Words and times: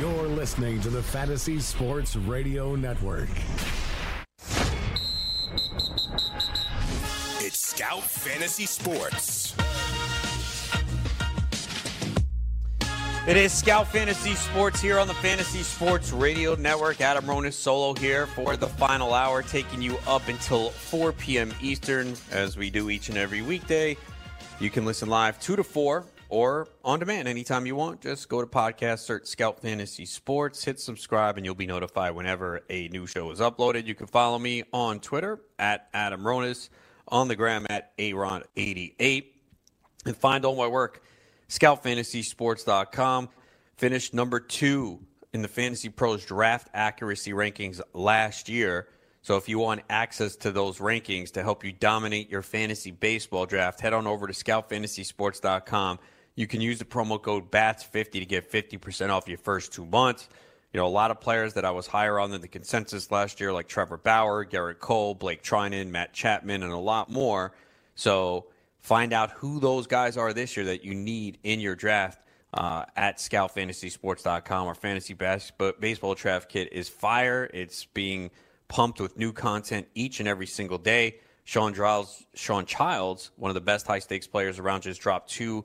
You're 0.00 0.26
listening 0.26 0.80
to 0.80 0.90
the 0.90 1.00
Fantasy 1.00 1.60
Sports 1.60 2.16
Radio 2.16 2.74
Network. 2.74 3.28
It's 7.38 7.60
Scout 7.60 8.02
Fantasy 8.02 8.66
Sports. 8.66 9.54
It 13.28 13.36
is 13.36 13.52
Scout 13.52 13.86
Fantasy 13.86 14.34
Sports 14.34 14.80
here 14.80 14.98
on 14.98 15.06
the 15.06 15.14
Fantasy 15.14 15.62
Sports 15.62 16.10
Radio 16.10 16.56
Network. 16.56 17.00
Adam 17.00 17.24
Ronis 17.26 17.52
solo 17.52 17.94
here 17.94 18.26
for 18.26 18.56
the 18.56 18.66
final 18.66 19.14
hour, 19.14 19.44
taking 19.44 19.80
you 19.80 19.96
up 20.08 20.26
until 20.26 20.70
4 20.70 21.12
p.m. 21.12 21.54
Eastern, 21.62 22.16
as 22.32 22.56
we 22.56 22.68
do 22.68 22.90
each 22.90 23.10
and 23.10 23.16
every 23.16 23.42
weekday. 23.42 23.96
You 24.58 24.70
can 24.70 24.84
listen 24.84 25.08
live 25.08 25.38
2 25.38 25.54
to 25.54 25.62
4 25.62 26.04
or 26.34 26.66
on 26.84 26.98
demand 26.98 27.28
anytime 27.28 27.64
you 27.64 27.76
want. 27.76 28.00
Just 28.00 28.28
go 28.28 28.40
to 28.40 28.46
podcast, 28.48 28.98
search 28.98 29.26
Scout 29.26 29.60
Fantasy 29.60 30.04
Sports, 30.04 30.64
hit 30.64 30.80
subscribe, 30.80 31.36
and 31.36 31.46
you'll 31.46 31.54
be 31.54 31.64
notified 31.64 32.16
whenever 32.16 32.60
a 32.68 32.88
new 32.88 33.06
show 33.06 33.30
is 33.30 33.38
uploaded. 33.38 33.86
You 33.86 33.94
can 33.94 34.08
follow 34.08 34.36
me 34.36 34.64
on 34.72 34.98
Twitter 34.98 35.40
at 35.60 35.88
Adam 35.94 36.22
Ronis, 36.22 36.70
on 37.06 37.28
the 37.28 37.36
gram 37.36 37.68
at 37.70 37.96
Aaron88, 37.98 39.26
and 40.06 40.16
find 40.16 40.44
all 40.44 40.56
my 40.56 40.66
work 40.66 41.04
scoutfantasysports.com. 41.48 43.28
Finished 43.76 44.12
number 44.12 44.40
two 44.40 44.98
in 45.32 45.40
the 45.40 45.46
Fantasy 45.46 45.88
Pros 45.88 46.24
draft 46.24 46.66
accuracy 46.74 47.30
rankings 47.30 47.80
last 47.92 48.48
year. 48.48 48.88
So 49.22 49.36
if 49.36 49.48
you 49.48 49.60
want 49.60 49.82
access 49.88 50.34
to 50.36 50.50
those 50.50 50.78
rankings 50.78 51.30
to 51.34 51.44
help 51.44 51.64
you 51.64 51.70
dominate 51.70 52.28
your 52.28 52.42
fantasy 52.42 52.90
baseball 52.90 53.46
draft, 53.46 53.80
head 53.80 53.92
on 53.92 54.08
over 54.08 54.26
to 54.26 54.32
scoutfantasysports.com. 54.32 56.00
You 56.36 56.46
can 56.46 56.60
use 56.60 56.78
the 56.78 56.84
promo 56.84 57.20
code 57.20 57.50
BATS50 57.50 58.12
to 58.12 58.26
get 58.26 58.50
50% 58.50 59.10
off 59.10 59.28
your 59.28 59.38
first 59.38 59.72
two 59.72 59.86
months. 59.86 60.28
You 60.72 60.80
know, 60.80 60.86
a 60.86 60.88
lot 60.88 61.10
of 61.10 61.20
players 61.20 61.54
that 61.54 61.64
I 61.64 61.70
was 61.70 61.86
higher 61.86 62.18
on 62.18 62.30
than 62.30 62.40
the 62.40 62.48
consensus 62.48 63.10
last 63.10 63.38
year, 63.38 63.52
like 63.52 63.68
Trevor 63.68 63.96
Bauer, 63.96 64.44
Gerrit 64.44 64.80
Cole, 64.80 65.14
Blake 65.14 65.42
Treinen, 65.42 65.90
Matt 65.90 66.12
Chapman, 66.12 66.64
and 66.64 66.72
a 66.72 66.78
lot 66.78 67.10
more. 67.10 67.52
So 67.94 68.46
Find 68.84 69.14
out 69.14 69.30
who 69.30 69.60
those 69.60 69.86
guys 69.86 70.18
are 70.18 70.34
this 70.34 70.58
year 70.58 70.66
that 70.66 70.84
you 70.84 70.94
need 70.94 71.38
in 71.42 71.58
your 71.58 71.74
draft 71.74 72.22
uh, 72.52 72.84
at 72.94 73.16
scoutfantasysports.com. 73.16 74.66
Our 74.66 74.74
fantasy 74.74 75.14
bas- 75.14 75.52
baseball 75.80 76.14
draft 76.14 76.50
kit 76.50 76.70
is 76.70 76.90
fire. 76.90 77.48
It's 77.54 77.86
being 77.86 78.30
pumped 78.68 79.00
with 79.00 79.16
new 79.16 79.32
content 79.32 79.86
each 79.94 80.20
and 80.20 80.28
every 80.28 80.46
single 80.46 80.76
day. 80.76 81.16
Sean 81.44 81.72
Childs, 81.72 82.26
Sean 82.34 82.66
Childs, 82.66 83.30
one 83.36 83.48
of 83.48 83.54
the 83.54 83.62
best 83.62 83.86
high 83.86 84.00
stakes 84.00 84.26
players 84.26 84.58
around, 84.58 84.82
just 84.82 85.00
dropped 85.00 85.30
two 85.30 85.64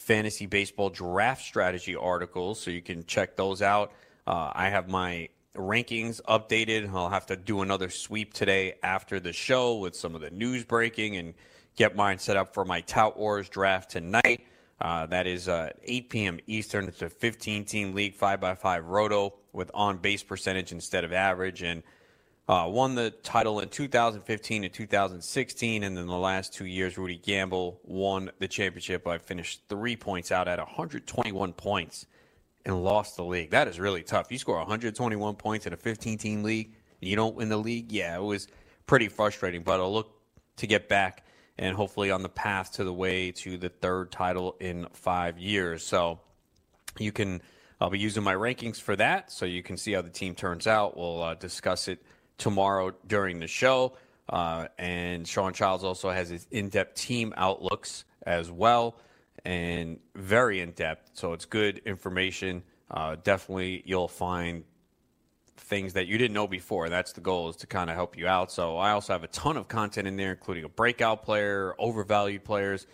fantasy 0.00 0.46
baseball 0.46 0.88
draft 0.88 1.42
strategy 1.42 1.94
articles, 1.94 2.58
so 2.58 2.70
you 2.70 2.80
can 2.80 3.04
check 3.04 3.36
those 3.36 3.60
out. 3.60 3.92
Uh, 4.26 4.50
I 4.54 4.70
have 4.70 4.88
my 4.88 5.28
rankings 5.54 6.22
updated. 6.22 6.92
I'll 6.92 7.10
have 7.10 7.26
to 7.26 7.36
do 7.36 7.60
another 7.60 7.90
sweep 7.90 8.32
today 8.32 8.74
after 8.82 9.20
the 9.20 9.32
show 9.32 9.76
with 9.76 9.94
some 9.94 10.14
of 10.14 10.22
the 10.22 10.30
news 10.30 10.64
breaking 10.64 11.16
and 11.16 11.34
get 11.76 11.94
mine 11.94 12.18
set 12.18 12.36
up 12.36 12.54
for 12.54 12.64
my 12.64 12.80
Tout 12.80 13.18
Wars 13.18 13.48
draft 13.48 13.90
tonight. 13.90 14.46
Uh, 14.80 15.04
that 15.06 15.26
is 15.26 15.48
uh, 15.48 15.70
8 15.84 16.08
p.m. 16.08 16.40
Eastern. 16.46 16.88
It's 16.88 17.02
a 17.02 17.10
15 17.10 17.66
team 17.66 17.94
league, 17.94 18.16
5x5 18.16 18.82
roto 18.86 19.34
with 19.52 19.70
on 19.74 19.98
base 19.98 20.22
percentage 20.22 20.72
instead 20.72 21.04
of 21.04 21.12
average. 21.12 21.62
And 21.62 21.82
uh, 22.50 22.66
won 22.66 22.96
the 22.96 23.12
title 23.22 23.60
in 23.60 23.68
2015 23.68 24.64
and 24.64 24.74
2016. 24.74 25.84
And 25.84 25.96
then 25.96 26.06
the 26.08 26.16
last 26.16 26.52
two 26.52 26.64
years, 26.64 26.98
Rudy 26.98 27.16
Gamble 27.16 27.80
won 27.84 28.32
the 28.40 28.48
championship. 28.48 29.06
I 29.06 29.18
finished 29.18 29.62
three 29.68 29.94
points 29.94 30.32
out 30.32 30.48
at 30.48 30.58
121 30.58 31.52
points 31.52 32.06
and 32.66 32.82
lost 32.82 33.16
the 33.16 33.22
league. 33.22 33.50
That 33.50 33.68
is 33.68 33.78
really 33.78 34.02
tough. 34.02 34.32
You 34.32 34.38
score 34.38 34.56
121 34.56 35.36
points 35.36 35.66
in 35.66 35.72
a 35.72 35.76
15 35.76 36.18
team 36.18 36.42
league 36.42 36.74
and 37.00 37.08
you 37.08 37.14
don't 37.14 37.36
win 37.36 37.50
the 37.50 37.56
league. 37.56 37.92
Yeah, 37.92 38.16
it 38.16 38.22
was 38.22 38.48
pretty 38.84 39.06
frustrating, 39.06 39.62
but 39.62 39.78
I'll 39.78 39.92
look 39.92 40.10
to 40.56 40.66
get 40.66 40.88
back 40.88 41.24
and 41.56 41.76
hopefully 41.76 42.10
on 42.10 42.24
the 42.24 42.28
path 42.28 42.72
to 42.72 42.82
the 42.82 42.92
way 42.92 43.30
to 43.30 43.58
the 43.58 43.68
third 43.68 44.10
title 44.10 44.56
in 44.58 44.88
five 44.92 45.38
years. 45.38 45.86
So 45.86 46.18
you 46.98 47.12
can, 47.12 47.42
I'll 47.80 47.90
be 47.90 48.00
using 48.00 48.24
my 48.24 48.34
rankings 48.34 48.80
for 48.80 48.96
that, 48.96 49.30
so 49.30 49.46
you 49.46 49.62
can 49.62 49.76
see 49.76 49.92
how 49.92 50.02
the 50.02 50.10
team 50.10 50.34
turns 50.34 50.66
out. 50.66 50.96
We'll 50.96 51.22
uh, 51.22 51.34
discuss 51.34 51.86
it 51.86 52.02
tomorrow 52.40 52.92
during 53.06 53.38
the 53.38 53.46
show. 53.46 53.92
Uh, 54.28 54.66
and 54.78 55.26
Sean 55.26 55.52
Childs 55.52 55.84
also 55.84 56.10
has 56.10 56.28
his 56.28 56.46
in 56.50 56.68
depth 56.68 56.94
team 56.96 57.32
outlooks 57.36 58.04
as 58.24 58.50
well, 58.50 58.96
and 59.44 59.98
very 60.14 60.60
in 60.60 60.72
depth. 60.72 61.10
So 61.14 61.32
it's 61.32 61.44
good 61.44 61.82
information. 61.84 62.62
Uh, 62.90 63.16
definitely, 63.22 63.82
you'll 63.86 64.08
find 64.08 64.64
things 65.56 65.92
that 65.92 66.06
you 66.06 66.18
didn't 66.18 66.34
know 66.34 66.48
before. 66.48 66.88
That's 66.88 67.12
the 67.12 67.20
goal 67.20 67.48
is 67.48 67.56
to 67.56 67.66
kind 67.66 67.90
of 67.90 67.96
help 67.96 68.16
you 68.16 68.26
out. 68.26 68.50
So 68.50 68.76
I 68.76 68.90
also 68.90 69.12
have 69.12 69.22
a 69.22 69.28
ton 69.28 69.56
of 69.56 69.68
content 69.68 70.08
in 70.08 70.16
there, 70.16 70.32
including 70.32 70.64
a 70.64 70.68
breakout 70.68 71.22
player, 71.22 71.74
overvalued 71.78 72.44
players, 72.44 72.86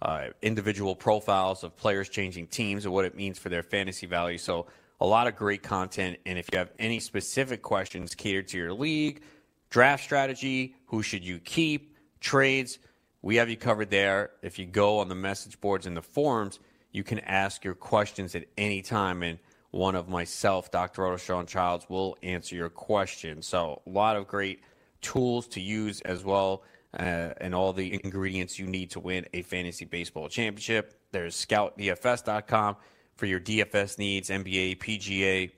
uh, 0.00 0.28
individual 0.40 0.96
profiles 0.96 1.62
of 1.62 1.76
players 1.76 2.08
changing 2.08 2.46
teams 2.46 2.84
and 2.84 2.94
what 2.94 3.04
it 3.04 3.14
means 3.14 3.38
for 3.38 3.50
their 3.50 3.62
fantasy 3.62 4.06
value. 4.06 4.38
So 4.38 4.66
a 5.02 5.06
lot 5.06 5.26
of 5.26 5.34
great 5.34 5.64
content. 5.64 6.16
And 6.24 6.38
if 6.38 6.48
you 6.52 6.58
have 6.58 6.70
any 6.78 7.00
specific 7.00 7.60
questions 7.60 8.14
catered 8.14 8.46
to 8.48 8.56
your 8.56 8.72
league, 8.72 9.22
draft 9.68 10.04
strategy, 10.04 10.76
who 10.86 11.02
should 11.02 11.24
you 11.24 11.40
keep, 11.40 11.96
trades, 12.20 12.78
we 13.20 13.34
have 13.36 13.50
you 13.50 13.56
covered 13.56 13.90
there. 13.90 14.30
If 14.42 14.60
you 14.60 14.66
go 14.66 15.00
on 15.00 15.08
the 15.08 15.16
message 15.16 15.60
boards 15.60 15.86
and 15.86 15.96
the 15.96 16.02
forums, 16.02 16.60
you 16.92 17.02
can 17.02 17.18
ask 17.18 17.64
your 17.64 17.74
questions 17.74 18.36
at 18.36 18.44
any 18.56 18.80
time. 18.80 19.24
And 19.24 19.40
one 19.72 19.96
of 19.96 20.08
myself, 20.08 20.70
Dr. 20.70 21.02
Roto 21.02 21.16
Sean 21.16 21.46
Childs, 21.46 21.84
will 21.88 22.16
answer 22.22 22.54
your 22.54 22.68
question. 22.68 23.42
So, 23.42 23.82
a 23.84 23.90
lot 23.90 24.14
of 24.14 24.28
great 24.28 24.60
tools 25.00 25.48
to 25.48 25.60
use 25.60 26.00
as 26.02 26.22
well, 26.22 26.62
uh, 26.96 27.34
and 27.40 27.56
all 27.56 27.72
the 27.72 27.98
ingredients 28.04 28.56
you 28.56 28.66
need 28.66 28.92
to 28.92 29.00
win 29.00 29.26
a 29.34 29.42
fantasy 29.42 29.84
baseball 29.84 30.28
championship. 30.28 30.94
There's 31.10 31.34
scoutdfs.com 31.34 32.76
for 33.16 33.26
your 33.26 33.40
DFS 33.40 33.98
needs, 33.98 34.30
NBA, 34.30 34.78
PGA, 34.78 35.50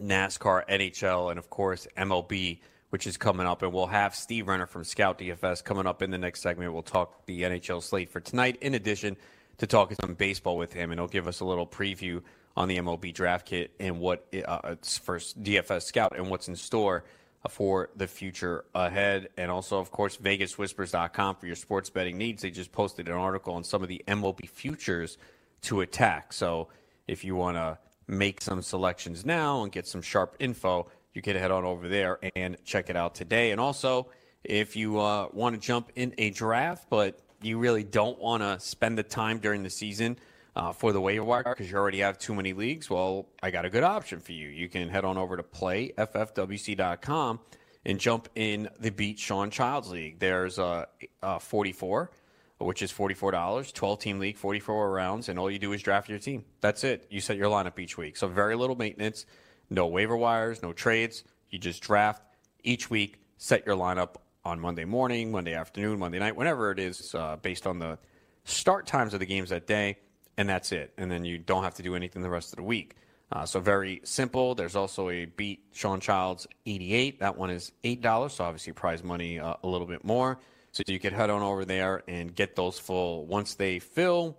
NASCAR, 0.00 0.68
NHL, 0.68 1.30
and 1.30 1.38
of 1.38 1.50
course, 1.50 1.86
MLB, 1.96 2.60
which 2.90 3.06
is 3.06 3.16
coming 3.16 3.46
up. 3.46 3.62
And 3.62 3.72
we'll 3.72 3.86
have 3.86 4.14
Steve 4.14 4.48
Renner 4.48 4.66
from 4.66 4.84
Scout 4.84 5.18
DFS 5.18 5.64
coming 5.64 5.86
up 5.86 6.02
in 6.02 6.10
the 6.10 6.18
next 6.18 6.40
segment. 6.42 6.72
We'll 6.72 6.82
talk 6.82 7.26
the 7.26 7.42
NHL 7.42 7.82
slate 7.82 8.10
for 8.10 8.20
tonight, 8.20 8.58
in 8.60 8.74
addition 8.74 9.16
to 9.58 9.66
talking 9.66 9.96
some 10.00 10.14
baseball 10.14 10.56
with 10.56 10.72
him, 10.72 10.90
and 10.90 11.00
he'll 11.00 11.08
give 11.08 11.26
us 11.26 11.40
a 11.40 11.44
little 11.44 11.66
preview 11.66 12.22
on 12.56 12.68
the 12.68 12.78
MLB 12.78 13.14
draft 13.14 13.46
kit 13.46 13.70
and 13.78 14.00
what 14.00 14.26
uh, 14.46 14.60
it's 14.64 14.98
for 14.98 15.18
DFS 15.18 15.82
Scout 15.82 16.14
and 16.16 16.28
what's 16.28 16.48
in 16.48 16.56
store 16.56 17.04
for 17.48 17.88
the 17.96 18.06
future 18.06 18.64
ahead. 18.74 19.28
And 19.36 19.50
also, 19.50 19.78
of 19.78 19.90
course, 19.90 20.16
VegasWhispers.com 20.16 21.36
for 21.36 21.46
your 21.46 21.56
sports 21.56 21.88
betting 21.88 22.18
needs. 22.18 22.42
They 22.42 22.50
just 22.50 22.72
posted 22.72 23.08
an 23.08 23.14
article 23.14 23.54
on 23.54 23.64
some 23.64 23.82
of 23.82 23.88
the 23.88 24.02
MLB 24.08 24.48
futures 24.48 25.18
to 25.62 25.80
attack. 25.80 26.32
So 26.32 26.68
if 27.06 27.24
you 27.24 27.36
want 27.36 27.56
to 27.56 27.78
make 28.06 28.40
some 28.40 28.62
selections 28.62 29.24
now 29.26 29.62
and 29.62 29.72
get 29.72 29.86
some 29.86 30.02
sharp 30.02 30.36
info, 30.38 30.90
you 31.12 31.22
can 31.22 31.36
head 31.36 31.50
on 31.50 31.64
over 31.64 31.88
there 31.88 32.18
and 32.36 32.56
check 32.64 32.90
it 32.90 32.96
out 32.96 33.14
today. 33.14 33.50
And 33.50 33.60
also, 33.60 34.08
if 34.44 34.76
you 34.76 35.00
uh, 35.00 35.28
want 35.32 35.54
to 35.54 35.60
jump 35.60 35.90
in 35.96 36.14
a 36.18 36.30
draft, 36.30 36.86
but 36.88 37.20
you 37.42 37.58
really 37.58 37.84
don't 37.84 38.18
want 38.18 38.42
to 38.42 38.58
spend 38.60 38.98
the 38.98 39.02
time 39.02 39.38
during 39.38 39.62
the 39.62 39.70
season 39.70 40.18
uh, 40.56 40.72
for 40.72 40.92
the 40.92 41.00
waiver 41.00 41.24
wire 41.24 41.44
because 41.44 41.70
you 41.70 41.76
already 41.76 42.00
have 42.00 42.18
too 42.18 42.34
many 42.34 42.52
leagues, 42.52 42.90
well, 42.90 43.26
I 43.42 43.50
got 43.50 43.64
a 43.64 43.70
good 43.70 43.84
option 43.84 44.20
for 44.20 44.32
you. 44.32 44.48
You 44.48 44.68
can 44.68 44.88
head 44.88 45.04
on 45.04 45.16
over 45.16 45.36
to 45.36 45.42
playffwc.com 45.42 47.40
and 47.84 47.98
jump 47.98 48.28
in 48.34 48.68
the 48.80 48.90
Beat 48.90 49.18
Sean 49.18 49.50
Childs 49.50 49.90
League. 49.90 50.18
There's 50.18 50.58
a, 50.58 50.88
a 51.22 51.38
44, 51.40 52.10
which 52.58 52.82
is 52.82 52.92
$44, 52.92 53.72
12 53.72 53.98
team 53.98 54.18
league, 54.18 54.36
44 54.36 54.90
rounds, 54.90 55.28
and 55.28 55.38
all 55.38 55.50
you 55.50 55.58
do 55.58 55.72
is 55.72 55.82
draft 55.82 56.08
your 56.08 56.18
team. 56.18 56.44
That's 56.60 56.84
it. 56.84 57.06
You 57.10 57.20
set 57.20 57.36
your 57.36 57.48
lineup 57.48 57.78
each 57.78 57.96
week. 57.96 58.16
So 58.16 58.28
very 58.28 58.56
little 58.56 58.76
maintenance, 58.76 59.26
no 59.70 59.86
waiver 59.86 60.16
wires, 60.16 60.62
no 60.62 60.72
trades. 60.72 61.24
You 61.50 61.58
just 61.58 61.82
draft 61.82 62.22
each 62.64 62.90
week, 62.90 63.20
set 63.36 63.64
your 63.64 63.76
lineup 63.76 64.16
on 64.44 64.60
Monday 64.60 64.84
morning, 64.84 65.30
Monday 65.30 65.54
afternoon, 65.54 65.98
Monday 65.98 66.18
night, 66.18 66.36
whenever 66.36 66.70
it 66.70 66.78
is, 66.78 67.14
uh, 67.14 67.36
based 67.36 67.66
on 67.66 67.78
the 67.78 67.98
start 68.44 68.86
times 68.86 69.14
of 69.14 69.20
the 69.20 69.26
games 69.26 69.50
that 69.50 69.66
day 69.66 69.98
and 70.38 70.48
that's 70.48 70.72
it. 70.72 70.94
And 70.96 71.10
then 71.10 71.24
you 71.24 71.36
don't 71.36 71.64
have 71.64 71.74
to 71.74 71.82
do 71.82 71.94
anything 71.94 72.22
the 72.22 72.30
rest 72.30 72.52
of 72.52 72.56
the 72.56 72.62
week. 72.62 72.94
Uh, 73.30 73.44
so 73.44 73.60
very 73.60 74.00
simple. 74.04 74.54
There's 74.54 74.76
also 74.76 75.10
a 75.10 75.26
beat 75.26 75.64
Sean 75.72 76.00
Childs 76.00 76.46
88. 76.64 77.20
That 77.20 77.36
one 77.36 77.50
is 77.50 77.72
eight 77.84 78.00
dollars. 78.00 78.34
So 78.34 78.44
obviously 78.44 78.72
prize 78.72 79.04
money 79.04 79.38
uh, 79.38 79.54
a 79.62 79.66
little 79.68 79.86
bit 79.86 80.02
more. 80.04 80.38
So 80.72 80.82
you 80.86 80.98
could 80.98 81.12
head 81.12 81.30
on 81.30 81.42
over 81.42 81.64
there 81.64 82.02
and 82.08 82.34
get 82.34 82.56
those 82.56 82.78
full. 82.78 83.26
Once 83.26 83.54
they 83.54 83.78
fill, 83.78 84.36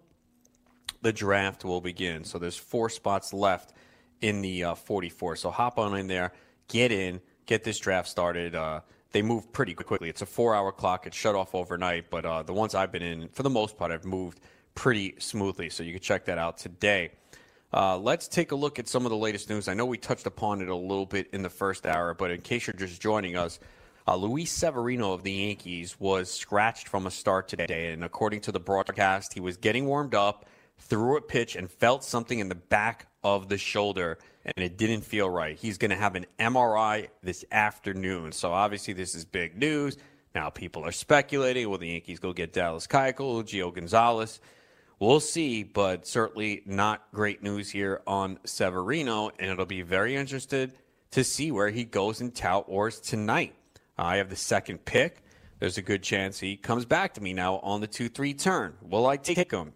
the 1.01 1.13
draft 1.13 1.65
will 1.65 1.81
begin. 1.81 2.23
So 2.23 2.39
there's 2.39 2.57
four 2.57 2.89
spots 2.89 3.33
left 3.33 3.73
in 4.21 4.41
the 4.41 4.63
uh, 4.65 4.75
44. 4.75 5.35
So 5.37 5.49
hop 5.49 5.79
on 5.79 5.97
in 5.97 6.07
there, 6.07 6.33
get 6.67 6.91
in, 6.91 7.21
get 7.45 7.63
this 7.63 7.79
draft 7.79 8.07
started. 8.07 8.55
Uh, 8.55 8.81
they 9.11 9.21
move 9.21 9.51
pretty 9.51 9.73
quickly. 9.73 10.09
It's 10.09 10.21
a 10.21 10.25
four-hour 10.25 10.71
clock. 10.71 11.07
It's 11.07 11.17
shut 11.17 11.35
off 11.35 11.55
overnight, 11.55 12.09
but 12.09 12.25
uh, 12.25 12.43
the 12.43 12.53
ones 12.53 12.75
I've 12.75 12.91
been 12.91 13.01
in, 13.01 13.29
for 13.29 13.43
the 13.43 13.49
most 13.49 13.77
part, 13.77 13.91
I've 13.91 14.05
moved 14.05 14.39
pretty 14.75 15.15
smoothly. 15.17 15.69
So 15.69 15.83
you 15.83 15.93
can 15.93 16.01
check 16.01 16.25
that 16.25 16.37
out 16.37 16.57
today. 16.57 17.11
Uh, 17.71 17.97
let's 17.97 18.27
take 18.27 18.51
a 18.51 18.55
look 18.55 18.79
at 18.79 18.87
some 18.87 19.05
of 19.05 19.09
the 19.09 19.17
latest 19.17 19.49
news. 19.49 19.67
I 19.67 19.73
know 19.73 19.85
we 19.85 19.97
touched 19.97 20.25
upon 20.25 20.61
it 20.61 20.69
a 20.69 20.75
little 20.75 21.05
bit 21.05 21.29
in 21.33 21.43
the 21.43 21.49
first 21.49 21.85
hour, 21.85 22.13
but 22.13 22.31
in 22.31 22.41
case 22.41 22.67
you're 22.67 22.73
just 22.73 23.01
joining 23.01 23.35
us, 23.35 23.59
uh, 24.09 24.15
Luis 24.15 24.51
Severino 24.51 25.13
of 25.13 25.21
the 25.21 25.31
Yankees 25.31 25.99
was 25.99 26.31
scratched 26.31 26.87
from 26.87 27.05
a 27.05 27.11
start 27.11 27.47
today, 27.47 27.93
and 27.93 28.03
according 28.03 28.41
to 28.41 28.51
the 28.51 28.59
broadcast, 28.59 29.35
he 29.35 29.39
was 29.39 29.55
getting 29.55 29.85
warmed 29.85 30.15
up, 30.15 30.47
threw 30.79 31.15
a 31.15 31.21
pitch, 31.21 31.55
and 31.55 31.69
felt 31.69 32.03
something 32.03 32.39
in 32.39 32.49
the 32.49 32.55
back 32.55 33.05
of 33.23 33.49
the 33.49 33.57
shoulder, 33.59 34.17
and 34.43 34.65
it 34.65 34.79
didn't 34.79 35.01
feel 35.01 35.29
right. 35.29 35.59
He's 35.59 35.77
going 35.77 35.91
to 35.91 35.95
have 35.95 36.15
an 36.15 36.25
MRI 36.39 37.09
this 37.21 37.45
afternoon, 37.51 38.31
so 38.31 38.51
obviously 38.51 38.95
this 38.95 39.13
is 39.13 39.25
big 39.25 39.55
news. 39.55 39.95
Now 40.33 40.49
people 40.49 40.83
are 40.83 40.91
speculating: 40.91 41.69
Will 41.69 41.77
the 41.77 41.89
Yankees 41.89 42.17
go 42.17 42.33
get 42.33 42.51
Dallas 42.51 42.87
Keuchel, 42.87 43.43
Gio 43.43 43.71
Gonzalez? 43.71 44.39
We'll 44.97 45.19
see, 45.19 45.61
but 45.61 46.07
certainly 46.07 46.63
not 46.65 47.03
great 47.13 47.43
news 47.43 47.69
here 47.69 48.01
on 48.07 48.39
Severino, 48.43 49.29
and 49.37 49.51
it'll 49.51 49.67
be 49.67 49.83
very 49.83 50.15
interested 50.15 50.73
to 51.11 51.23
see 51.23 51.51
where 51.51 51.69
he 51.69 51.83
goes 51.83 52.21
in 52.21 52.31
tout 52.31 52.67
wars 52.67 52.99
tonight. 52.99 53.53
I 53.99 54.17
have 54.17 54.29
the 54.29 54.35
second 54.35 54.85
pick. 54.85 55.21
There's 55.59 55.77
a 55.77 55.81
good 55.81 56.01
chance 56.01 56.39
he 56.39 56.55
comes 56.55 56.85
back 56.85 57.15
to 57.15 57.21
me 57.21 57.33
now 57.33 57.57
on 57.57 57.81
the 57.81 57.87
2 57.87 58.09
3 58.09 58.33
turn. 58.33 58.75
Will 58.81 59.05
I 59.05 59.17
take 59.17 59.51
him? 59.51 59.73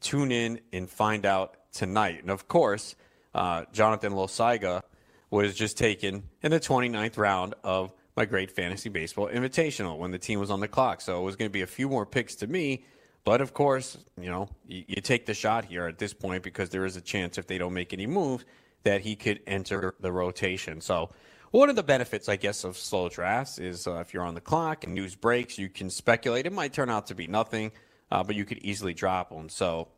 Tune 0.00 0.32
in 0.32 0.60
and 0.72 0.88
find 0.88 1.26
out 1.26 1.56
tonight. 1.72 2.22
And 2.22 2.30
of 2.30 2.48
course, 2.48 2.96
uh, 3.34 3.64
Jonathan 3.72 4.12
Loaisiga 4.12 4.82
was 5.30 5.54
just 5.54 5.76
taken 5.76 6.22
in 6.42 6.50
the 6.50 6.60
29th 6.60 7.18
round 7.18 7.54
of 7.62 7.92
my 8.16 8.24
great 8.24 8.50
fantasy 8.50 8.88
baseball 8.88 9.28
invitational 9.28 9.98
when 9.98 10.12
the 10.12 10.18
team 10.18 10.40
was 10.40 10.50
on 10.50 10.60
the 10.60 10.68
clock. 10.68 11.02
So 11.02 11.20
it 11.20 11.24
was 11.24 11.36
going 11.36 11.48
to 11.48 11.52
be 11.52 11.62
a 11.62 11.66
few 11.66 11.88
more 11.88 12.06
picks 12.06 12.36
to 12.36 12.46
me. 12.46 12.84
But 13.24 13.42
of 13.42 13.52
course, 13.52 13.98
you 14.18 14.30
know, 14.30 14.48
you, 14.66 14.84
you 14.88 15.02
take 15.02 15.26
the 15.26 15.34
shot 15.34 15.66
here 15.66 15.86
at 15.86 15.98
this 15.98 16.14
point 16.14 16.42
because 16.42 16.70
there 16.70 16.86
is 16.86 16.96
a 16.96 17.02
chance 17.02 17.36
if 17.36 17.46
they 17.46 17.58
don't 17.58 17.74
make 17.74 17.92
any 17.92 18.06
moves 18.06 18.44
that 18.84 19.02
he 19.02 19.14
could 19.14 19.40
enter 19.46 19.94
the 20.00 20.10
rotation. 20.10 20.80
So 20.80 21.10
one 21.50 21.70
of 21.70 21.76
the 21.76 21.82
benefits, 21.82 22.28
I 22.28 22.36
guess, 22.36 22.64
of 22.64 22.76
slow 22.76 23.08
drafts 23.08 23.58
is 23.58 23.86
uh, 23.86 23.96
if 23.96 24.12
you're 24.12 24.24
on 24.24 24.34
the 24.34 24.40
clock 24.40 24.84
and 24.84 24.94
news 24.94 25.14
breaks, 25.14 25.58
you 25.58 25.68
can 25.68 25.90
speculate. 25.90 26.46
It 26.46 26.52
might 26.52 26.72
turn 26.72 26.90
out 26.90 27.06
to 27.06 27.14
be 27.14 27.26
nothing, 27.26 27.72
uh, 28.10 28.22
but 28.22 28.36
you 28.36 28.44
could 28.44 28.58
easily 28.58 28.92
drop 28.92 29.30
them. 29.30 29.48
So 29.48 29.88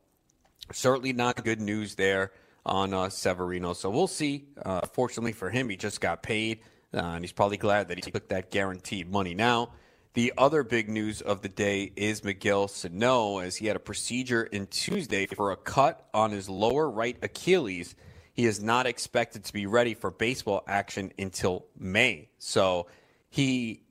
certainly 0.73 1.13
not 1.13 1.43
good 1.45 1.61
news 1.61 1.97
there 1.97 2.33
on 2.65 2.95
uh, 2.95 3.09
Severino. 3.09 3.73
So 3.73 3.91
we'll 3.91 4.07
see. 4.07 4.47
Uh, 4.65 4.83
fortunately 4.93 5.33
for 5.33 5.51
him, 5.51 5.69
he 5.69 5.77
just 5.77 6.01
got 6.01 6.23
paid, 6.23 6.61
uh, 6.95 6.99
and 6.99 7.25
he's 7.25 7.33
probably 7.33 7.57
glad 7.57 7.89
that 7.89 7.99
he 7.99 8.11
took 8.11 8.29
that 8.29 8.51
guaranteed 8.51 9.11
money 9.11 9.35
now. 9.35 9.73
The 10.15 10.33
other 10.37 10.65
big 10.65 10.89
news 10.89 11.21
of 11.21 11.41
the 11.41 11.49
day 11.49 11.93
is 11.95 12.25
Miguel 12.25 12.69
Sano, 12.69 13.39
as 13.39 13.57
he 13.57 13.67
had 13.67 13.77
a 13.77 13.81
procedure 13.81 14.43
in 14.43 14.67
Tuesday 14.67 15.27
for 15.27 15.53
a 15.53 15.57
cut 15.57 16.09
on 16.13 16.31
his 16.31 16.49
lower 16.49 16.89
right 16.89 17.17
Achilles– 17.23 17.97
he 18.41 18.47
is 18.47 18.63
not 18.63 18.87
expected 18.87 19.45
to 19.45 19.53
be 19.53 19.67
ready 19.67 19.93
for 19.93 20.11
baseball 20.11 20.65
action 20.67 21.13
until 21.19 21.67
May. 21.79 22.31
So 22.39 22.87
he 23.29 23.83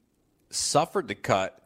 suffered 0.49 1.07
the 1.07 1.13
cut 1.13 1.61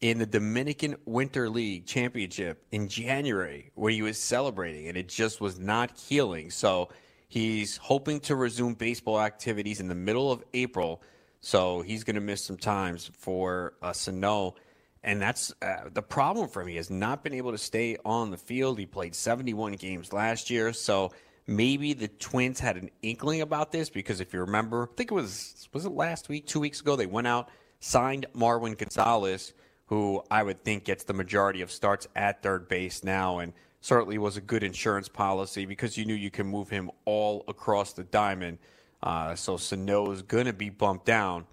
in 0.00 0.16
the 0.16 0.24
Dominican 0.24 0.96
Winter 1.04 1.50
League 1.50 1.84
Championship 1.84 2.64
in 2.72 2.88
January 2.88 3.70
where 3.74 3.92
he 3.92 4.00
was 4.00 4.16
celebrating 4.16 4.88
and 4.88 4.96
it 4.96 5.10
just 5.10 5.42
was 5.42 5.58
not 5.58 5.98
healing. 5.98 6.50
So 6.50 6.88
he's 7.28 7.76
hoping 7.76 8.18
to 8.20 8.34
resume 8.34 8.72
baseball 8.72 9.20
activities 9.20 9.78
in 9.78 9.88
the 9.88 9.94
middle 9.94 10.32
of 10.32 10.42
April. 10.54 11.02
So 11.42 11.82
he's 11.82 12.02
going 12.02 12.14
to 12.14 12.22
miss 12.22 12.42
some 12.42 12.56
times 12.56 13.10
for 13.18 13.74
uh, 13.82 13.92
Sano. 13.92 14.54
And 15.02 15.20
that's 15.20 15.52
uh, 15.60 15.90
the 15.92 16.00
problem 16.00 16.48
for 16.48 16.62
him. 16.62 16.68
He 16.68 16.76
has 16.76 16.88
not 16.88 17.22
been 17.22 17.34
able 17.34 17.52
to 17.52 17.58
stay 17.58 17.98
on 18.06 18.30
the 18.30 18.38
field. 18.38 18.78
He 18.78 18.86
played 18.86 19.14
71 19.14 19.74
games 19.74 20.14
last 20.14 20.48
year. 20.48 20.72
So 20.72 21.10
maybe 21.46 21.92
the 21.92 22.08
Twins 22.08 22.60
had 22.60 22.76
an 22.76 22.90
inkling 23.02 23.40
about 23.40 23.72
this 23.72 23.90
because 23.90 24.20
if 24.20 24.32
you 24.32 24.40
remember, 24.40 24.88
I 24.90 24.96
think 24.96 25.10
it 25.10 25.14
was 25.14 25.68
was 25.72 25.84
it 25.84 25.92
last 25.92 26.28
week, 26.28 26.46
two 26.46 26.60
weeks 26.60 26.80
ago, 26.80 26.96
they 26.96 27.06
went 27.06 27.26
out, 27.26 27.48
signed 27.80 28.26
Marwin 28.34 28.76
Gonzalez, 28.76 29.52
who 29.86 30.22
I 30.30 30.42
would 30.42 30.64
think 30.64 30.84
gets 30.84 31.04
the 31.04 31.14
majority 31.14 31.62
of 31.62 31.70
starts 31.70 32.08
at 32.14 32.42
third 32.42 32.68
base 32.68 33.02
now, 33.04 33.38
and 33.38 33.52
certainly 33.80 34.18
was 34.18 34.36
a 34.36 34.40
good 34.40 34.62
insurance 34.62 35.08
policy 35.08 35.66
because 35.66 35.98
you 35.98 36.04
knew 36.04 36.14
you 36.14 36.30
can 36.30 36.46
move 36.46 36.70
him 36.70 36.90
all 37.04 37.44
across 37.48 37.92
the 37.92 38.04
diamond. 38.04 38.58
Uh, 39.02 39.34
so 39.34 39.56
Sano 39.56 40.12
is 40.12 40.22
going 40.22 40.46
to 40.46 40.52
be 40.52 40.70
bumped 40.70 41.04
down 41.04 41.46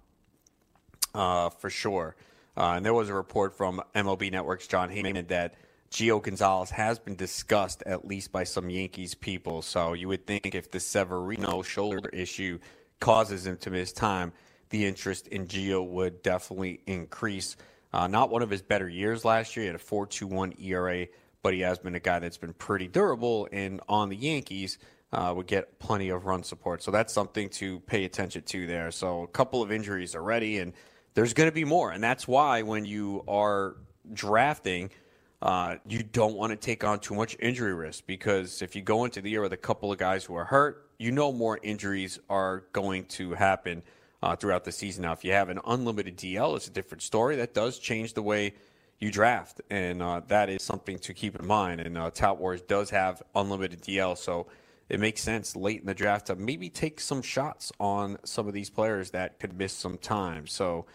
uh, 1.15 1.49
for 1.49 1.69
sure. 1.69 2.15
Uh, 2.55 2.73
and 2.75 2.85
there 2.85 2.93
was 2.93 3.09
a 3.09 3.13
report 3.13 3.57
from 3.57 3.81
MLB 3.95 4.31
Network's 4.31 4.67
Jon 4.67 4.89
Heyman 4.89 5.27
that 5.29 5.55
Gio 5.91 6.21
Gonzalez 6.21 6.69
has 6.71 6.99
been 6.99 7.15
discussed 7.15 7.81
at 7.85 8.05
least 8.05 8.31
by 8.31 8.43
some 8.43 8.69
Yankees 8.69 9.15
people. 9.15 9.61
So 9.61 9.93
you 9.93 10.07
would 10.07 10.27
think 10.27 10.53
if 10.53 10.69
the 10.69 10.79
Severino 10.79 11.61
shoulder 11.63 12.09
issue 12.09 12.59
causes 12.99 13.47
him 13.47 13.57
to 13.57 13.71
miss 13.71 13.91
time, 13.91 14.31
the 14.69 14.85
interest 14.85 15.27
in 15.27 15.47
Gio 15.47 15.85
would 15.87 16.21
definitely 16.21 16.81
increase. 16.85 17.55
Uh, 17.91 18.07
not 18.07 18.29
one 18.29 18.43
of 18.43 18.51
his 18.51 18.61
better 18.61 18.87
years 18.87 19.25
last 19.25 19.55
year. 19.55 19.63
He 19.63 19.67
had 19.67 19.75
a 19.75 19.79
4.21 19.79 20.61
ERA, 20.63 21.07
but 21.41 21.55
he 21.55 21.61
has 21.61 21.79
been 21.79 21.95
a 21.95 21.99
guy 21.99 22.19
that's 22.19 22.37
been 22.37 22.53
pretty 22.53 22.87
durable 22.87 23.47
and 23.51 23.81
on 23.89 24.09
the 24.09 24.15
Yankees 24.15 24.77
uh, 25.11 25.33
would 25.35 25.47
get 25.47 25.79
plenty 25.79 26.09
of 26.09 26.25
run 26.25 26.43
support. 26.43 26.83
So 26.83 26.91
that's 26.91 27.11
something 27.11 27.49
to 27.49 27.79
pay 27.81 28.05
attention 28.05 28.43
to 28.43 28.67
there. 28.67 28.91
So 28.91 29.23
a 29.23 29.27
couple 29.27 29.63
of 29.63 29.71
injuries 29.71 30.15
already, 30.15 30.59
and 30.59 30.73
there's 31.15 31.33
going 31.33 31.49
to 31.49 31.55
be 31.55 31.65
more. 31.65 31.91
And 31.91 32.03
that's 32.03 32.27
why 32.27 32.61
when 32.61 32.85
you 32.85 33.23
are 33.27 33.77
drafting– 34.13 34.91
uh, 35.41 35.75
you 35.87 36.03
don't 36.03 36.35
want 36.35 36.51
to 36.51 36.57
take 36.57 36.83
on 36.83 36.99
too 36.99 37.15
much 37.15 37.37
injury 37.39 37.73
risk 37.73 38.05
because 38.05 38.61
if 38.61 38.75
you 38.75 38.81
go 38.81 39.05
into 39.05 39.21
the 39.21 39.29
year 39.29 39.41
with 39.41 39.53
a 39.53 39.57
couple 39.57 39.91
of 39.91 39.97
guys 39.97 40.25
who 40.25 40.35
are 40.35 40.45
hurt, 40.45 40.89
you 40.97 41.11
know 41.11 41.31
more 41.31 41.59
injuries 41.63 42.19
are 42.29 42.65
going 42.73 43.05
to 43.05 43.33
happen 43.33 43.81
uh, 44.21 44.35
throughout 44.35 44.65
the 44.65 44.71
season. 44.71 45.03
Now, 45.03 45.13
if 45.13 45.23
you 45.23 45.31
have 45.31 45.47
an 45.49 45.59
unlimited 45.65 46.17
DL, 46.17 46.57
it's 46.57 46.67
a 46.67 46.71
different 46.71 47.01
story. 47.01 47.37
That 47.37 47.53
does 47.53 47.79
change 47.79 48.13
the 48.13 48.21
way 48.21 48.53
you 48.99 49.11
draft, 49.11 49.61
and 49.69 50.01
uh, 50.01 50.21
that 50.27 50.49
is 50.49 50.61
something 50.61 50.99
to 50.99 51.13
keep 51.13 51.39
in 51.39 51.47
mind. 51.47 51.79
And 51.79 51.97
uh, 51.97 52.11
Tout 52.11 52.37
Wars 52.37 52.61
does 52.61 52.89
have 52.89 53.23
unlimited 53.33 53.81
DL, 53.81 54.17
so 54.17 54.47
it 54.89 54.99
makes 54.99 55.21
sense 55.21 55.55
late 55.55 55.79
in 55.79 55.85
the 55.85 55.93
draft 55.93 56.27
to 56.27 56.35
maybe 56.35 56.69
take 56.69 56.99
some 56.99 57.21
shots 57.21 57.71
on 57.79 58.17
some 58.25 58.45
of 58.47 58.53
these 58.53 58.69
players 58.69 59.11
that 59.11 59.39
could 59.39 59.57
miss 59.57 59.71
some 59.71 59.97
time. 59.97 60.47
So, 60.47 60.85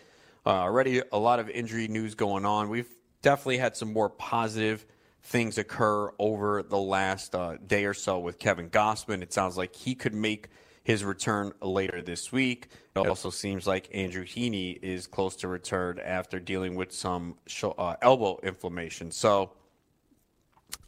uh, 0.44 0.50
already 0.50 1.00
a 1.12 1.18
lot 1.18 1.38
of 1.38 1.48
injury 1.48 1.88
news 1.88 2.14
going 2.14 2.44
on. 2.44 2.68
We've 2.68 2.94
definitely 3.24 3.58
had 3.58 3.76
some 3.76 3.92
more 3.92 4.10
positive 4.10 4.86
things 5.22 5.56
occur 5.56 6.12
over 6.18 6.62
the 6.62 6.78
last 6.78 7.34
uh, 7.34 7.56
day 7.66 7.86
or 7.86 7.94
so 7.94 8.18
with 8.18 8.38
Kevin 8.38 8.68
Gausman. 8.68 9.22
It 9.22 9.32
sounds 9.32 9.56
like 9.56 9.74
he 9.74 9.94
could 9.94 10.14
make 10.14 10.48
his 10.84 11.02
return 11.02 11.52
later 11.62 12.02
this 12.02 12.30
week. 12.30 12.68
It 12.94 13.08
also 13.08 13.30
seems 13.30 13.66
like 13.66 13.88
Andrew 13.94 14.24
Heaney 14.24 14.78
is 14.82 15.06
close 15.06 15.34
to 15.36 15.48
return 15.48 15.98
after 15.98 16.38
dealing 16.38 16.74
with 16.74 16.92
some 16.92 17.36
uh, 17.62 17.96
elbow 18.02 18.38
inflammation. 18.42 19.10
So 19.10 19.52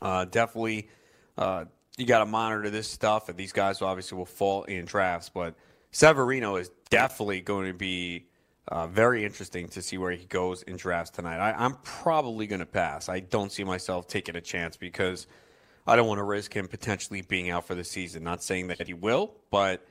uh, 0.02 0.26
definitely, 0.26 0.90
uh, 1.38 1.64
you 1.96 2.04
got 2.04 2.18
to 2.18 2.26
monitor 2.26 2.68
this 2.68 2.88
stuff, 2.88 3.30
and 3.30 3.38
these 3.38 3.52
guys 3.52 3.80
obviously 3.80 4.18
will 4.18 4.26
fall 4.26 4.64
in 4.64 4.84
drafts. 4.84 5.30
But 5.30 5.54
Severino 5.90 6.56
is 6.56 6.70
definitely 6.90 7.40
going 7.40 7.68
to 7.68 7.78
be 7.78 8.26
uh, 8.68 8.86
very 8.86 9.24
interesting 9.24 9.68
to 9.68 9.82
see 9.82 9.96
where 9.96 10.12
he 10.12 10.24
goes 10.26 10.62
in 10.62 10.76
drafts 10.76 11.10
tonight. 11.10 11.38
I, 11.38 11.64
am 11.64 11.76
probably 11.82 12.46
going 12.46 12.60
to 12.60 12.66
pass. 12.66 13.08
I 13.08 13.20
don't 13.20 13.52
see 13.52 13.64
myself 13.64 14.08
taking 14.08 14.34
a 14.36 14.40
chance 14.40 14.76
because 14.76 15.26
I 15.86 15.94
don't 15.94 16.08
want 16.08 16.18
to 16.18 16.24
risk 16.24 16.54
him 16.54 16.66
potentially 16.66 17.22
being 17.22 17.50
out 17.50 17.66
for 17.66 17.76
the 17.76 17.84
season. 17.84 18.24
Not 18.24 18.42
saying 18.42 18.68
that 18.68 18.86
he 18.86 18.94
will, 18.94 19.34
but 19.50 19.86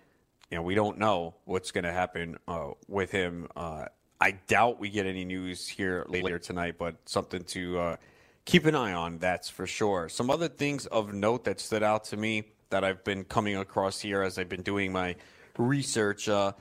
you 0.51 0.57
know 0.57 0.61
we 0.61 0.75
don't 0.75 0.97
know 0.97 1.35
what's 1.45 1.71
going 1.71 1.85
to 1.85 1.93
happen 1.93 2.37
uh, 2.47 2.71
with 2.87 3.11
him. 3.11 3.47
Uh, 3.55 3.85
I 4.19 4.31
doubt 4.31 4.79
we 4.79 4.89
get 4.89 5.05
any 5.05 5.23
news 5.23 5.67
here 5.67 6.05
later 6.09 6.37
tonight, 6.37 6.75
but 6.77 6.95
something 7.05 7.43
to 7.45 7.79
uh, 7.79 7.95
keep 8.43 8.65
an 8.65 8.75
eye 8.75 8.93
on. 8.93 9.19
That's 9.19 9.49
for 9.49 9.67
sure. 9.67 10.09
Some 10.09 10.29
other 10.29 10.49
things 10.49 10.85
of 10.87 11.13
note 11.13 11.45
that 11.45 11.61
stood 11.61 11.83
out 11.83 12.05
to 12.05 12.17
me 12.17 12.43
that 12.69 12.83
I've 12.83 13.03
been 13.05 13.23
coming 13.23 13.55
across 13.55 14.01
here 14.01 14.21
as 14.21 14.37
I've 14.37 14.49
been 14.49 14.63
doing 14.63 14.91
my 14.91 15.15
research. 15.57 16.27
Uh, 16.27 16.53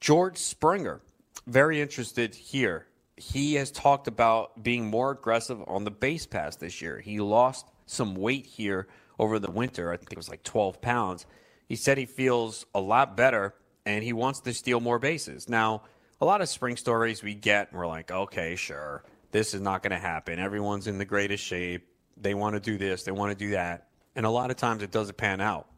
George 0.00 0.38
Springer 0.38 1.00
very 1.46 1.80
interested 1.80 2.34
here. 2.34 2.86
He 3.16 3.54
has 3.54 3.70
talked 3.70 4.06
about 4.06 4.62
being 4.62 4.86
more 4.86 5.10
aggressive 5.10 5.60
on 5.66 5.84
the 5.84 5.90
base 5.90 6.26
pass 6.26 6.56
this 6.56 6.80
year. 6.80 7.00
He 7.00 7.20
lost 7.20 7.66
some 7.86 8.14
weight 8.14 8.46
here 8.46 8.86
over 9.18 9.38
the 9.38 9.50
winter. 9.50 9.92
I 9.92 9.96
think 9.96 10.12
it 10.12 10.16
was 10.16 10.28
like 10.28 10.42
12 10.44 10.80
pounds. 10.80 11.26
He 11.68 11.76
said 11.76 11.98
he 11.98 12.06
feels 12.06 12.66
a 12.74 12.80
lot 12.80 13.16
better 13.16 13.54
and 13.84 14.04
he 14.04 14.12
wants 14.12 14.40
to 14.40 14.54
steal 14.54 14.80
more 14.80 14.98
bases. 14.98 15.48
Now, 15.48 15.82
a 16.20 16.24
lot 16.24 16.40
of 16.40 16.48
spring 16.48 16.76
stories 16.76 17.22
we 17.22 17.34
get, 17.34 17.72
we're 17.72 17.86
like, 17.86 18.10
okay, 18.10 18.56
sure, 18.56 19.04
this 19.30 19.54
is 19.54 19.60
not 19.60 19.82
going 19.82 19.92
to 19.92 19.98
happen. 19.98 20.38
Everyone's 20.38 20.86
in 20.86 20.98
the 20.98 21.04
greatest 21.04 21.44
shape. 21.44 21.86
They 22.16 22.34
want 22.34 22.54
to 22.54 22.60
do 22.60 22.78
this, 22.78 23.02
they 23.04 23.12
want 23.12 23.36
to 23.36 23.44
do 23.44 23.52
that. 23.52 23.88
And 24.16 24.26
a 24.26 24.30
lot 24.30 24.50
of 24.50 24.56
times 24.56 24.82
it 24.82 24.90
doesn't 24.90 25.16
pan 25.16 25.40
out. 25.40 25.68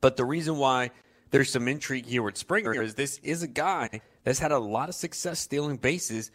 But 0.00 0.16
the 0.16 0.24
reason 0.24 0.56
why 0.56 0.90
there's 1.30 1.50
some 1.50 1.68
intrigue 1.68 2.06
here 2.06 2.22
with 2.22 2.36
Springer 2.36 2.80
is 2.82 2.94
this 2.94 3.18
is 3.22 3.42
a 3.42 3.48
guy 3.48 4.00
that's 4.24 4.38
had 4.38 4.52
a 4.52 4.58
lot 4.58 4.88
of 4.88 4.94
success 4.94 5.40
stealing 5.40 5.76
bases 5.76 6.30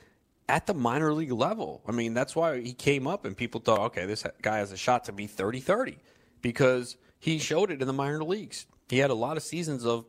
at 0.47 0.67
the 0.67 0.73
minor 0.73 1.13
league 1.13 1.31
level. 1.31 1.81
I 1.87 1.91
mean, 1.91 2.13
that's 2.13 2.35
why 2.35 2.61
he 2.61 2.73
came 2.73 3.07
up 3.07 3.25
and 3.25 3.35
people 3.35 3.61
thought, 3.61 3.79
okay, 3.79 4.05
this 4.05 4.25
guy 4.41 4.57
has 4.57 4.71
a 4.71 4.77
shot 4.77 5.05
to 5.05 5.11
be 5.11 5.27
30 5.27 5.59
30 5.59 5.97
because 6.41 6.97
he 7.19 7.39
showed 7.39 7.71
it 7.71 7.81
in 7.81 7.87
the 7.87 7.93
minor 7.93 8.23
leagues. 8.23 8.65
He 8.89 8.99
had 8.99 9.09
a 9.09 9.15
lot 9.15 9.37
of 9.37 9.43
seasons 9.43 9.85
of 9.85 10.05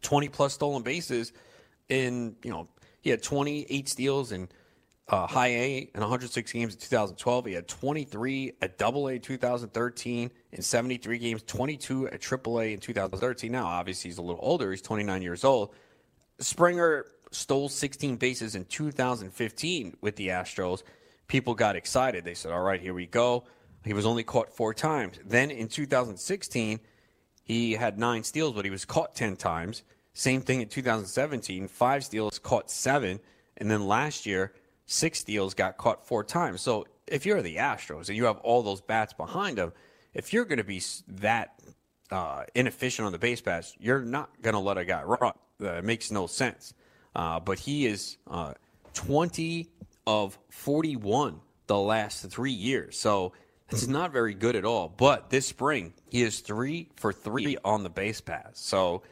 20 0.00 0.28
plus 0.28 0.54
stolen 0.54 0.82
bases 0.82 1.32
in, 1.88 2.36
you 2.42 2.50
know, 2.50 2.68
he 3.00 3.10
had 3.10 3.22
28 3.22 3.88
steals 3.88 4.32
in 4.32 4.48
uh, 5.08 5.26
high 5.26 5.48
A 5.48 5.90
in 5.94 6.00
106 6.00 6.52
games 6.52 6.74
in 6.74 6.80
2012. 6.80 7.46
He 7.46 7.52
had 7.52 7.68
23 7.68 8.52
at 8.62 8.78
double 8.78 9.08
A 9.08 9.18
2013 9.18 10.30
in 10.52 10.62
73 10.62 11.18
games, 11.18 11.42
22 11.42 12.08
at 12.08 12.20
triple 12.20 12.60
A 12.60 12.72
in 12.72 12.80
2013. 12.80 13.52
Now, 13.52 13.66
obviously, 13.66 14.08
he's 14.08 14.18
a 14.18 14.22
little 14.22 14.40
older. 14.42 14.70
He's 14.70 14.82
29 14.82 15.20
years 15.20 15.44
old. 15.44 15.74
Springer 16.38 17.06
stole 17.30 17.68
16 17.68 18.16
bases 18.16 18.54
in 18.54 18.64
2015 18.66 19.96
with 20.00 20.16
the 20.16 20.28
Astros. 20.28 20.82
People 21.28 21.54
got 21.54 21.76
excited. 21.76 22.24
They 22.24 22.34
said, 22.34 22.52
all 22.52 22.62
right, 22.62 22.80
here 22.80 22.94
we 22.94 23.06
go. 23.06 23.44
He 23.84 23.94
was 23.94 24.06
only 24.06 24.22
caught 24.22 24.54
four 24.54 24.74
times. 24.74 25.18
Then 25.24 25.50
in 25.50 25.68
2016, 25.68 26.80
he 27.44 27.72
had 27.72 27.98
nine 27.98 28.22
steals, 28.22 28.54
but 28.54 28.64
he 28.64 28.70
was 28.70 28.84
caught 28.84 29.14
10 29.14 29.36
times. 29.36 29.82
Same 30.14 30.42
thing 30.42 30.60
in 30.60 30.68
2017, 30.68 31.68
five 31.68 32.04
steals, 32.04 32.38
caught 32.38 32.70
seven. 32.70 33.18
And 33.56 33.70
then 33.70 33.86
last 33.86 34.26
year, 34.26 34.52
six 34.86 35.20
steals, 35.20 35.54
got 35.54 35.78
caught 35.78 36.06
four 36.06 36.22
times. 36.22 36.60
So 36.60 36.86
if 37.06 37.26
you're 37.26 37.42
the 37.42 37.56
Astros 37.56 38.08
and 38.08 38.16
you 38.16 38.26
have 38.26 38.38
all 38.38 38.62
those 38.62 38.80
bats 38.80 39.12
behind 39.12 39.58
them, 39.58 39.72
if 40.14 40.32
you're 40.32 40.44
going 40.44 40.58
to 40.58 40.64
be 40.64 40.82
that 41.08 41.58
uh, 42.10 42.44
inefficient 42.54 43.06
on 43.06 43.12
the 43.12 43.18
base 43.18 43.40
pass, 43.40 43.74
you're 43.78 44.02
not 44.02 44.30
going 44.42 44.54
to 44.54 44.60
let 44.60 44.76
a 44.76 44.84
guy 44.84 45.02
run. 45.02 45.32
Uh, 45.62 45.74
it 45.74 45.84
makes 45.84 46.10
no 46.10 46.26
sense. 46.26 46.74
Uh, 47.14 47.40
but 47.40 47.58
he 47.58 47.86
is 47.86 48.16
uh, 48.30 48.54
20 48.94 49.68
of 50.06 50.38
41 50.50 51.40
the 51.66 51.78
last 51.78 52.28
three 52.30 52.52
years. 52.52 52.98
So 52.98 53.32
it's 53.70 53.86
not 53.86 54.12
very 54.12 54.34
good 54.34 54.56
at 54.56 54.64
all. 54.64 54.88
But 54.88 55.30
this 55.30 55.46
spring, 55.46 55.94
he 56.10 56.22
is 56.22 56.40
three 56.40 56.90
for 56.96 57.12
three 57.12 57.56
on 57.64 57.82
the 57.82 57.90
base 57.90 58.20
pass. 58.20 58.52
So 58.54 59.02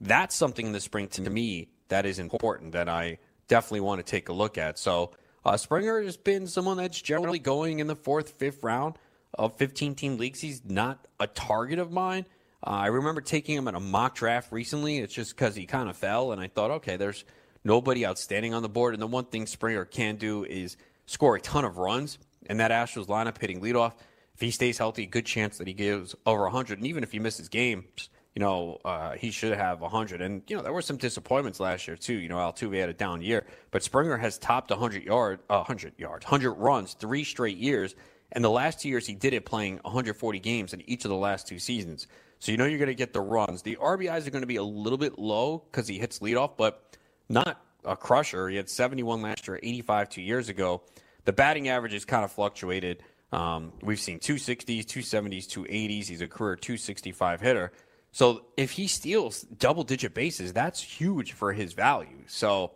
that's 0.00 0.34
something 0.34 0.66
in 0.66 0.72
the 0.72 0.80
spring 0.80 1.08
to 1.08 1.28
me 1.28 1.68
that 1.88 2.06
is 2.06 2.18
important 2.18 2.72
that 2.72 2.88
I 2.88 3.18
definitely 3.48 3.80
want 3.80 4.04
to 4.04 4.08
take 4.08 4.28
a 4.28 4.32
look 4.32 4.58
at. 4.58 4.78
So 4.78 5.12
uh, 5.44 5.56
Springer 5.56 6.02
has 6.02 6.16
been 6.16 6.46
someone 6.46 6.76
that's 6.76 7.00
generally 7.00 7.38
going 7.38 7.78
in 7.78 7.86
the 7.86 7.96
fourth, 7.96 8.32
fifth 8.38 8.62
round 8.62 8.94
of 9.34 9.56
15 9.56 9.94
team 9.94 10.18
leagues. 10.18 10.40
He's 10.40 10.62
not 10.64 11.06
a 11.18 11.26
target 11.26 11.78
of 11.78 11.90
mine. 11.90 12.26
Uh, 12.66 12.70
I 12.70 12.86
remember 12.86 13.20
taking 13.20 13.56
him 13.56 13.68
in 13.68 13.74
a 13.74 13.80
mock 13.80 14.14
draft 14.14 14.52
recently. 14.52 14.98
It's 14.98 15.14
just 15.14 15.36
because 15.36 15.54
he 15.54 15.66
kind 15.66 15.88
of 15.88 15.96
fell, 15.96 16.32
and 16.32 16.40
I 16.40 16.48
thought, 16.48 16.70
okay, 16.72 16.96
there's 16.96 17.24
nobody 17.64 18.06
outstanding 18.06 18.54
on 18.54 18.62
the 18.62 18.68
board. 18.68 18.94
And 18.94 19.02
the 19.02 19.06
one 19.06 19.24
thing 19.26 19.46
Springer 19.46 19.84
can 19.84 20.16
do 20.16 20.44
is 20.44 20.76
score 21.06 21.36
a 21.36 21.40
ton 21.40 21.64
of 21.64 21.78
runs. 21.78 22.18
And 22.46 22.60
that 22.60 22.70
Astros 22.70 23.06
lineup 23.06 23.38
hitting 23.38 23.60
leadoff, 23.60 23.92
if 24.34 24.40
he 24.40 24.50
stays 24.50 24.78
healthy, 24.78 25.06
good 25.06 25.26
chance 25.26 25.58
that 25.58 25.66
he 25.66 25.74
gives 25.74 26.14
over 26.24 26.42
100. 26.42 26.78
And 26.78 26.86
even 26.86 27.02
if 27.02 27.12
he 27.12 27.18
misses 27.18 27.48
games, 27.48 28.08
you 28.34 28.40
know, 28.40 28.80
uh, 28.84 29.12
he 29.12 29.30
should 29.30 29.56
have 29.56 29.80
100. 29.80 30.20
And, 30.20 30.42
you 30.48 30.56
know, 30.56 30.62
there 30.62 30.72
were 30.72 30.82
some 30.82 30.96
disappointments 30.96 31.60
last 31.60 31.86
year, 31.86 31.96
too. 31.96 32.14
You 32.14 32.28
know, 32.28 32.36
Altuve 32.36 32.78
had 32.78 32.88
a 32.88 32.94
down 32.94 33.20
year. 33.20 33.44
But 33.70 33.82
Springer 33.82 34.16
has 34.16 34.38
topped 34.38 34.70
100 34.70 35.04
yard, 35.04 35.40
uh, 35.50 35.56
100 35.56 35.94
yards, 35.98 36.24
100 36.24 36.52
runs 36.52 36.94
three 36.94 37.24
straight 37.24 37.56
years. 37.56 37.94
And 38.32 38.44
the 38.44 38.50
last 38.50 38.80
two 38.80 38.88
years, 38.88 39.06
he 39.06 39.14
did 39.14 39.34
it 39.34 39.44
playing 39.44 39.80
140 39.82 40.38
games 40.38 40.72
in 40.72 40.88
each 40.88 41.04
of 41.04 41.08
the 41.08 41.16
last 41.16 41.48
two 41.48 41.58
seasons. 41.58 42.06
So 42.38 42.52
you 42.52 42.58
know 42.58 42.66
you're 42.66 42.78
going 42.78 42.88
to 42.88 42.94
get 42.94 43.12
the 43.12 43.20
runs. 43.20 43.62
The 43.62 43.76
RBIs 43.76 44.26
are 44.26 44.30
going 44.30 44.42
to 44.42 44.46
be 44.46 44.56
a 44.56 44.62
little 44.62 44.98
bit 44.98 45.18
low 45.18 45.64
because 45.70 45.88
he 45.88 45.98
hits 45.98 46.20
leadoff, 46.20 46.56
but 46.56 46.96
not 47.28 47.60
a 47.84 47.96
crusher. 47.96 48.48
He 48.48 48.56
had 48.56 48.68
71 48.68 49.22
last 49.22 49.46
year, 49.48 49.58
85 49.62 50.08
two 50.08 50.22
years 50.22 50.48
ago. 50.48 50.82
The 51.24 51.32
batting 51.32 51.68
average 51.68 51.92
has 51.92 52.04
kind 52.04 52.24
of 52.24 52.32
fluctuated. 52.32 53.02
Um, 53.32 53.72
we've 53.82 54.00
seen 54.00 54.18
260s, 54.20 54.84
270s, 54.84 55.46
280s. 55.46 56.06
He's 56.06 56.20
a 56.20 56.28
career 56.28 56.56
265 56.56 57.40
hitter. 57.40 57.72
So 58.12 58.46
if 58.56 58.70
he 58.72 58.86
steals 58.86 59.42
double 59.42 59.84
digit 59.84 60.14
bases, 60.14 60.52
that's 60.52 60.80
huge 60.80 61.32
for 61.32 61.52
his 61.52 61.72
value. 61.74 62.24
So 62.26 62.72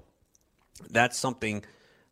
that's 0.90 1.16
something 1.16 1.64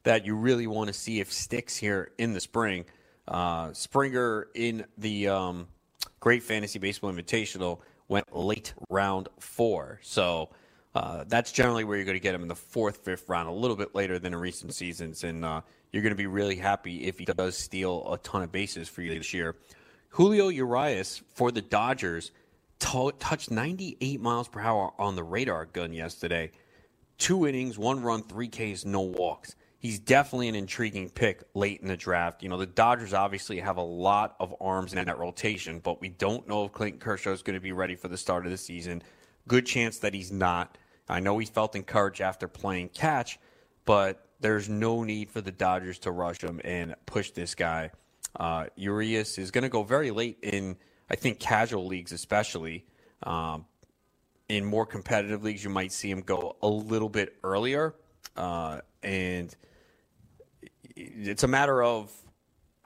that 0.04 0.24
you 0.24 0.34
really 0.34 0.66
want 0.66 0.88
to 0.88 0.94
see 0.94 1.20
if 1.20 1.32
sticks 1.32 1.76
here 1.76 2.12
in 2.16 2.32
the 2.32 2.40
spring. 2.40 2.86
Uh, 3.28 3.72
Springer 3.72 4.48
in 4.54 4.86
the 4.96 5.28
um, 5.28 5.68
Great 6.20 6.42
Fantasy 6.42 6.78
Baseball 6.78 7.12
Invitational 7.12 7.80
went 8.08 8.36
late 8.36 8.74
round 8.90 9.28
four. 9.38 9.98
So 10.02 10.50
uh, 10.94 11.24
that's 11.26 11.52
generally 11.52 11.84
where 11.84 11.96
you're 11.96 12.04
going 12.04 12.16
to 12.16 12.22
get 12.22 12.34
him 12.34 12.42
in 12.42 12.48
the 12.48 12.54
fourth, 12.54 12.98
fifth 12.98 13.28
round, 13.28 13.48
a 13.48 13.52
little 13.52 13.76
bit 13.76 13.94
later 13.94 14.18
than 14.18 14.34
in 14.34 14.38
recent 14.38 14.74
seasons. 14.74 15.24
And 15.24 15.44
uh, 15.44 15.62
you're 15.92 16.02
going 16.02 16.12
to 16.12 16.16
be 16.16 16.26
really 16.26 16.56
happy 16.56 17.04
if 17.04 17.18
he 17.18 17.24
does 17.24 17.56
steal 17.56 18.12
a 18.12 18.18
ton 18.18 18.42
of 18.42 18.52
bases 18.52 18.88
for 18.88 19.02
you 19.02 19.16
this 19.16 19.32
year. 19.32 19.56
Julio 20.10 20.48
Urias 20.48 21.22
for 21.34 21.52
the 21.52 21.62
Dodgers 21.62 22.32
t- 22.80 23.10
touched 23.18 23.50
98 23.50 24.20
miles 24.20 24.48
per 24.48 24.60
hour 24.60 24.92
on 24.98 25.14
the 25.14 25.22
radar 25.22 25.66
gun 25.66 25.92
yesterday. 25.92 26.50
Two 27.18 27.46
innings, 27.46 27.78
one 27.78 28.02
run, 28.02 28.22
three 28.22 28.48
Ks, 28.48 28.84
no 28.84 29.00
walks. 29.00 29.54
He's 29.80 29.98
definitely 29.98 30.48
an 30.48 30.54
intriguing 30.54 31.08
pick 31.08 31.42
late 31.54 31.80
in 31.80 31.88
the 31.88 31.96
draft. 31.96 32.42
You 32.42 32.50
know, 32.50 32.58
the 32.58 32.66
Dodgers 32.66 33.14
obviously 33.14 33.60
have 33.60 33.78
a 33.78 33.82
lot 33.82 34.36
of 34.38 34.54
arms 34.60 34.92
in 34.92 35.02
that 35.02 35.18
rotation, 35.18 35.78
but 35.78 36.02
we 36.02 36.10
don't 36.10 36.46
know 36.46 36.66
if 36.66 36.72
Clayton 36.72 37.00
Kershaw 37.00 37.32
is 37.32 37.42
going 37.42 37.54
to 37.54 37.60
be 37.60 37.72
ready 37.72 37.96
for 37.96 38.08
the 38.08 38.18
start 38.18 38.44
of 38.44 38.50
the 38.50 38.58
season. 38.58 39.02
Good 39.48 39.64
chance 39.64 39.98
that 40.00 40.12
he's 40.12 40.30
not. 40.30 40.76
I 41.08 41.20
know 41.20 41.38
he 41.38 41.46
felt 41.46 41.74
encouraged 41.74 42.20
after 42.20 42.46
playing 42.46 42.90
catch, 42.90 43.38
but 43.86 44.28
there's 44.40 44.68
no 44.68 45.02
need 45.02 45.30
for 45.30 45.40
the 45.40 45.50
Dodgers 45.50 45.98
to 46.00 46.10
rush 46.10 46.42
him 46.42 46.60
and 46.62 46.94
push 47.06 47.30
this 47.30 47.54
guy. 47.54 47.90
Uh, 48.38 48.66
Urias 48.76 49.38
is 49.38 49.50
going 49.50 49.62
to 49.62 49.70
go 49.70 49.82
very 49.82 50.10
late 50.10 50.38
in, 50.42 50.76
I 51.08 51.16
think, 51.16 51.40
casual 51.40 51.86
leagues, 51.86 52.12
especially. 52.12 52.84
Um, 53.22 53.64
in 54.50 54.66
more 54.66 54.84
competitive 54.84 55.42
leagues, 55.42 55.64
you 55.64 55.70
might 55.70 55.92
see 55.92 56.10
him 56.10 56.20
go 56.20 56.56
a 56.60 56.68
little 56.68 57.08
bit 57.08 57.36
earlier. 57.42 57.94
Uh, 58.36 58.80
and 59.02 59.56
it's 61.28 61.42
a 61.42 61.48
matter 61.48 61.82
of 61.82 62.12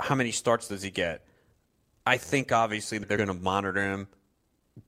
how 0.00 0.14
many 0.14 0.31
starts 0.31 0.69
does 0.69 0.83
he 0.83 0.91
get. 0.91 1.25
I 2.07 2.17
think 2.17 2.53
obviously 2.53 2.99
they're 2.99 3.17
going 3.17 3.29
to 3.29 3.35
monitor 3.35 3.83
him, 3.83 4.09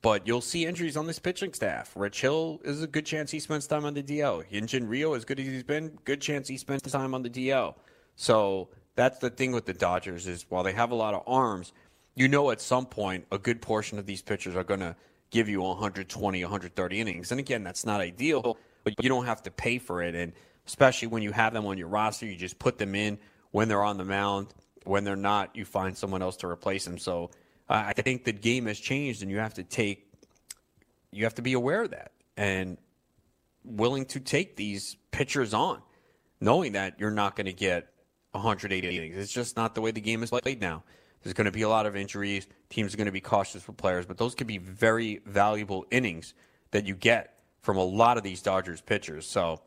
but 0.03 0.27
you'll 0.27 0.41
see 0.41 0.67
injuries 0.67 0.97
on 0.97 1.07
this 1.07 1.19
pitching 1.19 1.53
staff. 1.55 1.93
Rich 1.97 2.21
Hill 2.21 2.61
is 2.65 2.83
a 2.83 2.87
good 2.87 3.07
chance 3.07 3.31
he 3.31 3.41
spends 3.41 3.67
time 3.67 3.85
on 3.85 3.95
the 3.95 4.03
DL. 4.03 4.45
Hyun-Jin 4.51 4.87
Ryu, 4.87 5.15
as 5.15 5.25
good 5.25 5.41
as 5.41 5.47
he's 5.47 5.63
been, 5.63 5.99
good 6.05 6.21
chance 6.21 6.49
he 6.49 6.59
spends 6.59 6.83
time 6.83 7.15
on 7.15 7.23
the 7.23 7.31
DL. 7.31 7.75
So 8.17 8.69
that's 8.97 9.19
the 9.19 9.31
thing 9.31 9.53
with 9.53 9.67
the 9.67 9.73
Dodgers 9.73 10.27
is 10.27 10.45
while 10.49 10.63
they 10.63 10.73
have 10.73 10.91
a 10.91 10.95
lot 10.95 11.15
of 11.15 11.23
arms, 11.27 11.73
you 12.15 12.29
know 12.29 12.51
at 12.51 12.61
some 12.61 12.87
point 12.87 13.27
a 13.31 13.39
good 13.39 13.63
portion 13.63 13.99
of 13.99 14.07
these 14.07 14.23
pitchers 14.23 14.57
are 14.57 14.65
going 14.65 14.81
to 14.81 14.97
give 15.31 15.49
you 15.49 15.63
120, 15.63 16.43
130 16.43 17.01
innings. 17.01 17.31
And 17.31 17.41
again, 17.41 17.63
that's 17.63 17.87
not 17.87 18.01
ideal, 18.01 18.59
but 18.85 18.95
you 19.03 19.09
don't 19.09 19.27
have 19.27 19.43
to 19.45 19.51
pay 19.51 19.79
for 19.79 20.03
it. 20.03 20.15
And 20.15 20.33
especially 20.67 21.09
when 21.09 21.23
you 21.23 21.33
have 21.33 21.53
them 21.53 21.67
on 21.67 21.79
your 21.79 21.89
roster, 21.89 22.27
you 22.27 22.37
just 22.37 22.59
put 22.59 22.79
them 22.79 22.95
in 22.95 23.19
when 23.57 23.69
they're 23.69 23.83
on 23.83 23.97
the 23.97 24.05
mound. 24.05 24.49
When 24.85 25.05
they're 25.05 25.17
not, 25.17 25.57
you 25.57 25.65
find 25.65 25.97
someone 25.97 26.21
else 26.21 26.37
to 26.39 26.47
replace 26.47 26.85
them. 26.85 26.99
So 26.99 27.31
uh, 27.71 27.85
I 27.87 27.95
think 27.95 28.25
the 28.25 28.33
game 28.33 28.67
has 28.67 28.79
changed, 28.79 29.23
and 29.23 29.31
you 29.31 29.39
have 29.39 29.55
to 29.55 29.63
take, 29.63 30.13
you 31.11 31.25
have 31.25 31.37
to 31.37 31.43
be 31.43 31.55
aware 31.55 31.85
of 31.85 31.93
that 31.93 32.13
and 32.37 32.77
willing 33.65 34.05
to 34.07 34.21
take 34.21 34.57
these 34.57 34.99
pitchers 35.11 35.55
on, 35.55 35.81
knowing 36.39 36.73
that 36.73 37.01
you're 37.01 37.11
not 37.11 37.35
going 37.35 37.47
to 37.47 37.55
get 37.55 37.89
180 38.33 38.95
innings. 38.95 39.17
It's 39.17 39.33
just 39.33 39.57
not 39.57 39.75
the 39.75 39.81
way 39.81 39.91
the 39.91 40.03
game 40.03 40.23
is 40.23 40.29
played 40.29 40.61
now. 40.61 40.85
There's 41.23 41.33
going 41.33 41.47
to 41.47 41.51
be 41.51 41.63
a 41.63 41.69
lot 41.71 41.87
of 41.87 41.97
injuries. 41.97 42.47
Teams 42.69 42.93
are 42.93 42.99
going 42.99 43.07
to 43.07 43.11
be 43.11 43.23
cautious 43.23 43.67
with 43.67 43.79
players, 43.79 44.05
but 44.05 44.19
those 44.19 44.35
could 44.35 44.47
be 44.47 44.59
very 44.59 45.23
valuable 45.25 45.87
innings 45.91 46.35
that 46.73 46.85
you 46.85 46.95
get 46.95 47.39
from 47.63 47.79
a 47.79 47.85
lot 47.85 48.19
of 48.19 48.23
these 48.23 48.43
Dodgers 48.43 48.83
pitchers. 48.83 49.27
So 49.27 49.63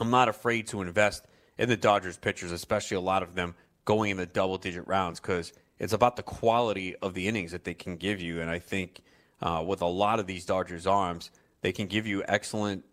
I'm 0.00 0.10
not 0.10 0.30
afraid 0.30 0.68
to 0.68 0.80
invest 0.80 1.26
in 1.58 1.68
the 1.68 1.76
Dodgers 1.76 2.16
pitchers, 2.16 2.52
especially 2.52 2.96
a 2.96 3.00
lot 3.00 3.22
of 3.22 3.34
them 3.34 3.54
going 3.84 4.10
in 4.10 4.16
the 4.16 4.26
double 4.26 4.58
digit 4.58 4.86
rounds, 4.86 5.20
because 5.20 5.52
it's 5.78 5.92
about 5.92 6.16
the 6.16 6.22
quality 6.22 6.94
of 6.96 7.14
the 7.14 7.26
innings 7.26 7.52
that 7.52 7.64
they 7.64 7.74
can 7.74 7.96
give 7.96 8.20
you. 8.20 8.40
And 8.40 8.50
I 8.50 8.58
think 8.58 9.00
uh, 9.40 9.62
with 9.66 9.82
a 9.82 9.86
lot 9.86 10.20
of 10.20 10.26
these 10.26 10.44
Dodgers 10.44 10.86
arms, 10.86 11.30
they 11.60 11.72
can 11.72 11.86
give 11.86 12.06
you 12.06 12.22
excellent 12.28 12.84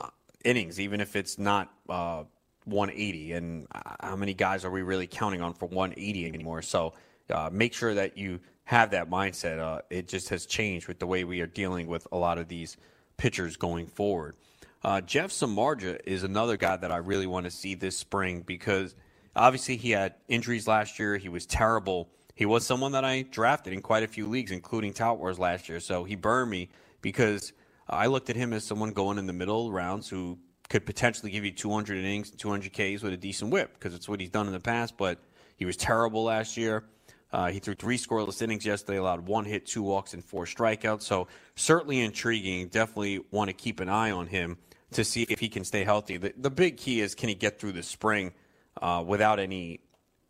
uh, 0.00 0.08
innings, 0.44 0.80
even 0.80 1.00
if 1.00 1.16
it's 1.16 1.38
not 1.38 1.72
uh, 1.88 2.24
180. 2.64 3.32
And 3.32 3.66
uh, 3.72 3.80
how 4.00 4.16
many 4.16 4.34
guys 4.34 4.64
are 4.64 4.70
we 4.70 4.82
really 4.82 5.06
counting 5.06 5.40
on 5.40 5.54
for 5.54 5.66
180 5.66 6.26
anymore? 6.26 6.62
So 6.62 6.94
uh, 7.30 7.48
make 7.52 7.72
sure 7.72 7.94
that 7.94 8.18
you 8.18 8.40
have 8.64 8.90
that 8.90 9.08
mindset. 9.10 9.80
It 9.90 10.08
just 10.08 10.28
has 10.30 10.46
changed 10.46 10.88
with 10.88 10.98
the 10.98 11.06
way 11.06 11.24
we 11.24 11.40
are 11.40 11.46
dealing 11.46 11.86
with 11.86 12.06
a 12.12 12.16
lot 12.16 12.38
of 12.38 12.48
these 12.48 12.76
pitchers 13.16 13.56
going 13.56 13.86
forward. 13.86 14.36
Uh, 14.84 15.00
Jeff 15.00 15.30
Samardzija 15.30 16.00
is 16.06 16.24
another 16.24 16.56
guy 16.56 16.76
that 16.76 16.90
I 16.90 16.96
really 16.96 17.26
want 17.26 17.44
to 17.44 17.50
see 17.50 17.74
this 17.74 17.96
spring 17.96 18.42
because 18.44 18.96
obviously 19.36 19.76
he 19.76 19.92
had 19.92 20.14
injuries 20.26 20.66
last 20.66 20.98
year. 20.98 21.16
He 21.16 21.28
was 21.28 21.46
terrible. 21.46 22.10
He 22.34 22.46
was 22.46 22.66
someone 22.66 22.92
that 22.92 23.04
I 23.04 23.22
drafted 23.22 23.72
in 23.72 23.80
quite 23.80 24.02
a 24.02 24.08
few 24.08 24.26
leagues, 24.26 24.50
including 24.50 24.92
Tout 24.92 25.18
Wars 25.18 25.38
last 25.38 25.68
year. 25.68 25.78
So 25.78 26.02
he 26.02 26.16
burned 26.16 26.50
me 26.50 26.68
because 27.00 27.52
I 27.88 28.06
looked 28.06 28.28
at 28.28 28.36
him 28.36 28.52
as 28.52 28.64
someone 28.64 28.90
going 28.90 29.18
in 29.18 29.26
the 29.26 29.32
middle 29.32 29.70
rounds 29.70 30.08
who 30.08 30.38
could 30.68 30.84
potentially 30.84 31.30
give 31.30 31.44
you 31.44 31.52
200 31.52 31.98
innings, 31.98 32.30
200 32.30 32.72
Ks 32.72 33.02
with 33.02 33.12
a 33.12 33.16
decent 33.16 33.52
whip 33.52 33.74
because 33.74 33.94
it's 33.94 34.08
what 34.08 34.18
he's 34.18 34.30
done 34.30 34.48
in 34.48 34.52
the 34.52 34.60
past. 34.60 34.96
But 34.96 35.18
he 35.56 35.64
was 35.64 35.76
terrible 35.76 36.24
last 36.24 36.56
year. 36.56 36.84
Uh, 37.32 37.50
he 37.50 37.60
threw 37.60 37.74
three 37.74 37.96
scoreless 37.96 38.42
innings 38.42 38.66
yesterday, 38.66 38.98
allowed 38.98 39.26
one 39.26 39.44
hit, 39.44 39.64
two 39.64 39.82
walks, 39.82 40.12
and 40.12 40.24
four 40.24 40.44
strikeouts. 40.44 41.02
So 41.02 41.28
certainly 41.54 42.00
intriguing. 42.00 42.66
Definitely 42.66 43.20
want 43.30 43.48
to 43.48 43.54
keep 43.54 43.78
an 43.78 43.88
eye 43.88 44.10
on 44.10 44.26
him 44.26 44.58
to 44.94 45.04
see 45.04 45.22
if 45.28 45.40
he 45.40 45.48
can 45.48 45.64
stay 45.64 45.84
healthy. 45.84 46.16
The, 46.16 46.32
the 46.36 46.50
big 46.50 46.76
key 46.76 47.00
is 47.00 47.14
can 47.14 47.28
he 47.28 47.34
get 47.34 47.58
through 47.58 47.72
the 47.72 47.82
spring 47.82 48.32
uh, 48.80 49.02
without 49.06 49.38
any 49.38 49.80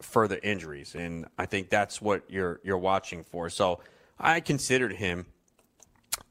further 0.01 0.39
injuries, 0.43 0.95
and 0.95 1.27
I 1.39 1.47
think 1.47 1.71
that's 1.71 2.03
what 2.03 2.25
you're 2.29 2.61
you're 2.65 2.79
watching 2.79 3.25
for. 3.25 3.51
So 3.51 3.81
I 4.19 4.41
considered 4.41 4.93
him 4.93 5.27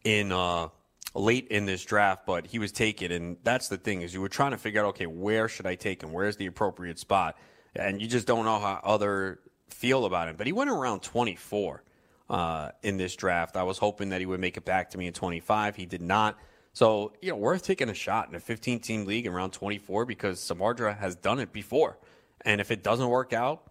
in 0.04 0.32
uh, 0.32 0.70
late 1.14 1.48
in 1.48 1.66
this 1.66 1.84
draft, 1.84 2.26
but 2.26 2.48
he 2.48 2.60
was 2.60 2.72
taken, 2.72 3.12
and 3.12 3.38
that's 3.44 3.68
the 3.68 3.78
thing 3.78 4.02
is 4.02 4.14
you 4.14 4.22
were 4.22 4.30
trying 4.30 4.52
to 4.52 4.58
figure 4.58 4.82
out 4.82 4.88
okay 4.90 5.06
where 5.06 5.48
should 5.48 5.66
I 5.66 5.76
take 5.76 6.04
him, 6.04 6.12
where's 6.12 6.38
the 6.38 6.46
appropriate 6.46 7.00
spot, 7.00 7.38
and 7.76 8.02
you 8.02 8.08
just 8.08 8.28
don't 8.28 8.46
know 8.46 8.60
how 8.60 8.80
other 8.84 9.40
feel 9.70 10.06
about 10.06 10.28
him. 10.30 10.36
But 10.36 10.48
he 10.48 10.54
went 10.54 10.70
around 10.70 11.02
24 11.02 11.84
uh, 12.30 12.72
in 12.84 12.98
this 12.98 13.16
draft. 13.16 13.58
I 13.58 13.64
was 13.64 13.78
hoping 13.78 14.10
that 14.10 14.20
he 14.20 14.26
would 14.26 14.40
make 14.40 14.58
it 14.58 14.66
back 14.66 14.92
to 14.92 14.98
me 14.98 15.08
in 15.08 15.14
25. 15.14 15.76
He 15.76 15.86
did 15.86 16.02
not. 16.02 16.38
So, 16.74 17.14
you 17.22 17.30
know, 17.30 17.36
worth 17.36 17.64
taking 17.64 17.90
a 17.90 17.94
shot 17.94 18.30
in 18.30 18.36
a 18.36 18.40
15 18.40 18.80
team 18.80 19.06
league 19.06 19.26
in 19.26 19.34
round 19.34 19.54
24 19.54 20.06
because 20.06 20.40
Samardzija 20.40 20.98
has 20.98 21.16
done 21.16 21.40
it 21.40 21.52
before. 21.52 21.98
And 22.46 22.62
if 22.62 22.72
it 22.72 22.84
doesn't 22.84 23.10
work 23.10 23.34
out, 23.34 23.64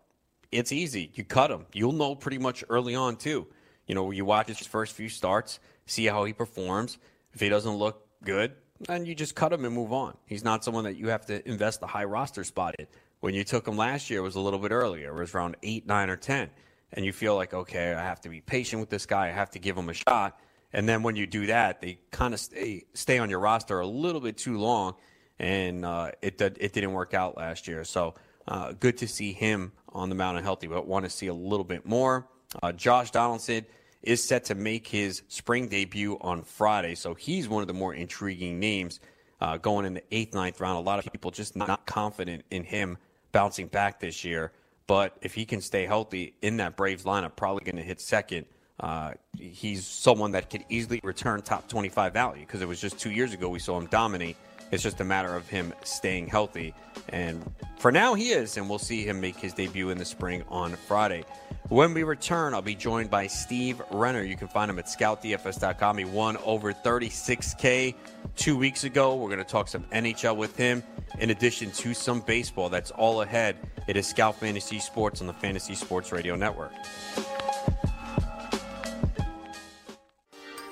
it's 0.53 0.73
easy. 0.73 1.11
You 1.15 1.25
cut 1.25 1.51
him. 1.51 1.67
You'll 1.73 1.93
know 1.93 2.15
pretty 2.15 2.39
much 2.39 2.63
early 2.69 2.95
on, 2.95 3.17
too. 3.17 3.47
You 3.87 3.95
know, 3.95 4.11
you 4.11 4.25
watch 4.25 4.49
his 4.49 4.67
first 4.67 4.95
few 4.95 5.09
starts, 5.09 5.61
see 5.87 6.07
how 6.07 6.25
he 6.25 6.33
performs. 6.33 6.99
If 7.33 7.41
he 7.41 7.49
doesn't 7.49 7.75
look 7.75 8.07
good, 8.25 8.53
then 8.81 9.07
you 9.07 9.15
just 9.15 9.35
cut 9.35 9.53
him 9.53 9.65
and 9.65 9.75
move 9.75 9.93
on. 9.93 10.17
He's 10.27 10.45
not 10.45 10.65
someone 10.65 10.85
that 10.85 10.97
you 10.97 11.09
have 11.09 11.27
to 11.27 11.47
invest 11.49 11.83
a 11.83 11.87
high 11.87 12.05
roster 12.05 12.45
spot 12.45 12.77
in. 12.79 12.87
When 13.21 13.35
you 13.35 13.45
took 13.45 13.67
him 13.67 13.77
last 13.77 14.11
year, 14.11 14.21
it 14.21 14.23
was 14.23 14.37
a 14.37 14.41
little 14.41 14.59
bit 14.59 14.73
earlier. 14.73 15.17
It 15.17 15.21
was 15.21 15.35
around 15.35 15.57
8, 15.63 15.87
9, 15.87 16.11
or 16.11 16.17
10. 16.17 16.51
And 16.93 17.05
you 17.05 17.13
feel 17.13 17.37
like, 17.37 17.55
okay, 17.55 17.95
I 17.95 18.03
have 18.03 18.21
to 18.23 18.29
be 18.29 18.41
patient 18.41 18.81
with 18.81 18.91
this 18.91 19.07
guy. 19.07 19.29
I 19.29 19.31
have 19.31 19.51
to 19.51 19.59
give 19.59 19.77
him 19.77 19.89
a 19.89 19.95
shot 19.95 20.39
and 20.73 20.89
then 20.89 21.03
when 21.03 21.17
you 21.17 21.27
do 21.27 21.47
that, 21.47 21.81
they 21.81 21.99
kind 22.11 22.35
of 22.35 22.41
stay 22.41 22.85
stay 22.95 23.19
on 23.19 23.31
your 23.31 23.41
roster 23.41 23.81
a 23.81 23.87
little 23.87 24.21
bit 24.21 24.37
too 24.37 24.59
long, 24.59 24.95
and 25.39 25.85
uh, 25.85 26.13
it 26.23 26.39
did, 26.39 26.59
it 26.61 26.73
didn't 26.73 26.93
work 26.93 27.15
out 27.15 27.37
last 27.37 27.67
year. 27.67 27.85
So 27.85 28.15
uh, 28.47 28.73
good 28.73 28.99
to 28.99 29.09
see 29.09 29.33
him 29.33 29.73
on 29.89 30.09
the 30.09 30.15
mound 30.15 30.37
and 30.37 30.45
healthy, 30.45 30.67
but 30.67 30.87
want 30.87 31.05
to 31.05 31.11
see 31.11 31.27
a 31.27 31.35
little 31.35 31.65
bit 31.65 31.87
more. 31.87 32.29
Uh, 32.63 32.73
Josh 32.73 33.11
Donaldson 33.11 33.65
is 34.03 34.23
set 34.23 34.45
to 34.47 34.55
make 34.55 34.87
his 34.87 35.23
spring 35.29 35.69
debut 35.69 36.17
on 36.21 36.43
Friday, 36.43 36.95
so 36.95 37.15
he's 37.15 37.49
one 37.49 37.63
of 37.63 37.69
the 37.69 37.75
more 37.75 37.93
intriguing 37.95 38.59
names 38.59 39.01
uh, 39.41 39.57
going 39.57 39.87
in 39.87 39.95
the 39.95 40.03
eighth, 40.11 40.35
ninth 40.35 40.61
round. 40.61 40.79
A 40.79 40.81
lot 40.81 41.05
of 41.05 41.13
people 41.13 41.31
just 41.31 41.57
not 41.57 41.87
confident 41.87 42.45
in 42.51 42.65
him 42.65 42.99
bouncing 43.33 43.67
back 43.67 44.01
this 44.01 44.25
year, 44.25 44.53
but 44.87 45.17
if 45.23 45.35
he 45.35 45.45
can 45.45 45.61
stay 45.61 45.87
healthy 45.87 46.35
in 46.43 46.57
that 46.59 46.77
Braves 46.77 47.05
lineup, 47.05 47.37
probably 47.37 47.65
going 47.65 47.77
to 47.77 47.83
hit 47.83 48.01
second. 48.01 48.47
Uh, 48.81 49.13
he's 49.39 49.87
someone 49.87 50.33
that 50.33 50.49
could 50.49 50.65
easily 50.69 51.01
return 51.05 51.43
top 51.43 51.69
25 51.69 52.13
value 52.13 52.47
because 52.47 52.63
it 52.63 52.69
was 52.69 52.81
just 52.81 52.99
two 52.99 53.11
years 53.11 53.35
ago 53.35 53.49
we 53.49 53.59
saw 53.59 53.79
him 53.79 53.87
dominate. 53.87 54.37
It's 54.71 54.83
just 54.83 55.01
a 55.01 55.05
matter 55.05 55.35
of 55.35 55.49
him 55.49 55.75
staying 55.85 56.29
healthy. 56.29 56.75
And 57.09 57.43
for 57.79 57.91
now, 57.91 58.15
he 58.15 58.31
is, 58.31 58.57
and 58.57 58.69
we'll 58.69 58.79
see 58.79 59.03
him 59.03 59.21
make 59.21 59.37
his 59.37 59.53
debut 59.53 59.91
in 59.91 59.99
the 59.99 60.05
spring 60.05 60.45
on 60.49 60.77
Friday. 60.77 61.25
When 61.69 61.93
we 61.93 62.05
return, 62.05 62.55
I'll 62.55 62.63
be 62.63 62.75
joined 62.75 63.11
by 63.11 63.27
Steve 63.27 63.83
Renner. 63.91 64.23
You 64.23 64.37
can 64.37 64.49
find 64.49 64.71
him 64.71 64.79
at 64.79 64.87
scoutdfs.com. 64.87 65.99
He 65.99 66.05
won 66.05 66.37
over 66.39 66.73
36K 66.73 67.95
two 68.37 68.57
weeks 68.57 68.85
ago. 68.85 69.17
We're 69.17 69.29
going 69.29 69.39
to 69.39 69.45
talk 69.45 69.69
some 69.69 69.85
NHL 69.93 70.37
with 70.37 70.57
him, 70.57 70.83
in 71.19 71.31
addition 71.31 71.71
to 71.73 71.93
some 71.93 72.21
baseball. 72.21 72.69
That's 72.69 72.93
all 72.93 73.23
ahead. 73.23 73.57
It 73.89 73.97
is 73.97 74.07
Scout 74.07 74.37
Fantasy 74.37 74.79
Sports 74.79 75.21
on 75.21 75.27
the 75.27 75.33
Fantasy 75.33 75.75
Sports 75.75 76.13
Radio 76.13 76.37
Network. 76.37 76.73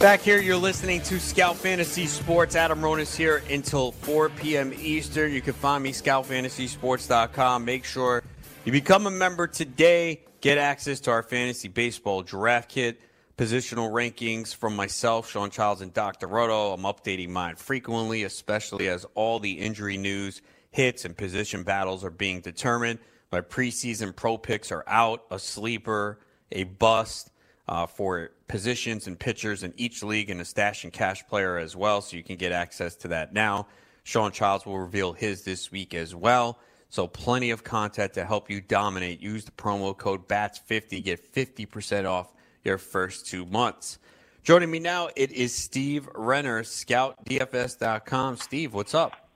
Back 0.00 0.20
here, 0.20 0.40
you're 0.40 0.56
listening 0.56 1.02
to 1.02 1.20
Scout 1.20 1.56
Fantasy 1.56 2.06
Sports. 2.06 2.56
Adam 2.56 2.80
Ronis 2.80 3.14
here 3.14 3.42
until 3.50 3.92
4 3.92 4.30
p.m. 4.30 4.72
Eastern. 4.72 5.30
You 5.30 5.42
can 5.42 5.52
find 5.52 5.84
me, 5.84 5.92
scoutfantasysports.com. 5.92 7.66
Make 7.66 7.84
sure 7.84 8.22
you 8.64 8.72
become 8.72 9.06
a 9.06 9.10
member 9.10 9.46
today. 9.46 10.22
Get 10.40 10.56
access 10.56 11.00
to 11.00 11.10
our 11.10 11.22
fantasy 11.22 11.68
baseball 11.68 12.22
draft 12.22 12.70
kit, 12.70 12.98
positional 13.36 13.90
rankings 13.90 14.54
from 14.54 14.74
myself, 14.74 15.30
Sean 15.30 15.50
Childs, 15.50 15.82
and 15.82 15.92
Dr. 15.92 16.28
Roto. 16.28 16.72
I'm 16.72 16.84
updating 16.84 17.28
mine 17.28 17.56
frequently, 17.56 18.22
especially 18.22 18.88
as 18.88 19.04
all 19.14 19.38
the 19.38 19.52
injury 19.52 19.98
news 19.98 20.40
hits 20.70 21.04
and 21.04 21.14
position 21.14 21.62
battles 21.62 22.04
are 22.04 22.10
being 22.10 22.40
determined. 22.40 23.00
My 23.30 23.42
preseason 23.42 24.16
pro 24.16 24.38
picks 24.38 24.72
are 24.72 24.84
out, 24.86 25.26
a 25.30 25.38
sleeper, 25.38 26.20
a 26.50 26.64
bust 26.64 27.29
uh, 27.70 27.86
for 27.86 28.32
positions 28.48 29.06
and 29.06 29.18
pitchers 29.18 29.62
in 29.62 29.72
each 29.76 30.02
league 30.02 30.28
and 30.28 30.40
a 30.40 30.44
stash 30.44 30.82
and 30.82 30.92
cash 30.92 31.24
player 31.28 31.56
as 31.56 31.76
well. 31.76 32.02
So 32.02 32.16
you 32.16 32.24
can 32.24 32.36
get 32.36 32.50
access 32.50 32.96
to 32.96 33.08
that 33.08 33.32
now. 33.32 33.68
Sean 34.02 34.32
Childs 34.32 34.66
will 34.66 34.78
reveal 34.78 35.12
his 35.12 35.44
this 35.44 35.70
week 35.70 35.94
as 35.94 36.12
well. 36.12 36.58
So 36.88 37.06
plenty 37.06 37.52
of 37.52 37.62
content 37.62 38.12
to 38.14 38.24
help 38.24 38.50
you 38.50 38.60
dominate. 38.60 39.20
Use 39.20 39.44
the 39.44 39.52
promo 39.52 39.96
code 39.96 40.26
BATS50. 40.26 41.04
Get 41.04 41.32
50% 41.32 42.06
off 42.06 42.34
your 42.64 42.76
first 42.76 43.26
two 43.26 43.46
months. 43.46 44.00
Joining 44.42 44.70
me 44.70 44.80
now, 44.80 45.10
it 45.14 45.30
is 45.30 45.54
Steve 45.54 46.08
Renner, 46.14 46.64
scoutdfs.com. 46.64 48.36
Steve, 48.38 48.74
what's 48.74 48.94
up? 48.94 49.30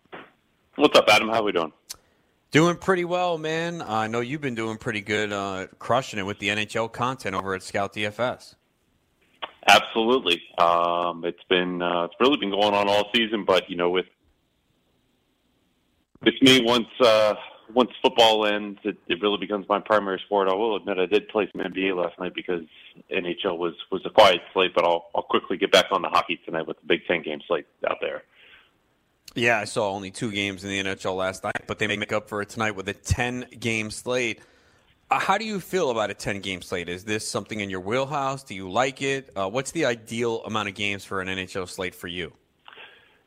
What's 0.74 0.98
up, 0.98 1.04
Adam? 1.08 1.28
How 1.28 1.40
are 1.40 1.44
we 1.44 1.52
doing? 1.52 1.72
Doing 2.54 2.76
pretty 2.76 3.04
well, 3.04 3.36
man. 3.36 3.82
Uh, 3.82 3.86
I 3.88 4.06
know 4.06 4.20
you've 4.20 4.40
been 4.40 4.54
doing 4.54 4.76
pretty 4.76 5.00
good, 5.00 5.32
uh, 5.32 5.66
crushing 5.80 6.20
it 6.20 6.22
with 6.22 6.38
the 6.38 6.50
NHL 6.50 6.92
content 6.92 7.34
over 7.34 7.52
at 7.52 7.64
Scout 7.64 7.92
DFS. 7.92 8.54
Absolutely, 9.66 10.40
um, 10.56 11.24
it's 11.24 11.42
been 11.48 11.82
uh, 11.82 12.04
it's 12.04 12.14
really 12.20 12.36
been 12.36 12.52
going 12.52 12.72
on 12.72 12.88
all 12.88 13.10
season. 13.12 13.44
But 13.44 13.68
you 13.68 13.74
know, 13.74 13.90
with 13.90 14.06
with 16.22 16.34
me, 16.42 16.62
once 16.64 16.86
uh, 17.00 17.34
once 17.74 17.90
football 18.00 18.46
ends, 18.46 18.78
it, 18.84 18.98
it 19.08 19.20
really 19.20 19.38
becomes 19.38 19.68
my 19.68 19.80
primary 19.80 20.22
sport. 20.24 20.46
I 20.48 20.54
will 20.54 20.76
admit 20.76 21.00
I 21.00 21.06
did 21.06 21.26
play 21.30 21.50
some 21.50 21.60
NBA 21.60 21.96
last 22.00 22.16
night 22.20 22.36
because 22.36 22.62
NHL 23.10 23.58
was 23.58 23.74
was 23.90 24.02
a 24.06 24.10
quiet 24.10 24.42
slate. 24.52 24.76
But 24.76 24.84
I'll 24.84 25.06
I'll 25.12 25.24
quickly 25.24 25.56
get 25.56 25.72
back 25.72 25.86
on 25.90 26.02
the 26.02 26.08
hockey 26.08 26.40
tonight 26.44 26.68
with 26.68 26.78
the 26.78 26.86
Big 26.86 27.00
Ten 27.08 27.22
game 27.22 27.40
slate 27.48 27.66
out 27.90 27.96
there. 28.00 28.22
Yeah, 29.34 29.58
I 29.58 29.64
saw 29.64 29.90
only 29.90 30.12
two 30.12 30.30
games 30.30 30.62
in 30.62 30.70
the 30.70 30.80
NHL 30.80 31.16
last 31.16 31.42
night, 31.42 31.66
but 31.66 31.80
they 31.80 31.88
may 31.88 31.96
make 31.96 32.12
up 32.12 32.28
for 32.28 32.40
it 32.40 32.48
tonight 32.48 32.72
with 32.72 32.88
a 32.88 32.92
10 32.92 33.46
game 33.58 33.90
slate. 33.90 34.40
Uh, 35.10 35.18
how 35.18 35.38
do 35.38 35.44
you 35.44 35.58
feel 35.58 35.90
about 35.90 36.10
a 36.10 36.14
10 36.14 36.40
game 36.40 36.62
slate? 36.62 36.88
Is 36.88 37.04
this 37.04 37.28
something 37.28 37.58
in 37.58 37.68
your 37.68 37.80
wheelhouse? 37.80 38.44
Do 38.44 38.54
you 38.54 38.70
like 38.70 39.02
it? 39.02 39.30
Uh, 39.34 39.50
what's 39.50 39.72
the 39.72 39.86
ideal 39.86 40.44
amount 40.44 40.68
of 40.68 40.74
games 40.74 41.04
for 41.04 41.20
an 41.20 41.26
NHL 41.26 41.68
slate 41.68 41.96
for 41.96 42.06
you? 42.06 42.32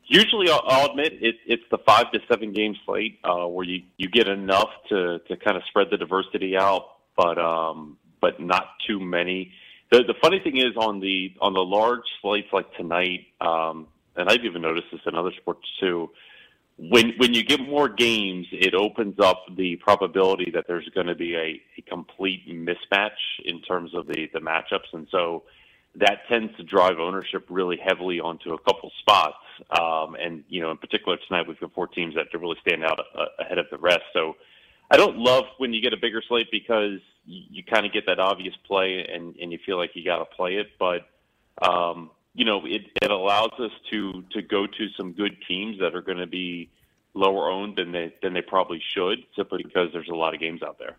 Usually, 0.06 0.50
I'll, 0.50 0.64
I'll 0.66 0.90
admit 0.92 1.14
it, 1.20 1.36
it's 1.46 1.64
the 1.70 1.78
five 1.80 2.10
to 2.14 2.20
seven 2.30 2.54
game 2.54 2.78
slate 2.86 3.20
uh, 3.26 3.46
where 3.46 3.66
you, 3.66 3.84
you 3.98 4.08
get 4.08 4.30
enough 4.30 4.70
to, 4.88 5.20
to 5.20 5.36
kind 5.36 5.58
of 5.58 5.64
spread 5.68 5.88
the 5.92 5.98
diversity 5.98 6.56
out, 6.56 6.86
but 7.18 7.38
um, 7.38 7.98
but 8.22 8.40
not 8.40 8.70
too 8.88 9.02
many. 9.02 9.52
The 9.92 10.04
the 10.04 10.14
funny 10.22 10.40
thing 10.40 10.58
is 10.58 10.78
on 10.78 11.02
the 11.02 11.34
on 11.42 11.54
the 11.54 11.64
large 11.64 12.04
slates 12.22 12.48
like 12.54 12.74
tonight, 12.76 13.28
um, 13.42 13.88
and 14.18 14.30
I've 14.30 14.44
even 14.44 14.62
noticed 14.62 14.88
this 14.92 15.02
in 15.06 15.16
other 15.16 15.32
sports 15.38 15.68
too. 15.80 16.10
When 16.78 17.14
when 17.18 17.34
you 17.34 17.44
get 17.44 17.60
more 17.60 17.90
games, 17.90 18.48
it 18.52 18.76
opens 18.76 19.20
up 19.20 19.46
the 19.56 19.78
probability 19.78 20.52
that 20.54 20.66
there's 20.68 20.88
going 20.94 21.08
to 21.08 21.16
be 21.16 21.36
a, 21.36 21.62
a 21.78 21.82
complete 21.88 22.48
mismatch 22.48 23.18
in 23.46 23.62
terms 23.62 23.96
of 23.96 24.08
the 24.08 24.30
the 24.34 24.40
matchups, 24.40 24.94
and 24.94 25.08
so 25.10 25.44
that 25.96 26.28
tends 26.30 26.56
to 26.58 26.64
drive 26.64 27.00
ownership 27.00 27.46
really 27.50 27.78
heavily 27.78 28.20
onto 28.20 28.54
a 28.54 28.60
couple 28.60 28.92
spots. 29.00 29.38
Um, 29.72 30.16
and 30.20 30.44
you 30.50 30.62
know, 30.62 30.70
in 30.70 30.78
particular 30.78 31.18
tonight, 31.28 31.48
we've 31.48 31.60
got 31.60 31.74
four 31.74 31.88
teams 31.88 32.14
that 32.16 32.28
really 32.40 32.58
stand 32.62 32.84
out 32.84 33.00
uh, 33.00 33.26
ahead 33.40 33.58
of 33.58 33.66
the 33.72 33.80
rest. 33.80 34.04
So 34.14 34.36
I 34.92 34.98
don't 34.98 35.18
love 35.18 35.46
when 35.58 35.74
you 35.74 35.82
get 35.82 35.94
a 35.94 35.98
bigger 35.98 36.22
slate 36.28 36.48
because 36.52 37.00
you, 37.26 37.44
you 37.50 37.64
kind 37.64 37.88
of 37.88 37.92
get 37.92 38.06
that 38.06 38.20
obvious 38.20 38.54
play 38.68 39.08
and 39.12 39.36
and 39.38 39.52
you 39.52 39.58
feel 39.66 39.78
like 39.78 39.92
you 39.96 40.06
got 40.06 40.20
to 40.20 40.26
play 40.26 40.58
it, 40.58 40.68
but 40.78 41.02
um, 41.68 42.12
you 42.38 42.46
know, 42.46 42.62
it, 42.66 42.84
it 43.02 43.10
allows 43.10 43.52
us 43.60 43.72
to 43.90 44.24
to 44.32 44.44
go 44.44 44.68
to 44.68 44.88
some 44.96 45.12
good 45.12 45.36
teams 45.48 45.80
that 45.80 45.96
are 45.96 46.04
going 46.04 46.20
to 46.20 46.28
be 46.28 46.70
lower 47.16 47.50
owned 47.50 47.78
than 47.78 47.92
they 47.92 48.14
than 48.22 48.34
they 48.34 48.44
probably 48.44 48.82
should, 48.94 49.18
simply 49.36 49.64
because 49.64 49.90
there's 49.92 50.08
a 50.08 50.16
lot 50.16 50.36
of 50.36 50.40
games 50.40 50.62
out 50.62 50.78
there. 50.78 50.98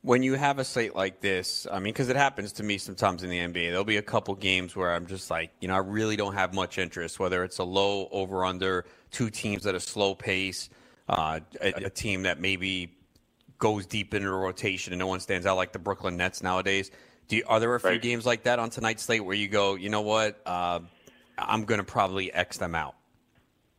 When 0.00 0.22
you 0.22 0.34
have 0.34 0.58
a 0.58 0.64
slate 0.64 0.94
like 0.94 1.20
this, 1.20 1.66
I 1.70 1.80
mean, 1.80 1.92
because 1.92 2.08
it 2.08 2.16
happens 2.16 2.52
to 2.54 2.62
me 2.62 2.78
sometimes 2.78 3.22
in 3.22 3.30
the 3.30 3.38
NBA, 3.38 3.70
there'll 3.70 3.84
be 3.84 3.98
a 3.98 4.02
couple 4.02 4.34
games 4.34 4.74
where 4.74 4.92
I'm 4.92 5.06
just 5.06 5.30
like, 5.30 5.50
you 5.60 5.68
know, 5.68 5.74
I 5.74 5.78
really 5.78 6.16
don't 6.16 6.34
have 6.34 6.54
much 6.54 6.78
interest. 6.78 7.20
Whether 7.20 7.44
it's 7.44 7.58
a 7.58 7.64
low 7.64 8.08
over 8.10 8.46
under, 8.46 8.86
two 9.10 9.28
teams 9.28 9.66
at 9.66 9.74
a 9.74 9.80
slow 9.80 10.14
pace, 10.14 10.70
uh, 11.10 11.40
a, 11.60 11.84
a 11.84 11.90
team 11.90 12.22
that 12.22 12.40
maybe 12.40 12.96
goes 13.58 13.86
deep 13.86 14.14
into 14.14 14.30
rotation 14.30 14.94
and 14.94 15.00
no 15.00 15.06
one 15.06 15.20
stands 15.20 15.46
out 15.46 15.56
like 15.56 15.72
the 15.72 15.78
Brooklyn 15.78 16.16
Nets 16.16 16.42
nowadays. 16.42 16.90
Do 17.28 17.36
you, 17.36 17.44
are 17.46 17.60
there 17.60 17.74
a 17.74 17.80
few 17.80 17.90
Right. 17.90 18.02
games 18.02 18.26
like 18.26 18.44
that 18.44 18.58
on 18.58 18.70
tonight's 18.70 19.02
slate 19.02 19.24
where 19.24 19.34
you 19.36 19.48
go, 19.48 19.74
you 19.74 19.88
know 19.88 20.02
what, 20.02 20.40
uh, 20.46 20.80
I'm 21.38 21.64
going 21.64 21.78
to 21.78 21.84
probably 21.84 22.32
X 22.32 22.58
them 22.58 22.74
out? 22.74 22.94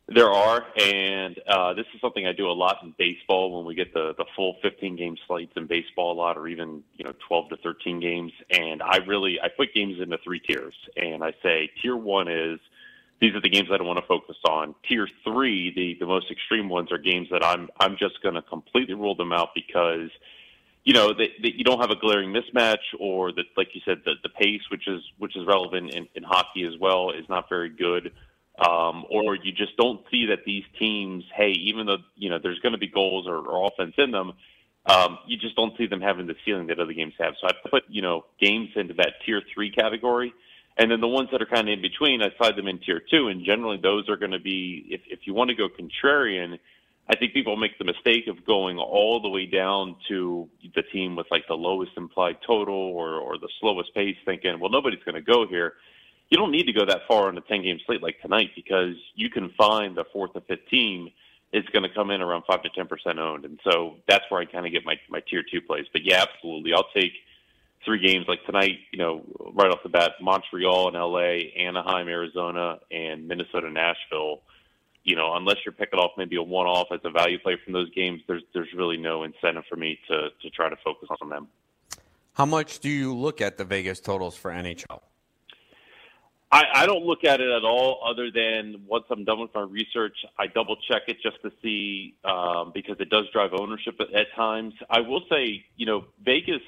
There 0.07 0.29
are, 0.29 0.63
and 0.77 1.35
uh, 1.47 1.73
this 1.73 1.87
is 1.95 1.99
something 1.99 2.27
I 2.27 2.31
do 2.31 2.47
a 2.47 2.53
lot 2.53 2.77
in 2.83 2.93
baseball 2.95 3.57
when 3.57 3.65
we 3.65 3.73
get 3.73 3.91
the 3.91 4.13
the 4.15 4.25
full 4.35 4.57
15 4.61 4.95
game 4.95 5.17
slates 5.25 5.53
in 5.55 5.65
baseball 5.65 6.11
a 6.11 6.17
lot, 6.17 6.37
or 6.37 6.47
even 6.47 6.83
you 6.95 7.03
know 7.03 7.13
12 7.27 7.49
to 7.49 7.57
13 7.57 7.99
games. 7.99 8.31
And 8.51 8.83
I 8.83 8.97
really 8.97 9.39
I 9.41 9.47
put 9.49 9.73
games 9.73 9.99
into 9.99 10.19
three 10.23 10.39
tiers, 10.39 10.75
and 10.95 11.23
I 11.23 11.33
say 11.41 11.71
tier 11.81 11.97
one 11.97 12.27
is 12.27 12.59
these 13.19 13.33
are 13.33 13.41
the 13.41 13.49
games 13.49 13.67
that 13.71 13.81
I 13.81 13.83
want 13.83 13.97
to 13.97 14.05
focus 14.05 14.37
on. 14.47 14.75
Tier 14.87 15.07
three, 15.23 15.73
the 15.75 15.95
the 15.99 16.05
most 16.05 16.29
extreme 16.29 16.69
ones, 16.69 16.91
are 16.91 16.99
games 16.99 17.29
that 17.31 17.43
I'm 17.43 17.69
I'm 17.79 17.97
just 17.97 18.21
going 18.21 18.35
to 18.35 18.43
completely 18.43 18.93
rule 18.93 19.15
them 19.15 19.33
out 19.33 19.55
because 19.55 20.11
you 20.85 20.93
know 20.93 21.09
that, 21.13 21.29
that 21.41 21.57
you 21.57 21.65
don't 21.65 21.81
have 21.81 21.91
a 21.91 21.99
glaring 21.99 22.33
mismatch, 22.33 22.77
or 22.99 23.33
that 23.33 23.45
like 23.57 23.69
you 23.73 23.81
said, 23.83 24.01
the 24.05 24.13
the 24.23 24.29
pace, 24.29 24.61
which 24.71 24.87
is 24.87 25.01
which 25.17 25.35
is 25.35 25.45
relevant 25.45 25.93
in, 25.93 26.07
in 26.15 26.23
hockey 26.23 26.63
as 26.63 26.79
well, 26.79 27.11
is 27.11 27.27
not 27.27 27.49
very 27.49 27.69
good 27.69 28.11
um, 28.59 29.05
or 29.09 29.35
you 29.35 29.51
just 29.51 29.75
don't 29.77 30.01
see 30.09 30.27
that 30.27 30.45
these 30.45 30.63
teams, 30.79 31.23
hey, 31.35 31.51
even 31.51 31.85
though 31.85 31.97
you 32.15 32.29
know 32.29 32.39
there's 32.41 32.59
going 32.59 32.71
to 32.71 32.79
be 32.79 32.87
goals 32.87 33.27
or, 33.27 33.37
or 33.37 33.67
offense 33.67 33.93
in 33.97 34.11
them, 34.11 34.33
um, 34.85 35.17
you 35.27 35.37
just 35.37 35.55
don't 35.55 35.75
see 35.77 35.87
them 35.87 35.99
having 35.99 36.27
the 36.27 36.35
ceiling 36.45 36.67
that 36.67 36.79
other 36.79 36.93
games 36.93 37.13
have. 37.19 37.33
So 37.41 37.47
I 37.47 37.69
put 37.69 37.83
you 37.89 38.01
know 38.01 38.25
games 38.39 38.69
into 38.75 38.93
that 38.95 39.15
tier 39.25 39.41
three 39.53 39.71
category, 39.71 40.33
and 40.77 40.89
then 40.89 41.01
the 41.01 41.07
ones 41.07 41.29
that 41.31 41.41
are 41.41 41.45
kind 41.45 41.67
of 41.67 41.73
in 41.73 41.81
between, 41.81 42.21
I 42.21 42.29
slide 42.37 42.55
them 42.55 42.67
in 42.67 42.79
tier 42.79 43.01
two. 43.11 43.27
And 43.27 43.43
generally, 43.43 43.79
those 43.81 44.07
are 44.07 44.15
going 44.15 44.31
to 44.31 44.39
be 44.39 44.85
if 44.89 45.01
if 45.09 45.19
you 45.25 45.33
want 45.33 45.49
to 45.49 45.55
go 45.55 45.67
contrarian. 45.67 46.57
I 47.07 47.15
think 47.15 47.33
people 47.33 47.55
make 47.55 47.77
the 47.77 47.85
mistake 47.85 48.27
of 48.27 48.45
going 48.45 48.77
all 48.77 49.21
the 49.21 49.29
way 49.29 49.45
down 49.45 49.95
to 50.07 50.49
the 50.73 50.81
team 50.81 51.15
with 51.15 51.27
like 51.29 51.47
the 51.47 51.53
lowest 51.53 51.91
implied 51.97 52.37
total 52.45 52.73
or, 52.73 53.19
or 53.19 53.37
the 53.37 53.49
slowest 53.59 53.93
pace, 53.93 54.17
thinking, 54.25 54.59
well, 54.59 54.71
nobody's 54.71 55.03
going 55.03 55.15
to 55.15 55.21
go 55.21 55.47
here 55.47 55.73
you 56.29 56.37
don't 56.37 56.51
need 56.51 56.65
to 56.65 56.73
go 56.73 56.85
that 56.85 57.01
far 57.07 57.27
on 57.27 57.37
a 57.37 57.41
10 57.41 57.63
game 57.63 57.79
slate 57.85 58.01
like 58.01 58.19
tonight 58.21 58.51
because 58.55 58.95
you 59.15 59.29
can 59.29 59.51
find 59.57 59.95
the 59.95 60.05
fourth 60.11 60.31
or 60.33 60.41
fifth 60.41 60.67
team 60.69 61.09
is 61.53 61.63
going 61.71 61.83
to 61.83 61.93
come 61.93 62.11
in 62.11 62.21
around 62.21 62.43
5 62.47 62.63
to 62.63 62.69
10% 62.69 63.17
owned. 63.19 63.45
And 63.45 63.59
so 63.63 63.97
that's 64.07 64.25
where 64.29 64.41
I 64.41 64.45
kind 64.45 64.65
of 64.65 64.71
get 64.71 64.85
my, 64.85 64.95
my 65.09 65.21
tier 65.29 65.43
two 65.49 65.61
plays. 65.61 65.85
But 65.93 66.01
yeah, 66.03 66.23
absolutely. 66.23 66.73
I'll 66.73 66.89
take 66.93 67.13
three 67.85 68.05
games 68.05 68.25
like 68.27 68.43
tonight, 68.45 68.79
you 68.91 68.97
know, 68.97 69.21
right 69.53 69.71
off 69.71 69.83
the 69.83 69.89
bat 69.89 70.13
Montreal 70.19 70.87
and 70.87 70.97
LA, 70.97 71.63
Anaheim, 71.63 72.07
Arizona, 72.09 72.79
and 72.91 73.27
Minnesota, 73.27 73.69
Nashville. 73.69 74.41
You 75.05 75.15
know, 75.15 75.35
unless 75.35 75.57
you're 75.63 75.71
picking 75.71 75.99
off 75.99 76.11
maybe 76.17 76.35
a 76.35 76.41
one 76.43 76.67
off 76.67 76.87
as 76.91 76.99
a 77.03 77.11
value 77.11 77.39
play 77.39 77.57
from 77.63 77.73
those 77.73 77.89
games, 77.91 78.21
there's 78.27 78.43
there's 78.53 78.73
really 78.75 78.97
no 78.97 79.23
incentive 79.23 79.63
for 79.69 79.77
me 79.77 79.97
to 80.09 80.29
to 80.41 80.49
try 80.49 80.67
to 80.67 80.75
focus 80.83 81.07
on 81.21 81.29
them. 81.29 81.47
How 82.33 82.45
much 82.45 82.79
do 82.79 82.89
you 82.89 83.15
look 83.15 83.39
at 83.39 83.57
the 83.57 83.63
Vegas 83.63 84.01
totals 84.01 84.35
for 84.35 84.51
NHL? 84.51 84.99
I, 86.51 86.63
I 86.73 86.85
don't 86.85 87.05
look 87.05 87.23
at 87.23 87.41
it 87.41 87.49
at 87.49 87.63
all, 87.63 88.01
other 88.05 88.31
than 88.31 88.81
once 88.87 89.05
I'm 89.09 89.25
done 89.25 89.39
with 89.39 89.53
my 89.53 89.61
research, 89.61 90.15
I 90.37 90.47
double 90.47 90.77
check 90.89 91.03
it 91.07 91.17
just 91.21 91.41
to 91.41 91.51
see 91.61 92.15
um, 92.23 92.71
because 92.73 92.97
it 92.99 93.09
does 93.09 93.25
drive 93.33 93.51
ownership 93.53 93.95
at, 93.99 94.13
at 94.13 94.27
times. 94.35 94.73
I 94.89 95.01
will 95.01 95.21
say, 95.29 95.65
you 95.75 95.85
know, 95.85 96.05
Vegas. 96.23 96.61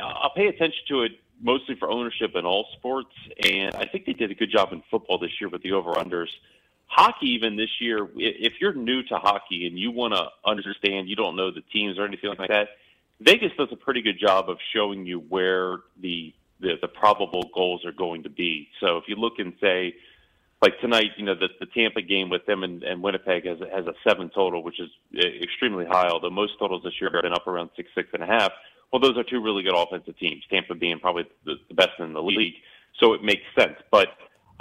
I'll 0.00 0.34
pay 0.36 0.46
attention 0.46 0.80
to 0.88 1.02
it 1.02 1.12
mostly 1.40 1.74
for 1.74 1.90
ownership 1.90 2.32
in 2.34 2.44
all 2.44 2.66
sports, 2.76 3.14
and 3.42 3.74
I 3.74 3.86
think 3.86 4.04
they 4.04 4.12
did 4.12 4.30
a 4.30 4.34
good 4.34 4.50
job 4.50 4.72
in 4.72 4.82
football 4.90 5.18
this 5.18 5.30
year 5.40 5.48
with 5.48 5.62
the 5.62 5.72
over 5.72 5.92
unders. 5.94 6.28
Hockey, 6.90 7.28
even 7.28 7.56
this 7.56 7.70
year, 7.80 8.08
if 8.16 8.54
you're 8.60 8.74
new 8.74 9.04
to 9.04 9.14
hockey 9.14 9.68
and 9.68 9.78
you 9.78 9.92
want 9.92 10.12
to 10.12 10.26
understand, 10.44 11.08
you 11.08 11.14
don't 11.14 11.36
know 11.36 11.52
the 11.52 11.62
teams 11.72 11.96
or 11.98 12.04
anything 12.04 12.34
like 12.36 12.48
that. 12.48 12.70
Vegas 13.20 13.52
does 13.56 13.68
a 13.70 13.76
pretty 13.76 14.02
good 14.02 14.18
job 14.18 14.50
of 14.50 14.58
showing 14.74 15.06
you 15.06 15.20
where 15.20 15.78
the 16.02 16.34
the, 16.58 16.74
the 16.82 16.88
probable 16.88 17.48
goals 17.54 17.86
are 17.86 17.92
going 17.92 18.24
to 18.24 18.28
be. 18.28 18.68
So 18.80 18.98
if 18.98 19.04
you 19.06 19.16
look 19.16 19.38
and 19.38 19.54
say, 19.62 19.94
like 20.60 20.78
tonight, 20.80 21.12
you 21.16 21.24
know, 21.24 21.34
the, 21.34 21.48
the 21.58 21.64
Tampa 21.64 22.02
game 22.02 22.28
with 22.28 22.44
them 22.44 22.64
and, 22.64 22.82
and 22.82 23.02
Winnipeg 23.02 23.46
has, 23.46 23.58
has 23.72 23.86
a 23.86 23.94
seven 24.06 24.28
total, 24.28 24.62
which 24.62 24.78
is 24.78 24.90
extremely 25.42 25.86
high, 25.86 26.08
although 26.08 26.28
most 26.28 26.58
totals 26.58 26.82
this 26.82 26.92
year 27.00 27.08
have 27.14 27.22
been 27.22 27.32
up 27.32 27.46
around 27.46 27.70
six, 27.76 27.88
six 27.94 28.10
and 28.12 28.22
a 28.22 28.26
half. 28.26 28.52
Well, 28.92 29.00
those 29.00 29.16
are 29.16 29.24
two 29.24 29.40
really 29.40 29.62
good 29.62 29.74
offensive 29.74 30.18
teams, 30.18 30.42
Tampa 30.50 30.74
being 30.74 30.98
probably 30.98 31.24
the, 31.46 31.54
the 31.68 31.74
best 31.74 31.98
in 31.98 32.12
the 32.12 32.22
league. 32.22 32.56
So 32.98 33.14
it 33.14 33.22
makes 33.22 33.44
sense. 33.58 33.76
But 33.90 34.08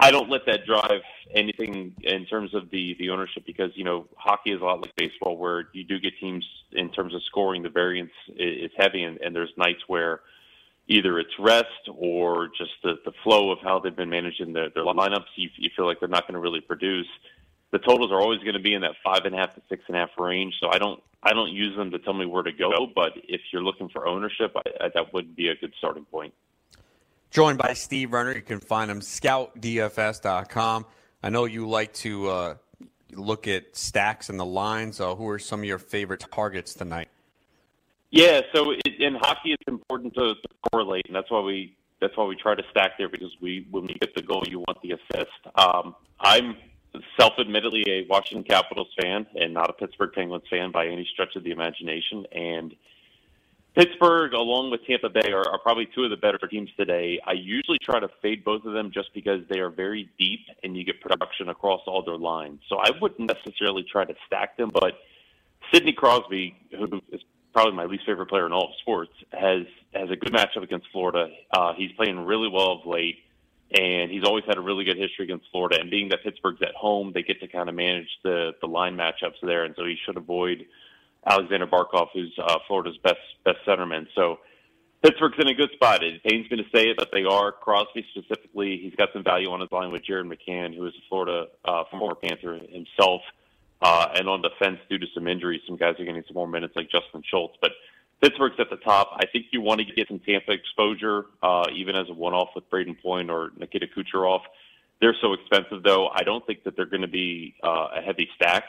I 0.01 0.11
don't 0.11 0.29
let 0.29 0.45
that 0.45 0.65
drive 0.65 1.01
anything 1.35 1.93
in 2.03 2.25
terms 2.25 2.55
of 2.55 2.69
the, 2.71 2.95
the 2.99 3.09
ownership 3.09 3.43
because, 3.45 3.71
you 3.75 3.83
know, 3.83 4.07
hockey 4.15 4.51
is 4.51 4.61
a 4.61 4.63
lot 4.63 4.81
like 4.81 4.95
baseball 4.95 5.37
where 5.37 5.67
you 5.73 5.83
do 5.83 5.99
get 5.99 6.13
teams 6.21 6.45
in 6.71 6.89
terms 6.89 7.13
of 7.13 7.21
scoring, 7.23 7.63
the 7.63 7.69
variance 7.69 8.13
is, 8.37 8.71
heavy, 8.77 9.03
and, 9.03 9.19
and 9.19 9.35
there's 9.35 9.51
nights 9.57 9.81
where 9.87 10.21
either 10.87 11.19
it's 11.19 11.33
rest 11.37 11.89
or 11.93 12.47
just 12.57 12.71
the, 12.81 12.93
the 13.03 13.11
flow 13.23 13.51
of 13.51 13.59
how 13.61 13.77
they've 13.77 13.95
been 13.95 14.09
managing 14.09 14.53
their, 14.53 14.69
their 14.69 14.85
lineups. 14.85 15.25
You, 15.35 15.49
you 15.57 15.69
feel 15.75 15.85
like 15.85 15.99
they're 15.99 16.07
not 16.07 16.23
going 16.23 16.35
to 16.35 16.39
really 16.39 16.61
produce. 16.61 17.07
The 17.71 17.79
totals 17.79 18.09
are 18.11 18.21
always 18.21 18.39
going 18.39 18.53
to 18.53 18.61
be 18.61 18.73
in 18.73 18.81
that 18.81 18.95
five 19.03 19.25
and 19.25 19.35
a 19.35 19.37
half 19.37 19.53
to 19.55 19.61
six 19.67 19.83
and 19.87 19.97
a 19.97 19.99
half 19.99 20.09
range. 20.17 20.55
So 20.61 20.69
I 20.69 20.79
don't 20.79 21.03
I 21.21 21.33
don't 21.33 21.51
use 21.51 21.75
them 21.75 21.91
to 21.91 21.99
tell 21.99 22.13
me 22.13 22.25
where 22.25 22.41
to 22.41 22.53
go. 22.53 22.87
But 22.95 23.11
if 23.27 23.41
you're 23.51 23.61
looking 23.61 23.89
for 23.89 24.07
ownership, 24.07 24.55
I, 24.55 24.85
I, 24.85 24.89
that 24.95 25.13
would 25.13 25.35
be 25.35 25.49
a 25.49 25.55
good 25.55 25.73
starting 25.77 26.05
point. 26.05 26.33
Joined 27.31 27.59
by 27.59 27.73
Steve 27.73 28.11
Renner. 28.13 28.33
You 28.33 28.41
can 28.41 28.59
find 28.59 28.89
him 28.89 29.01
scoutdfs.com. 29.01 30.85
I 31.21 31.29
know 31.29 31.45
you 31.45 31.69
like 31.69 31.93
to 31.95 32.27
uh, 32.27 32.55
look 33.11 33.47
at 33.47 33.75
stacks 33.75 34.29
and 34.29 34.39
the 34.39 34.45
lines. 34.45 34.99
Uh, 34.99 35.15
who 35.15 35.27
are 35.29 35.39
some 35.39 35.59
of 35.59 35.65
your 35.65 35.79
favorite 35.79 36.25
targets 36.31 36.73
tonight? 36.73 37.09
Yeah, 38.11 38.41
so 38.53 38.71
it, 38.71 38.99
in 38.99 39.15
hockey, 39.15 39.51
it's 39.51 39.67
important 39.67 40.15
to, 40.15 40.33
to 40.33 40.49
correlate, 40.71 41.05
and 41.05 41.15
that's 41.15 41.29
why 41.29 41.41
we 41.41 41.75
that's 42.01 42.15
why 42.17 42.25
we 42.25 42.35
try 42.35 42.55
to 42.55 42.63
stack 42.71 42.97
there 42.97 43.09
because 43.09 43.35
we 43.41 43.67
when 43.69 43.85
we 43.85 43.93
get 43.95 44.15
the 44.15 44.21
goal, 44.21 44.43
you 44.47 44.59
want 44.59 44.81
the 44.81 44.91
assist. 44.91 45.55
Um, 45.55 45.95
I'm 46.19 46.55
self-admittedly 47.19 47.83
a 47.87 48.07
Washington 48.09 48.43
Capitals 48.43 48.87
fan 48.99 49.27
and 49.35 49.53
not 49.53 49.69
a 49.69 49.73
Pittsburgh 49.73 50.11
Penguins 50.13 50.45
fan 50.49 50.71
by 50.71 50.87
any 50.87 51.07
stretch 51.13 51.35
of 51.35 51.43
the 51.43 51.51
imagination, 51.51 52.25
and 52.31 52.75
Pittsburgh, 53.75 54.33
along 54.33 54.71
with 54.71 54.85
Tampa 54.85 55.09
Bay, 55.09 55.31
are, 55.31 55.47
are 55.47 55.59
probably 55.59 55.87
two 55.93 56.03
of 56.03 56.09
the 56.09 56.17
better 56.17 56.39
teams 56.49 56.69
today. 56.75 57.19
I 57.25 57.33
usually 57.33 57.77
try 57.81 57.99
to 57.99 58.09
fade 58.21 58.43
both 58.43 58.65
of 58.65 58.73
them 58.73 58.91
just 58.91 59.13
because 59.13 59.41
they 59.49 59.59
are 59.59 59.69
very 59.69 60.09
deep 60.17 60.41
and 60.63 60.75
you 60.75 60.83
get 60.83 60.99
production 61.01 61.49
across 61.49 61.81
all 61.87 62.03
their 62.03 62.17
lines. 62.17 62.61
So 62.67 62.77
I 62.77 62.91
wouldn't 62.99 63.29
necessarily 63.29 63.85
try 63.89 64.05
to 64.05 64.15
stack 64.25 64.57
them, 64.57 64.71
but 64.73 64.95
Sidney 65.71 65.93
Crosby, 65.93 66.55
who 66.71 67.01
is 67.11 67.21
probably 67.53 67.73
my 67.73 67.85
least 67.85 68.05
favorite 68.05 68.27
player 68.27 68.45
in 68.45 68.51
all 68.51 68.69
of 68.69 68.75
sports, 68.81 69.11
has 69.31 69.65
has 69.93 70.09
a 70.09 70.15
good 70.15 70.33
matchup 70.33 70.63
against 70.63 70.87
Florida. 70.91 71.29
Uh, 71.51 71.73
he's 71.73 71.91
playing 71.93 72.25
really 72.25 72.49
well 72.49 72.73
of 72.73 72.85
late, 72.85 73.17
and 73.71 74.11
he's 74.11 74.23
always 74.23 74.43
had 74.45 74.57
a 74.57 74.61
really 74.61 74.83
good 74.83 74.97
history 74.97 75.25
against 75.25 75.45
Florida. 75.51 75.79
And 75.79 75.89
being 75.89 76.09
that 76.09 76.23
Pittsburgh's 76.23 76.61
at 76.61 76.75
home, 76.75 77.11
they 77.13 77.23
get 77.23 77.39
to 77.41 77.47
kind 77.47 77.69
of 77.69 77.75
manage 77.75 78.09
the 78.23 78.51
the 78.61 78.67
line 78.67 78.95
matchups 78.95 79.41
there, 79.41 79.63
and 79.63 79.75
so 79.77 79.85
he 79.85 79.97
should 80.05 80.17
avoid 80.17 80.65
Aleksander 81.25 81.67
Barkov, 81.67 82.07
who's 82.13 82.33
uh, 82.41 82.59
Florida's 82.67 82.97
best 83.03 83.19
best 83.43 83.57
centerman. 83.67 84.07
So 84.15 84.39
Pittsburgh's 85.03 85.37
in 85.39 85.47
a 85.47 85.53
good 85.53 85.71
spot. 85.73 86.03
It 86.03 86.21
pains 86.23 86.49
me 86.51 86.57
to 86.57 86.63
say 86.73 86.89
it, 86.89 86.97
but 86.97 87.09
they 87.13 87.23
are. 87.23 87.51
Crosby 87.51 88.05
specifically, 88.11 88.77
he's 88.81 88.95
got 88.95 89.09
some 89.13 89.23
value 89.23 89.49
on 89.49 89.61
his 89.61 89.71
line 89.71 89.91
with 89.91 90.03
Jared 90.03 90.27
McCann, 90.27 90.75
who 90.75 90.85
is 90.85 90.93
a 90.93 91.03
Florida 91.07 91.47
uh, 91.63 91.83
former 91.89 92.15
Panther 92.15 92.59
himself. 92.69 93.21
Uh, 93.81 94.07
and 94.15 94.27
on 94.27 94.41
defense, 94.41 94.77
due 94.89 94.97
to 94.97 95.05
some 95.13 95.25
injuries, 95.25 95.61
some 95.65 95.77
guys 95.77 95.95
are 95.99 96.03
getting 96.03 96.23
some 96.27 96.33
more 96.35 96.47
minutes, 96.47 96.75
like 96.75 96.89
Justin 96.91 97.23
Schultz. 97.29 97.55
But 97.61 97.71
Pittsburgh's 98.21 98.59
at 98.59 98.69
the 98.69 98.75
top. 98.75 99.11
I 99.13 99.25
think 99.25 99.45
you 99.51 99.61
want 99.61 99.79
to 99.79 99.85
get 99.85 100.09
some 100.09 100.19
Tampa 100.19 100.51
exposure, 100.51 101.27
uh, 101.41 101.67
even 101.73 101.95
as 101.95 102.09
a 102.09 102.13
one-off 102.13 102.49
with 102.55 102.69
Brayden 102.69 103.01
Point 103.01 103.29
or 103.29 103.51
Nikita 103.57 103.87
Kucherov. 103.87 104.41
They're 104.99 105.15
so 105.21 105.31
expensive, 105.31 105.81
though. 105.81 106.09
I 106.09 106.23
don't 106.23 106.45
think 106.45 106.65
that 106.65 106.75
they're 106.75 106.85
going 106.85 107.03
to 107.03 107.07
be 107.07 107.55
uh, 107.63 107.87
a 107.95 108.01
heavy 108.01 108.27
stack. 108.35 108.65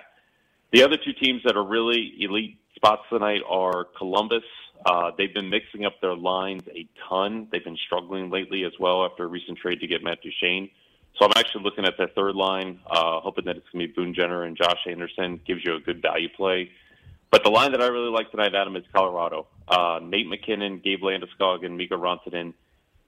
The 0.72 0.84
other 0.84 0.96
two 0.96 1.12
teams 1.12 1.42
that 1.44 1.56
are 1.56 1.64
really 1.64 2.14
elite 2.20 2.58
spots 2.76 3.02
tonight 3.10 3.40
are 3.48 3.84
Columbus. 3.96 4.44
Uh, 4.86 5.10
they've 5.18 5.34
been 5.34 5.50
mixing 5.50 5.84
up 5.84 6.00
their 6.00 6.14
lines 6.14 6.62
a 6.68 6.88
ton. 7.08 7.48
They've 7.50 7.64
been 7.64 7.78
struggling 7.86 8.30
lately 8.30 8.64
as 8.64 8.72
well 8.78 9.04
after 9.04 9.24
a 9.24 9.26
recent 9.26 9.58
trade 9.58 9.80
to 9.80 9.86
get 9.86 10.02
Matt 10.02 10.22
Duchene. 10.22 10.70
So 11.18 11.24
I'm 11.24 11.32
actually 11.36 11.64
looking 11.64 11.84
at 11.84 11.98
their 11.98 12.08
third 12.08 12.34
line, 12.34 12.80
uh, 12.88 13.20
hoping 13.20 13.44
that 13.46 13.56
it's 13.56 13.68
going 13.72 13.86
to 13.86 13.88
be 13.88 13.92
Boone 13.92 14.14
Jenner 14.14 14.44
and 14.44 14.56
Josh 14.56 14.86
Anderson. 14.86 15.40
Gives 15.46 15.64
you 15.64 15.74
a 15.74 15.80
good 15.80 16.00
value 16.00 16.28
play. 16.34 16.70
But 17.30 17.44
the 17.44 17.50
line 17.50 17.72
that 17.72 17.82
I 17.82 17.88
really 17.88 18.10
like 18.10 18.30
tonight, 18.30 18.54
Adam, 18.54 18.76
is 18.76 18.84
Colorado. 18.92 19.46
Uh, 19.68 20.00
Nate 20.02 20.28
MacKinnon, 20.28 20.80
Gabe 20.82 21.02
Landeskog, 21.02 21.64
and 21.64 21.76
Mikko 21.76 21.96
Rantanen. 21.96 22.54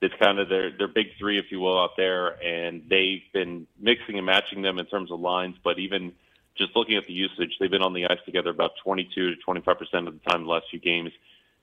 It's 0.01 0.15
kind 0.21 0.41
of 0.41 0.49
their 0.49 0.77
their 0.77 0.89
big 0.89 1.07
three, 1.17 1.39
if 1.39 1.47
you 1.51 1.61
will, 1.61 1.79
out 1.81 1.97
there, 1.97 2.31
and 2.43 2.83
they've 2.91 3.23
been 3.33 3.69
mixing 3.81 4.17
and 4.17 4.27
matching 4.27 4.61
them 4.63 4.79
in 4.79 4.87
terms 4.87 5.13
of 5.13 5.21
lines. 5.21 5.55
But 5.63 5.79
even 5.79 6.13
just 6.57 6.75
looking 6.77 6.97
at 6.97 7.07
the 7.07 7.13
usage, 7.13 7.57
they've 7.59 7.71
been 7.71 7.83
on 7.83 7.93
the 7.93 8.07
ice 8.07 8.19
together 8.25 8.51
about 8.51 8.73
22 8.85 9.31
to 9.31 9.37
25 9.37 9.79
percent 9.79 10.09
of 10.09 10.15
the 10.15 10.31
time 10.31 10.45
the 10.45 10.51
last 10.51 10.67
few 10.71 10.81
games. 10.81 11.11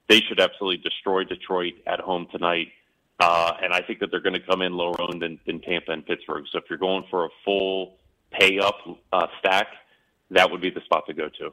They 0.08 0.22
should 0.22 0.40
absolutely 0.40 0.78
destroy 0.78 1.24
Detroit 1.24 1.76
at 1.86 2.00
home 2.00 2.28
tonight. 2.32 2.70
Uh, 3.20 3.54
and 3.62 3.74
I 3.74 3.82
think 3.82 4.00
that 4.00 4.12
they're 4.12 4.22
going 4.22 4.34
to 4.34 4.40
come 4.40 4.62
in 4.62 4.74
lower 4.74 5.00
owned 5.02 5.22
than, 5.22 5.40
than 5.46 5.60
Tampa 5.60 5.92
and 5.92 6.06
Pittsburgh. 6.06 6.46
So 6.52 6.58
if 6.58 6.66
you're 6.70 6.80
going 6.80 7.04
for 7.12 7.26
a 7.26 7.30
full 7.44 7.98
pay 8.32 8.60
up 8.60 8.78
uh, 9.12 9.28
stack, 9.40 9.68
that 10.32 10.50
would 10.50 10.62
be 10.62 10.70
the 10.70 10.82
spot 10.82 11.06
to 11.08 11.14
go 11.14 11.28
to. 11.28 11.52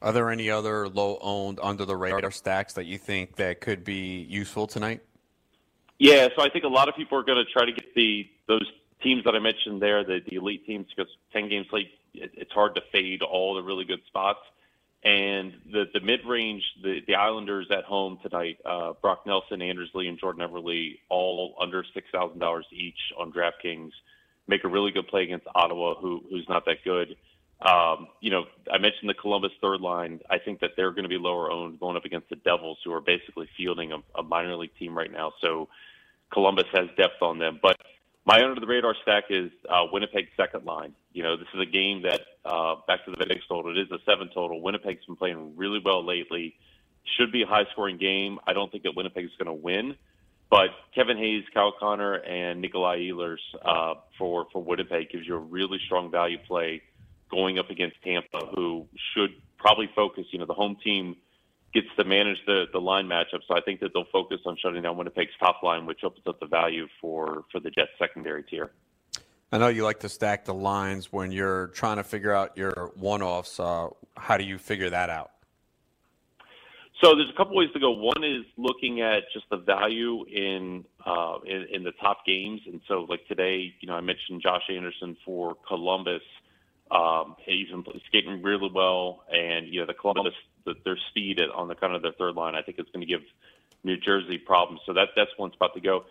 Are 0.00 0.12
there 0.12 0.30
any 0.30 0.50
other 0.50 0.88
low 0.88 1.18
owned 1.20 1.58
under 1.62 1.84
the 1.84 1.96
radar 1.96 2.30
stacks 2.30 2.74
that 2.74 2.84
you 2.84 2.98
think 2.98 3.36
that 3.36 3.60
could 3.60 3.84
be 3.84 4.26
useful 4.28 4.66
tonight? 4.66 5.02
Yeah, 5.98 6.28
so 6.36 6.44
I 6.44 6.50
think 6.50 6.64
a 6.64 6.68
lot 6.68 6.88
of 6.88 6.94
people 6.94 7.18
are 7.18 7.24
going 7.24 7.44
to 7.44 7.50
try 7.50 7.64
to 7.64 7.72
get 7.72 7.94
the 7.94 8.28
those 8.46 8.70
teams 9.02 9.24
that 9.24 9.34
I 9.34 9.40
mentioned 9.40 9.82
there, 9.82 10.04
the, 10.04 10.20
the 10.28 10.36
elite 10.36 10.64
teams, 10.66 10.86
because 10.94 11.10
10 11.32 11.48
game 11.48 11.64
slate, 11.70 11.90
it, 12.14 12.32
it's 12.34 12.52
hard 12.52 12.74
to 12.74 12.82
fade 12.92 13.22
all 13.22 13.54
the 13.54 13.62
really 13.62 13.84
good 13.84 14.00
spots. 14.06 14.40
And 15.04 15.54
the, 15.70 15.84
the 15.94 16.00
mid 16.00 16.20
range, 16.26 16.62
the, 16.82 17.00
the 17.06 17.14
Islanders 17.14 17.68
at 17.70 17.84
home 17.84 18.18
tonight, 18.22 18.58
uh, 18.64 18.94
Brock 19.00 19.26
Nelson, 19.26 19.62
Anders 19.62 19.90
Lee, 19.94 20.08
and 20.08 20.18
Jordan 20.18 20.46
Eberle, 20.46 20.98
all 21.08 21.54
under 21.60 21.84
$6,000 21.84 22.62
each 22.72 22.98
on 23.16 23.32
DraftKings, 23.32 23.92
make 24.48 24.64
a 24.64 24.68
really 24.68 24.90
good 24.90 25.06
play 25.06 25.22
against 25.22 25.46
Ottawa, 25.54 25.94
who, 25.94 26.24
who's 26.28 26.48
not 26.48 26.64
that 26.66 26.82
good. 26.84 27.16
Um, 27.60 28.08
you 28.20 28.30
know, 28.30 28.44
I 28.72 28.78
mentioned 28.78 29.08
the 29.08 29.14
Columbus 29.14 29.52
third 29.60 29.80
line. 29.80 30.20
I 30.30 30.38
think 30.38 30.60
that 30.60 30.70
they're 30.76 30.92
going 30.92 31.04
to 31.04 31.08
be 31.08 31.18
lower 31.18 31.50
owned 31.50 31.80
going 31.80 31.96
up 31.96 32.04
against 32.04 32.28
the 32.28 32.36
Devils, 32.36 32.78
who 32.84 32.92
are 32.92 33.00
basically 33.00 33.48
fielding 33.56 33.92
a, 33.92 33.98
a 34.16 34.22
minor 34.22 34.56
league 34.56 34.76
team 34.78 34.96
right 34.96 35.10
now. 35.10 35.32
So 35.40 35.68
Columbus 36.32 36.66
has 36.72 36.88
depth 36.96 37.20
on 37.20 37.38
them. 37.38 37.58
But 37.60 37.76
my 38.26 38.42
under 38.42 38.60
the 38.60 38.66
radar 38.66 38.94
stack 39.02 39.24
is 39.30 39.50
uh, 39.68 39.84
Winnipeg 39.92 40.28
second 40.36 40.64
line. 40.64 40.94
You 41.12 41.22
know, 41.22 41.36
this 41.36 41.48
is 41.54 41.60
a 41.60 41.70
game 41.70 42.02
that 42.02 42.20
uh, 42.44 42.76
back 42.86 43.04
to 43.04 43.10
the 43.10 43.16
Vegas 43.16 43.44
total. 43.48 43.76
It 43.76 43.80
is 43.80 43.90
a 43.90 43.98
seven 44.04 44.28
total. 44.32 44.60
Winnipeg's 44.60 45.04
been 45.06 45.16
playing 45.16 45.56
really 45.56 45.80
well 45.84 46.04
lately. 46.04 46.54
Should 47.18 47.32
be 47.32 47.42
a 47.42 47.46
high 47.46 47.64
scoring 47.72 47.96
game. 47.96 48.38
I 48.46 48.52
don't 48.52 48.70
think 48.70 48.84
that 48.84 48.94
Winnipeg 48.94 49.24
is 49.24 49.30
going 49.38 49.46
to 49.46 49.54
win, 49.54 49.96
but 50.50 50.68
Kevin 50.94 51.16
Hayes, 51.16 51.44
Kyle 51.54 51.72
Connor, 51.78 52.14
and 52.14 52.60
Nikolai 52.60 52.98
Ehlers 53.00 53.38
uh, 53.64 53.94
for 54.18 54.46
for 54.52 54.62
Winnipeg 54.62 55.10
gives 55.10 55.26
you 55.26 55.34
a 55.34 55.40
really 55.40 55.78
strong 55.86 56.10
value 56.10 56.38
play 56.46 56.82
going 57.30 57.58
up 57.58 57.70
against 57.70 57.96
Tampa, 58.02 58.46
who 58.54 58.86
should 59.14 59.30
probably 59.58 59.90
focus. 59.94 60.26
You 60.30 60.38
know, 60.38 60.46
the 60.46 60.54
home 60.54 60.76
team 60.84 61.16
gets 61.74 61.88
to 61.96 62.04
manage 62.04 62.38
the 62.46 62.66
the 62.72 62.80
line 62.80 63.06
matchup. 63.06 63.40
So 63.46 63.56
I 63.56 63.60
think 63.60 63.80
that 63.80 63.90
they'll 63.94 64.06
focus 64.12 64.38
on 64.46 64.56
shutting 64.62 64.82
down 64.82 64.96
Winnipeg's 64.96 65.32
top 65.40 65.62
line, 65.62 65.86
which 65.86 66.00
opens 66.04 66.26
up 66.26 66.40
the 66.40 66.46
value 66.46 66.86
for 67.00 67.44
for 67.52 67.60
the 67.60 67.70
Jets 67.70 67.90
secondary 67.98 68.42
tier. 68.44 68.72
I 69.50 69.58
know 69.58 69.68
you 69.68 69.82
like 69.82 70.00
to 70.00 70.08
stack 70.08 70.44
the 70.44 70.54
lines 70.54 71.10
when 71.10 71.32
you're 71.32 71.68
trying 71.68 71.96
to 71.96 72.04
figure 72.04 72.34
out 72.34 72.56
your 72.58 72.92
one-offs. 72.96 73.58
Uh, 73.58 73.88
how 74.14 74.36
do 74.36 74.44
you 74.44 74.58
figure 74.58 74.90
that 74.90 75.08
out? 75.08 75.30
So 77.02 77.14
there's 77.14 77.30
a 77.32 77.36
couple 77.36 77.56
ways 77.56 77.70
to 77.72 77.80
go. 77.80 77.92
One 77.92 78.24
is 78.24 78.44
looking 78.56 79.00
at 79.00 79.22
just 79.32 79.46
the 79.50 79.58
value 79.58 80.24
in, 80.26 80.84
uh, 81.06 81.38
in 81.46 81.66
in 81.72 81.84
the 81.84 81.92
top 81.92 82.26
games, 82.26 82.60
and 82.66 82.80
so 82.88 83.06
like 83.08 83.26
today, 83.28 83.72
you 83.80 83.86
know, 83.86 83.94
I 83.94 84.00
mentioned 84.00 84.42
Josh 84.42 84.64
Anderson 84.68 85.16
for 85.24 85.56
Columbus. 85.66 86.22
Um, 86.90 87.36
he's 87.46 87.68
been 87.68 87.84
skating 88.08 88.42
really 88.42 88.70
well, 88.74 89.24
and 89.30 89.68
you 89.68 89.80
know 89.80 89.86
the 89.86 89.94
Columbus 89.94 90.34
the, 90.68 90.74
their 90.84 90.98
speed 91.10 91.40
on 91.54 91.68
the 91.68 91.74
kind 91.74 91.94
of 91.94 92.02
their 92.02 92.12
third 92.12 92.34
line, 92.34 92.54
I 92.54 92.62
think 92.62 92.78
it's 92.78 92.90
going 92.90 93.06
to 93.06 93.06
give 93.06 93.22
New 93.84 93.96
Jersey 93.96 94.38
problems. 94.38 94.80
So 94.86 94.92
that 94.94 95.08
that's 95.16 95.30
one 95.36 95.52
spot 95.52 95.74
to 95.74 95.80
go. 95.80 96.04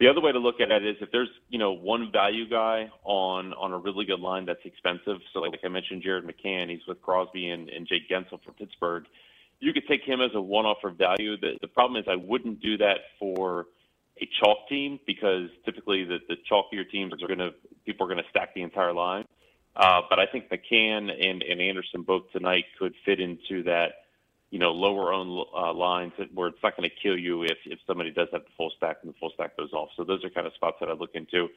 The 0.00 0.08
other 0.08 0.20
way 0.20 0.32
to 0.32 0.38
look 0.38 0.60
at 0.60 0.70
it 0.72 0.84
is 0.84 0.96
if 1.00 1.10
there's 1.12 1.28
you 1.48 1.58
know 1.58 1.72
one 1.72 2.10
value 2.12 2.48
guy 2.48 2.90
on 3.04 3.52
on 3.54 3.72
a 3.72 3.78
really 3.78 4.04
good 4.04 4.20
line 4.20 4.46
that's 4.46 4.64
expensive. 4.64 5.18
So 5.32 5.40
like, 5.40 5.60
I 5.64 5.68
mentioned, 5.68 6.02
Jared 6.02 6.24
McCann, 6.24 6.70
he's 6.70 6.86
with 6.88 7.00
Crosby 7.02 7.48
and, 7.48 7.68
and 7.68 7.86
Jake 7.86 8.08
Guentzel 8.10 8.42
for 8.44 8.52
Pittsburgh. 8.52 9.04
You 9.60 9.72
could 9.72 9.86
take 9.86 10.02
him 10.02 10.20
as 10.20 10.30
a 10.34 10.40
one-off 10.40 10.78
for 10.80 10.90
value. 10.90 11.36
The, 11.36 11.52
the 11.60 11.68
problem 11.68 12.02
is 12.02 12.08
I 12.10 12.16
wouldn't 12.16 12.60
do 12.60 12.78
that 12.78 12.98
for 13.20 13.66
a 14.20 14.28
chalk 14.40 14.68
team 14.68 14.98
because 15.06 15.50
typically 15.64 16.02
the, 16.02 16.18
the 16.28 16.36
chalkier 16.50 16.88
teams 16.90 17.12
are 17.22 17.28
going 17.28 17.38
to 17.38 17.50
people 17.86 18.06
are 18.06 18.12
going 18.12 18.22
to 18.22 18.30
stack 18.30 18.54
the 18.54 18.62
entire 18.62 18.92
line. 18.92 19.24
Uh, 19.74 20.02
but 20.10 20.18
I 20.18 20.26
think 20.26 20.50
McCann 20.50 21.10
and, 21.10 21.42
and 21.42 21.60
Anderson 21.60 22.02
both 22.02 22.24
tonight 22.32 22.64
could 22.78 22.94
fit 23.06 23.20
into 23.20 23.62
that 23.64 24.01
you 24.52 24.58
know, 24.58 24.70
lower 24.70 25.14
own 25.14 25.46
uh, 25.56 25.72
lines 25.72 26.12
where 26.34 26.48
it's 26.48 26.62
not 26.62 26.76
going 26.76 26.88
to 26.88 26.94
kill 27.02 27.18
you 27.18 27.42
if, 27.42 27.56
if 27.64 27.78
somebody 27.86 28.10
does 28.10 28.28
have 28.32 28.42
the 28.42 28.50
full 28.54 28.70
stack 28.76 28.98
and 29.00 29.10
the 29.10 29.16
full 29.18 29.30
stack 29.32 29.56
goes 29.56 29.72
off. 29.72 29.88
So 29.96 30.04
those 30.04 30.22
are 30.24 30.28
kind 30.28 30.46
of 30.46 30.52
spots 30.52 30.76
that 30.80 30.90
I 30.90 30.92
look 30.92 31.14
into. 31.14 31.48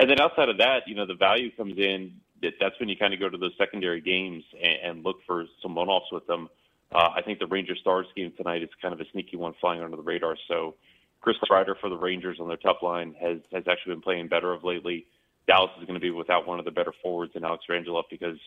And 0.00 0.08
then 0.08 0.18
outside 0.18 0.48
of 0.48 0.56
that, 0.56 0.88
you 0.88 0.94
know, 0.94 1.04
the 1.04 1.14
value 1.14 1.50
comes 1.54 1.78
in. 1.78 2.14
That 2.40 2.54
that's 2.58 2.78
when 2.80 2.88
you 2.88 2.96
kind 2.96 3.12
of 3.12 3.20
go 3.20 3.28
to 3.28 3.36
those 3.36 3.52
secondary 3.58 4.00
games 4.00 4.44
and, 4.54 4.78
and 4.82 5.04
look 5.04 5.16
for 5.26 5.44
some 5.60 5.74
one-offs 5.74 6.10
with 6.10 6.26
them. 6.26 6.48
Uh, 6.90 7.10
I 7.14 7.20
think 7.20 7.38
the 7.38 7.46
Rangers 7.46 7.80
Stars 7.82 8.06
game 8.16 8.32
tonight 8.34 8.62
is 8.62 8.70
kind 8.80 8.94
of 8.94 9.00
a 9.00 9.04
sneaky 9.12 9.36
one 9.36 9.52
flying 9.60 9.82
under 9.82 9.96
the 9.96 10.02
radar. 10.02 10.36
So 10.48 10.74
Chris 11.20 11.36
Kreider 11.50 11.74
for 11.78 11.90
the 11.90 11.98
Rangers 11.98 12.38
on 12.40 12.48
their 12.48 12.56
top 12.56 12.80
line 12.80 13.14
has 13.20 13.38
has 13.52 13.64
actually 13.68 13.92
been 13.94 14.02
playing 14.02 14.28
better 14.28 14.54
of 14.54 14.64
lately. 14.64 15.06
Dallas 15.46 15.70
is 15.78 15.86
going 15.86 16.00
to 16.00 16.00
be 16.00 16.10
without 16.10 16.46
one 16.46 16.58
of 16.58 16.64
the 16.64 16.70
better 16.70 16.92
forwards 17.02 17.32
in 17.34 17.44
Alex 17.44 17.64
Radulov 17.68 18.04
because 18.10 18.38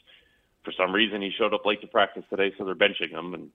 for 0.64 0.72
some 0.72 0.92
reason 0.92 1.22
he 1.22 1.32
showed 1.38 1.54
up 1.54 1.66
late 1.66 1.82
to 1.82 1.88
practice 1.88 2.24
today, 2.30 2.52
so 2.58 2.66
they're 2.66 2.76
benching 2.76 3.12
him, 3.12 3.34
and 3.34 3.50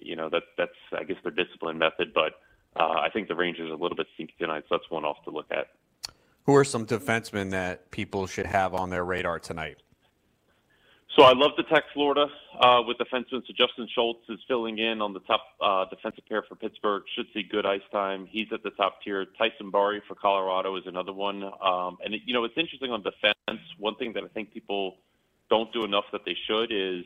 you 0.00 0.16
know 0.16 0.28
that 0.30 0.42
that's 0.56 0.72
I 0.92 1.04
guess 1.04 1.16
their 1.22 1.32
discipline 1.32 1.78
method. 1.78 2.12
But 2.14 2.34
uh, 2.76 3.00
I 3.00 3.08
think 3.12 3.28
the 3.28 3.34
Rangers 3.34 3.70
are 3.70 3.74
a 3.74 3.76
little 3.76 3.96
bit 3.96 4.06
sneaky 4.16 4.34
tonight, 4.38 4.64
so 4.68 4.76
that's 4.76 4.90
one 4.90 5.04
off 5.04 5.22
to 5.24 5.30
look 5.30 5.46
at. 5.50 5.68
Who 6.44 6.56
are 6.56 6.64
some 6.64 6.86
defensemen 6.86 7.50
that 7.50 7.90
people 7.90 8.26
should 8.26 8.46
have 8.46 8.74
on 8.74 8.90
their 8.90 9.04
radar 9.04 9.38
tonight? 9.38 9.76
So 11.16 11.24
I 11.24 11.34
love 11.34 11.50
the 11.58 11.64
Tech 11.64 11.84
Florida 11.92 12.26
uh, 12.58 12.80
with 12.86 12.96
defensemen. 12.96 13.42
So 13.46 13.52
Justin 13.54 13.86
Schultz 13.94 14.22
is 14.30 14.38
filling 14.48 14.78
in 14.78 15.02
on 15.02 15.12
the 15.12 15.20
top 15.20 15.42
uh, 15.60 15.84
defensive 15.90 16.24
pair 16.26 16.42
for 16.48 16.54
Pittsburgh. 16.54 17.02
Should 17.14 17.26
see 17.34 17.42
good 17.42 17.66
ice 17.66 17.82
time. 17.92 18.26
He's 18.30 18.48
at 18.50 18.62
the 18.62 18.70
top 18.70 19.02
tier. 19.02 19.26
Tyson 19.36 19.70
Barrie 19.70 20.02
for 20.08 20.14
Colorado 20.14 20.74
is 20.76 20.84
another 20.86 21.12
one. 21.12 21.44
Um, 21.44 21.98
and 22.02 22.14
it, 22.14 22.22
you 22.24 22.32
know 22.32 22.44
it's 22.44 22.56
interesting 22.56 22.90
on 22.92 23.02
defense. 23.02 23.60
One 23.78 23.94
thing 23.96 24.14
that 24.14 24.24
I 24.24 24.28
think 24.28 24.54
people 24.54 24.96
don't 25.50 25.70
do 25.74 25.84
enough 25.84 26.04
that 26.12 26.24
they 26.24 26.36
should 26.46 26.72
is 26.72 27.04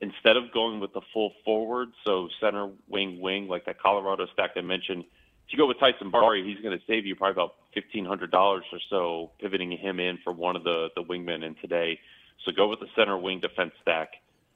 instead 0.00 0.36
of 0.36 0.52
going 0.52 0.80
with 0.80 0.92
the 0.92 1.00
full 1.12 1.32
forward, 1.44 1.88
so 2.04 2.28
center, 2.40 2.70
wing, 2.88 3.20
wing, 3.20 3.48
like 3.48 3.64
that 3.66 3.80
Colorado 3.80 4.26
stack 4.32 4.52
I 4.56 4.60
mentioned, 4.60 5.04
if 5.46 5.52
you 5.52 5.58
go 5.58 5.66
with 5.66 5.78
Tyson 5.78 6.10
Barrie, 6.10 6.42
he's 6.42 6.62
going 6.62 6.76
to 6.76 6.84
save 6.86 7.04
you 7.06 7.14
probably 7.14 7.32
about 7.32 7.54
fifteen 7.74 8.04
hundred 8.04 8.30
dollars 8.30 8.64
or 8.72 8.78
so, 8.88 9.30
pivoting 9.40 9.70
him 9.72 10.00
in 10.00 10.18
for 10.24 10.32
one 10.32 10.56
of 10.56 10.64
the 10.64 10.88
the 10.96 11.02
wingmen 11.02 11.44
in 11.44 11.54
today. 11.56 11.98
So 12.44 12.52
go 12.52 12.68
with 12.68 12.80
the 12.80 12.88
center 12.96 13.16
wing 13.18 13.40
defense 13.40 13.72
stack, 13.82 14.08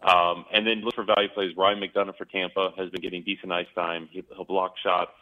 um, 0.03 0.44
and 0.53 0.66
then 0.66 0.81
look 0.81 0.94
for 0.94 1.05
value 1.05 1.29
plays. 1.29 1.55
Ryan 1.57 1.81
McDonagh 1.81 2.16
for 2.16 2.24
Tampa 2.24 2.72
has 2.77 2.90
been 2.90 3.03
getting 3.03 3.22
decent 3.22 3.53
ice 3.53 3.66
time. 3.74 4.09
He, 4.11 4.24
he'll 4.35 4.44
block 4.44 4.74
shots 4.83 5.12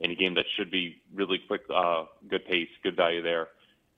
in 0.00 0.10
a 0.10 0.14
game 0.14 0.34
that 0.34 0.44
should 0.56 0.70
be 0.70 1.00
really 1.14 1.38
quick, 1.46 1.62
uh, 1.74 2.04
good 2.28 2.44
pace, 2.46 2.68
good 2.82 2.96
value 2.96 3.22
there. 3.22 3.48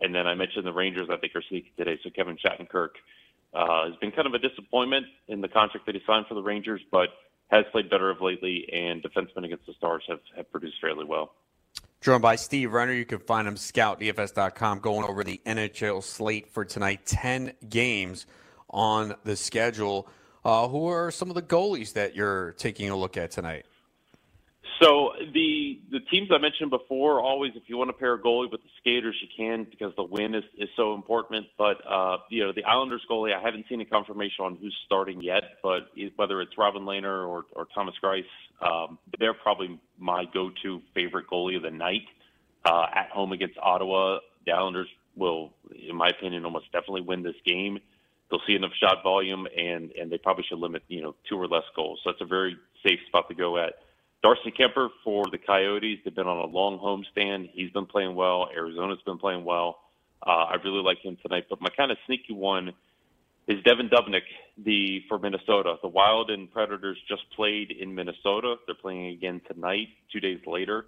And 0.01 0.15
then 0.15 0.29
I 0.29 0.35
mentioned 0.35 0.65
the 0.65 0.73
Rangers. 0.73 1.09
I 1.11 1.17
think 1.17 1.35
are 1.35 1.43
sneaky 1.49 1.73
today. 1.77 1.99
So 2.05 2.11
Kevin 2.11 2.37
Shattenkirk 2.37 2.91
uh, 3.55 3.87
has 3.87 3.97
been 4.01 4.13
kind 4.13 4.27
of 4.27 4.35
a 4.35 4.39
disappointment 4.39 5.07
in 5.29 5.41
the 5.41 5.49
contract 5.49 5.87
that 5.87 5.95
he 5.95 6.01
signed 6.07 6.27
for 6.29 6.35
the 6.35 6.43
Rangers, 6.43 6.81
but 6.91 7.09
has 7.51 7.65
played 7.73 7.89
better 7.89 8.11
of 8.11 8.21
lately, 8.21 8.69
and 8.73 9.03
defensemen 9.03 9.45
against 9.45 9.67
the 9.67 9.73
Stars 9.75 10.03
have, 10.09 10.21
have 10.37 10.51
produced 10.51 10.77
fairly 10.81 11.05
well. 11.05 11.33
Joined 12.01 12.23
by 12.23 12.37
Steve 12.37 12.73
Renner. 12.73 12.93
You 12.93 13.05
can 13.05 13.19
find 13.19 13.49
him 13.49 13.57
scoutdfs.com 13.57 14.81
going 14.81 15.05
over 15.05 15.25
the 15.25 15.41
NHL 15.45 16.03
slate 16.03 16.49
for 16.49 16.65
tonight. 16.65 17.07
10 17.07 17.55
games 17.69 18.27
on 18.71 19.15
the 19.25 19.35
schedule. 19.35 20.09
Uh, 20.45 20.69
who 20.69 20.87
are 20.87 21.11
some 21.11 21.29
of 21.29 21.35
the 21.35 21.43
goalies 21.43 21.95
that 21.95 22.15
you're 22.15 22.53
taking 22.53 22.91
a 22.91 22.97
look 22.97 23.17
at 23.17 23.31
tonight? 23.31 23.67
So 24.81 25.13
the 25.35 25.81
the 25.91 26.01
teams 26.01 26.29
I 26.33 26.39
mentioned 26.39 26.71
before, 26.71 27.21
always 27.21 27.53
if 27.57 27.65
you 27.67 27.77
want 27.77 27.89
to 27.89 27.95
pair 27.95 28.15
a 28.15 28.19
goalie 28.19 28.51
with 28.51 28.63
the 28.63 28.69
skaters, 28.81 29.17
you 29.21 29.29
can 29.37 29.67
because 29.69 29.93
the 29.97 30.05
win 30.05 30.35
is, 30.35 30.45
is 30.57 30.69
so 30.77 30.95
important. 30.95 31.47
But 31.57 31.79
uh, 31.89 32.19
you 32.31 32.45
know 32.45 32.53
the 32.53 32.65
Islanders 32.65 33.03
goalie, 33.11 33.35
I 33.35 33.43
haven't 33.43 33.67
seen 33.69 33.81
a 33.81 33.85
confirmation 33.85 34.45
on 34.45 34.57
who's 34.57 34.77
starting 34.87 35.21
yet. 35.21 35.43
But 35.65 35.89
whether 36.15 36.41
it's 36.41 36.57
Robin 36.57 36.83
Lehner 36.83 37.27
or, 37.27 37.47
or 37.53 37.67
Thomas 37.75 37.95
Greiss, 38.03 38.25
um, 38.63 38.99
they're 39.19 39.35
probably 39.35 39.81
my 39.99 40.25
go-to 40.33 40.81
favorite 40.95 41.27
goalie 41.29 41.57
of 41.57 41.63
the 41.63 41.71
night. 41.71 42.07
Uh, 42.65 42.87
at 42.95 43.09
home 43.11 43.33
against 43.33 43.57
Ottawa, 43.59 44.19
the 44.45 44.53
Islanders 44.53 44.89
will, 45.17 45.53
in 45.89 45.97
my 45.97 46.09
opinion, 46.09 46.45
almost 46.45 46.67
definitely 46.73 47.01
win 47.01 47.23
this 47.23 47.37
game. 47.45 47.79
They'll 48.31 48.43
see 48.47 48.55
enough 48.55 48.73
shot 48.79 49.03
volume, 49.03 49.49
and 49.57 49.91
and 49.93 50.13
they 50.13 50.19
probably 50.19 50.45
should 50.49 50.59
limit 50.59 50.83
you 50.87 51.03
know 51.03 51.17
two 51.29 51.37
or 51.37 51.49
less 51.49 51.65
goals. 51.75 51.99
So 52.05 52.11
it's 52.11 52.21
a 52.21 52.27
very 52.27 52.57
safe 52.87 53.01
spot 53.09 53.29
to 53.29 53.35
go 53.35 53.59
at. 53.59 53.75
Darcy 54.23 54.53
Kuemper 54.59 54.89
for 55.05 55.25
the 55.31 55.39
Coyotes. 55.39 56.01
They've 56.05 56.15
been 56.15 56.27
on 56.27 56.39
a 56.39 56.53
long 56.53 56.79
homestand. 56.79 57.51
He's 57.53 57.71
been 57.71 57.87
playing 57.87 58.15
well. 58.15 58.49
Arizona's 58.55 58.99
been 59.07 59.19
playing 59.19 59.45
well. 59.45 59.79
Uh, 60.27 60.31
I 60.31 60.57
really 60.65 60.83
like 60.83 60.99
him 61.05 61.17
tonight. 61.23 61.45
But 61.49 61.61
my 61.61 61.69
kind 61.77 61.93
of 61.93 61.99
sneaky 62.07 62.35
one 62.35 62.73
is 63.47 63.63
Devan 63.65 63.91
Dubnyk, 63.91 64.23
the 64.63 65.01
for 65.09 65.19
Minnesota. 65.19 65.77
The 65.83 65.89
Wild 65.89 66.31
and 66.31 66.51
Predators 66.51 66.99
just 67.09 67.23
played 67.35 67.71
in 67.71 67.95
Minnesota. 67.95 68.57
They're 68.67 68.75
playing 68.75 69.07
again 69.07 69.41
tonight, 69.51 69.89
two 70.13 70.21
days 70.21 70.41
later, 70.47 70.87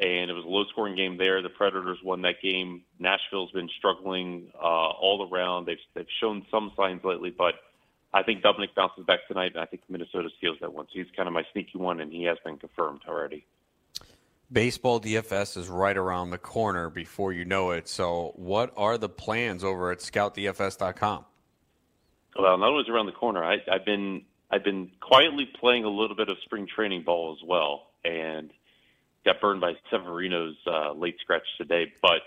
and 0.00 0.30
it 0.30 0.32
was 0.32 0.44
a 0.44 0.48
low-scoring 0.48 0.96
game 0.96 1.18
there. 1.18 1.42
The 1.42 1.50
Predators 1.50 1.98
won 2.02 2.22
that 2.22 2.40
game. 2.42 2.82
Nashville's 2.98 3.50
been 3.50 3.68
struggling 3.76 4.50
uh, 4.54 4.90
all 5.02 5.28
around. 5.30 5.66
They've 5.66 5.76
they've 5.94 6.06
shown 6.20 6.46
some 6.50 6.72
signs 6.76 7.02
lately, 7.04 7.34
but 7.36 7.54
I 8.12 8.22
think 8.22 8.42
Dubnyk 8.42 8.74
bounces 8.74 9.04
back 9.04 9.20
tonight, 9.28 9.52
and 9.54 9.60
I 9.60 9.66
think 9.66 9.82
Minnesota 9.88 10.28
steals 10.38 10.56
that 10.60 10.72
one. 10.72 10.86
So 10.86 10.92
he's 10.94 11.06
kind 11.14 11.28
of 11.28 11.34
my 11.34 11.44
sneaky 11.52 11.78
one, 11.78 12.00
and 12.00 12.12
he 12.12 12.24
has 12.24 12.38
been 12.44 12.56
confirmed 12.56 13.02
already. 13.06 13.46
Baseball 14.50 14.98
DFS 14.98 15.58
is 15.58 15.68
right 15.68 15.96
around 15.96 16.30
the 16.30 16.38
corner 16.38 16.88
before 16.88 17.34
you 17.34 17.44
know 17.44 17.72
it. 17.72 17.86
So, 17.86 18.32
what 18.36 18.72
are 18.78 18.96
the 18.96 19.08
plans 19.08 19.62
over 19.62 19.92
at 19.92 19.98
ScoutDFS.com? 19.98 21.26
Well, 22.38 22.56
not 22.56 22.70
only 22.70 22.90
around 22.90 23.06
the 23.06 23.12
corner, 23.12 23.44
I, 23.44 23.58
I've 23.70 23.84
been 23.84 24.22
I've 24.50 24.64
been 24.64 24.90
quietly 25.00 25.46
playing 25.60 25.84
a 25.84 25.90
little 25.90 26.16
bit 26.16 26.30
of 26.30 26.38
spring 26.44 26.66
training 26.66 27.02
ball 27.02 27.36
as 27.38 27.46
well, 27.46 27.90
and 28.06 28.50
got 29.26 29.38
burned 29.42 29.60
by 29.60 29.74
Severino's 29.90 30.56
uh, 30.66 30.92
late 30.92 31.16
scratch 31.20 31.42
today. 31.58 31.92
But 32.00 32.22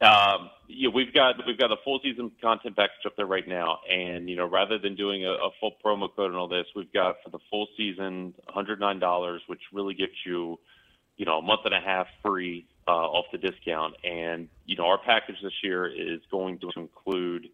um, 0.00 0.50
you 0.68 0.90
we've 0.90 1.12
got 1.12 1.34
we've 1.46 1.58
got 1.58 1.72
a 1.72 1.76
full 1.82 1.98
season 2.02 2.30
content 2.40 2.76
package 2.76 3.04
up 3.04 3.16
there 3.16 3.26
right 3.26 3.46
now, 3.48 3.80
and 3.90 4.28
you 4.28 4.36
know, 4.36 4.46
rather 4.46 4.78
than 4.78 4.94
doing 4.94 5.24
a, 5.24 5.30
a 5.30 5.50
full 5.58 5.72
promo 5.84 6.08
code 6.14 6.30
and 6.30 6.36
all 6.36 6.46
this, 6.46 6.66
we've 6.76 6.92
got 6.92 7.16
for 7.24 7.30
the 7.30 7.38
full 7.50 7.66
season 7.76 8.32
$109, 8.54 9.38
which 9.48 9.60
really 9.72 9.94
gets 9.94 10.12
you, 10.24 10.58
you 11.16 11.26
know, 11.26 11.38
a 11.38 11.42
month 11.42 11.62
and 11.64 11.74
a 11.74 11.80
half 11.80 12.06
free 12.24 12.66
uh, 12.86 12.92
off 12.92 13.26
the 13.32 13.38
discount. 13.38 13.94
And 14.04 14.48
you 14.66 14.76
know, 14.76 14.86
our 14.86 14.98
package 14.98 15.36
this 15.42 15.64
year 15.64 15.86
is 15.86 16.20
going 16.30 16.60
to 16.60 16.70
include 16.76 17.48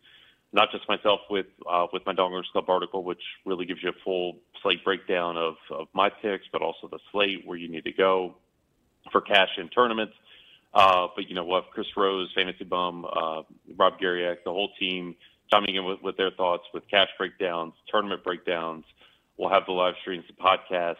not 0.52 0.70
just 0.70 0.86
myself 0.86 1.20
with 1.30 1.46
uh, 1.70 1.86
with 1.94 2.04
my 2.04 2.12
Dongers 2.12 2.50
Club 2.52 2.68
article, 2.68 3.04
which 3.04 3.22
really 3.46 3.64
gives 3.64 3.82
you 3.82 3.88
a 3.88 4.04
full 4.04 4.36
slate 4.60 4.84
breakdown 4.84 5.38
of, 5.38 5.54
of 5.70 5.88
my 5.94 6.10
picks, 6.10 6.44
but 6.52 6.60
also 6.60 6.88
the 6.88 6.98
slate 7.10 7.46
where 7.46 7.56
you 7.56 7.68
need 7.68 7.84
to 7.84 7.92
go 7.92 8.34
for 9.10 9.22
cash 9.22 9.50
in 9.56 9.68
tournaments 9.70 10.14
uh, 10.74 11.06
but 11.14 11.28
you 11.28 11.34
know, 11.34 11.44
we'll 11.44 11.62
have 11.62 11.70
Chris 11.70 11.86
Rose, 11.96 12.30
Fantasy 12.34 12.64
Bum, 12.64 13.04
uh, 13.04 13.42
Rob 13.76 13.98
Garriak, 14.00 14.38
the 14.44 14.50
whole 14.50 14.70
team 14.78 15.14
chiming 15.52 15.76
in 15.76 15.84
with, 15.84 16.02
with 16.02 16.16
their 16.16 16.30
thoughts, 16.32 16.64
with 16.72 16.82
cash 16.90 17.08
breakdowns, 17.16 17.74
tournament 17.88 18.24
breakdowns. 18.24 18.84
We'll 19.36 19.50
have 19.50 19.64
the 19.66 19.72
live 19.72 19.94
streams, 20.00 20.24
the 20.26 20.34
podcast, 20.34 20.96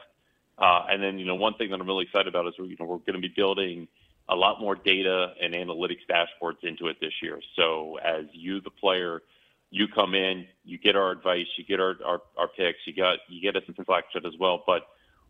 uh, 0.58 0.87
and 0.88 1.02
then 1.02 1.18
you 1.18 1.26
know, 1.26 1.34
one 1.34 1.54
thing 1.54 1.70
that 1.70 1.80
I'm 1.80 1.87
really 1.87 2.04
excited 2.04 2.28
about 2.28 2.46
is 2.46 2.54
you 2.58 2.76
know 2.78 2.87
we're 2.87 2.98
going 2.98 3.14
to 3.14 3.20
be 3.20 3.32
building 3.34 3.88
a 4.28 4.34
lot 4.34 4.60
more 4.60 4.74
data 4.74 5.34
and 5.42 5.54
analytics 5.54 6.06
dashboards 6.08 6.62
into 6.62 6.87
it 6.87 6.96
this 7.00 7.12
year. 7.22 7.40
So 7.56 7.98
as 7.98 8.24
you, 8.32 8.60
the 8.60 8.70
player, 8.70 9.22
you 9.70 9.87
come 9.88 10.14
in, 10.14 10.46
you 10.64 10.78
get 10.78 10.96
our 10.96 11.10
advice, 11.10 11.46
you 11.58 11.64
get 11.64 11.80
our, 11.80 11.96
our, 12.04 12.22
our 12.38 12.48
picks, 12.48 12.78
you 12.87 12.94
got 12.94 13.18
you 13.28 13.42
get 13.42 13.56
us 13.56 13.64
some 13.66 13.74
selection 13.84 14.24
as 14.24 14.32
well. 14.38 14.62
But 14.66 14.82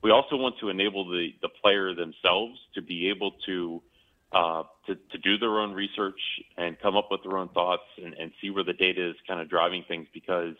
we 0.02 0.11
also 0.11 0.37
want 0.37 0.57
to 0.61 0.68
enable 0.68 1.09
the 1.09 1.30
the 1.40 1.48
player 1.48 1.94
themselves 1.94 2.59
to 2.74 2.83
be 2.83 3.09
able 3.09 3.33
to 3.46 3.83
uh, 4.32 4.64
to, 4.87 4.94
to 4.94 5.18
do 5.18 5.38
their 5.38 5.60
own 5.60 5.72
research 5.72 6.18
and 6.56 6.78
come 6.80 6.96
up 6.96 7.08
with 7.10 7.22
their 7.22 7.38
own 7.38 7.48
thoughts 7.48 7.84
and, 8.02 8.14
and 8.14 8.32
see 8.40 8.50
where 8.50 8.64
the 8.64 8.72
data 8.72 9.10
is 9.10 9.16
kind 9.26 9.40
of 9.40 9.48
driving 9.48 9.84
things 9.87 10.06
because 10.12 10.54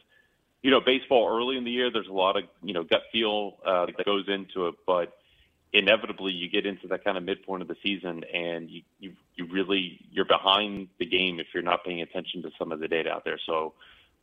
you 0.63 0.71
know 0.71 0.81
baseball 0.81 1.29
early 1.29 1.57
in 1.57 1.65
the 1.65 1.71
year 1.71 1.91
there's 1.91 2.09
a 2.09 2.13
lot 2.13 2.37
of 2.37 2.45
you 2.63 2.73
know 2.73 2.85
gut 2.85 3.03
feel 3.11 3.57
uh, 3.67 3.87
that 3.87 4.05
goes 4.05 4.27
into 4.29 4.69
it 4.69 4.75
but 4.87 5.15
inevitably 5.75 6.33
you 6.33 6.49
get 6.49 6.65
into 6.65 6.87
that 6.87 7.05
kind 7.05 7.19
of 7.19 7.25
midpoint 7.25 7.61
of 7.61 7.69
the 7.69 7.77
season 7.83 8.23
and 8.33 8.71
you, 8.71 8.83
you 9.01 9.13
you 9.35 9.47
really 9.47 9.99
you're 10.11 10.25
behind 10.25 10.89
the 10.99 11.05
game 11.05 11.41
if 11.41 11.49
you're 11.53 11.65
not 11.65 11.85
paying 11.85 12.01
attention 12.01 12.43
to 12.43 12.51
some 12.59 12.71
of 12.71 12.79
the 12.79 12.87
data 12.87 13.11
out 13.11 13.25
there. 13.25 13.41
So 13.45 13.75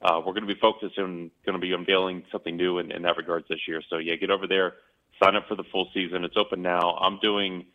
uh, 0.01 0.19
we're 0.25 0.33
going 0.33 0.47
to 0.47 0.53
be 0.53 0.59
focused 0.59 0.97
on 0.97 1.29
going 1.45 1.53
to 1.53 1.59
be 1.59 1.73
unveiling 1.73 2.23
something 2.31 2.55
new 2.55 2.79
in, 2.79 2.91
in 2.91 3.01
that 3.01 3.17
regards 3.17 3.47
this 3.49 3.67
year. 3.67 3.81
So 3.89 3.97
yeah 3.97 4.15
get 4.15 4.31
over 4.31 4.47
there 4.47 4.75
sign 5.21 5.35
up 5.35 5.47
for 5.47 5.55
the 5.55 5.63
full 5.71 5.89
season. 5.93 6.23
It's 6.23 6.37
open 6.37 6.61
now. 6.61 6.95
I'm 6.99 7.19
doing 7.19 7.65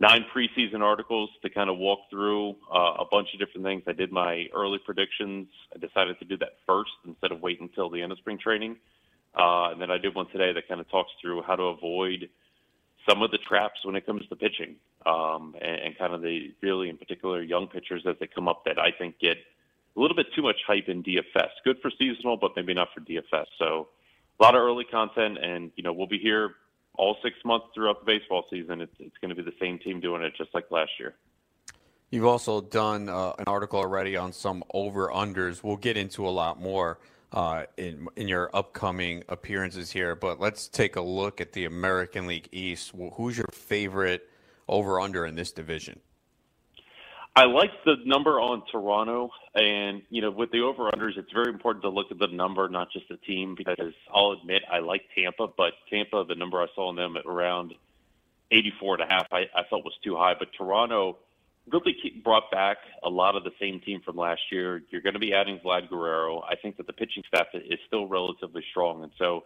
nine 0.00 0.24
preseason 0.34 0.80
articles 0.80 1.28
to 1.42 1.50
kind 1.50 1.68
of 1.68 1.76
walk 1.76 2.00
through 2.10 2.56
uh, 2.74 2.94
a 2.98 3.04
bunch 3.10 3.28
of 3.34 3.38
different 3.38 3.64
things. 3.64 3.82
I 3.86 3.92
did 3.92 4.10
my 4.10 4.46
early 4.54 4.78
predictions. 4.78 5.46
I 5.74 5.78
decided 5.78 6.18
to 6.18 6.24
do 6.24 6.38
that 6.38 6.56
first 6.66 6.90
instead 7.06 7.32
of 7.32 7.42
waiting 7.42 7.68
until 7.68 7.90
the 7.90 8.02
end 8.02 8.10
of 8.10 8.18
spring 8.18 8.38
training. 8.38 8.76
Uh, 9.38 9.70
and 9.70 9.80
then 9.80 9.90
I 9.90 9.98
did 9.98 10.14
one 10.14 10.26
today 10.30 10.52
that 10.54 10.66
kind 10.66 10.80
of 10.80 10.90
talks 10.90 11.10
through 11.20 11.42
how 11.42 11.54
to 11.54 11.64
avoid 11.64 12.28
some 13.08 13.22
of 13.22 13.30
the 13.30 13.38
traps 13.38 13.84
when 13.84 13.94
it 13.94 14.04
comes 14.04 14.26
to 14.28 14.36
pitching, 14.36 14.76
um, 15.06 15.54
and, 15.60 15.80
and 15.80 15.98
kind 15.98 16.12
of 16.12 16.22
the 16.22 16.52
really, 16.62 16.88
in 16.88 16.96
particular, 16.96 17.42
young 17.42 17.66
pitchers 17.66 18.02
as 18.08 18.16
they 18.20 18.26
come 18.26 18.48
up 18.48 18.64
that 18.64 18.78
I 18.78 18.90
think 18.98 19.18
get 19.20 19.36
a 19.96 20.00
little 20.00 20.16
bit 20.16 20.26
too 20.34 20.42
much 20.42 20.56
hype 20.66 20.88
in 20.88 21.02
DFS. 21.02 21.48
Good 21.64 21.76
for 21.80 21.90
seasonal, 21.98 22.36
but 22.36 22.52
maybe 22.56 22.74
not 22.74 22.88
for 22.94 23.00
DFS. 23.00 23.46
So 23.58 23.88
a 24.38 24.42
lot 24.42 24.54
of 24.54 24.62
early 24.62 24.84
content, 24.84 25.38
and 25.42 25.70
you 25.76 25.82
know 25.82 25.92
we'll 25.92 26.06
be 26.06 26.18
here 26.18 26.54
all 27.00 27.16
six 27.22 27.34
months 27.46 27.66
throughout 27.74 27.98
the 28.00 28.04
baseball 28.04 28.44
season, 28.50 28.82
it's, 28.82 28.94
it's 28.98 29.16
going 29.22 29.30
to 29.30 29.34
be 29.34 29.42
the 29.42 29.56
same 29.58 29.78
team 29.78 30.00
doing 30.00 30.22
it 30.22 30.34
just 30.36 30.52
like 30.52 30.70
last 30.70 30.90
year. 31.00 31.14
You've 32.10 32.26
also 32.26 32.60
done 32.60 33.08
uh, 33.08 33.32
an 33.38 33.44
article 33.46 33.78
already 33.78 34.16
on 34.16 34.34
some 34.34 34.62
over 34.74 35.08
unders. 35.08 35.62
We'll 35.62 35.78
get 35.78 35.96
into 35.96 36.28
a 36.28 36.30
lot 36.30 36.60
more 36.60 36.98
uh, 37.32 37.64
in 37.78 38.06
in 38.16 38.28
your 38.28 38.50
upcoming 38.52 39.24
appearances 39.28 39.90
here, 39.90 40.14
but 40.14 40.40
let's 40.40 40.68
take 40.68 40.96
a 40.96 41.00
look 41.00 41.40
at 41.40 41.52
the 41.52 41.64
American 41.64 42.26
League 42.26 42.48
East. 42.52 42.92
Who's 43.14 43.38
your 43.38 43.48
favorite 43.52 44.28
over 44.68 45.00
under 45.00 45.24
in 45.24 45.36
this 45.36 45.52
division? 45.52 46.00
I 47.36 47.44
like 47.44 47.70
the 47.84 47.94
number 48.04 48.40
on 48.40 48.62
Toronto, 48.72 49.30
and 49.54 50.02
you 50.10 50.20
know, 50.20 50.32
with 50.32 50.50
the 50.50 50.60
over 50.60 50.90
unders, 50.90 51.16
it's 51.16 51.32
very 51.32 51.52
important 51.52 51.82
to 51.84 51.88
look 51.88 52.06
at 52.10 52.18
the 52.18 52.26
number, 52.26 52.68
not 52.68 52.90
just 52.92 53.08
the 53.08 53.16
team. 53.18 53.54
Because 53.56 53.94
I'll 54.12 54.32
admit, 54.32 54.62
I 54.70 54.80
like 54.80 55.02
Tampa, 55.14 55.46
but 55.56 55.72
Tampa, 55.88 56.24
the 56.28 56.34
number 56.34 56.60
I 56.60 56.66
saw 56.74 56.88
on 56.88 56.96
them 56.96 57.16
at 57.16 57.26
around 57.26 57.74
84 58.50 59.00
and 59.00 59.04
a 59.04 59.14
half, 59.14 59.26
I, 59.30 59.42
I 59.54 59.62
felt 59.70 59.84
was 59.84 59.94
too 60.02 60.16
high. 60.16 60.34
But 60.36 60.48
Toronto 60.58 61.18
really 61.72 61.94
brought 62.24 62.50
back 62.50 62.78
a 63.04 63.08
lot 63.08 63.36
of 63.36 63.44
the 63.44 63.52
same 63.60 63.80
team 63.80 64.00
from 64.04 64.16
last 64.16 64.40
year. 64.50 64.82
You're 64.90 65.02
going 65.02 65.14
to 65.14 65.20
be 65.20 65.32
adding 65.32 65.60
Vlad 65.64 65.88
Guerrero. 65.88 66.40
I 66.40 66.56
think 66.56 66.78
that 66.78 66.88
the 66.88 66.92
pitching 66.92 67.22
staff 67.28 67.46
is 67.54 67.78
still 67.86 68.06
relatively 68.06 68.64
strong, 68.70 69.02
and 69.02 69.12
so. 69.18 69.44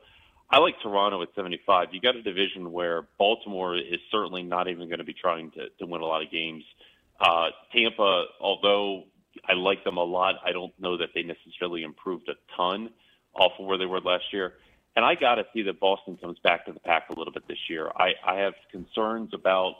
I 0.50 0.58
like 0.58 0.74
Toronto 0.82 1.22
at 1.22 1.28
75. 1.34 1.88
You 1.92 2.02
got 2.02 2.16
a 2.16 2.22
division 2.22 2.70
where 2.70 3.06
Baltimore 3.18 3.76
is 3.76 3.98
certainly 4.12 4.42
not 4.42 4.68
even 4.68 4.88
going 4.88 4.98
to 4.98 5.04
be 5.04 5.14
trying 5.14 5.50
to, 5.52 5.70
to 5.78 5.86
win 5.86 6.02
a 6.02 6.04
lot 6.04 6.22
of 6.22 6.30
games. 6.30 6.62
Tampa, 7.72 8.24
although 8.40 9.04
I 9.48 9.54
like 9.54 9.84
them 9.84 9.96
a 9.96 10.04
lot, 10.04 10.36
I 10.44 10.52
don't 10.52 10.72
know 10.80 10.96
that 10.98 11.08
they 11.14 11.22
necessarily 11.22 11.82
improved 11.82 12.28
a 12.28 12.34
ton 12.56 12.90
off 13.34 13.52
of 13.58 13.66
where 13.66 13.78
they 13.78 13.86
were 13.86 14.00
last 14.00 14.24
year. 14.32 14.54
And 14.96 15.04
I 15.04 15.14
got 15.14 15.36
to 15.36 15.44
see 15.52 15.62
that 15.62 15.80
Boston 15.80 16.16
comes 16.16 16.38
back 16.44 16.66
to 16.66 16.72
the 16.72 16.80
pack 16.80 17.08
a 17.10 17.18
little 17.18 17.32
bit 17.32 17.46
this 17.48 17.58
year. 17.68 17.90
I, 17.96 18.12
I 18.26 18.36
have 18.36 18.54
concerns 18.70 19.30
about 19.34 19.74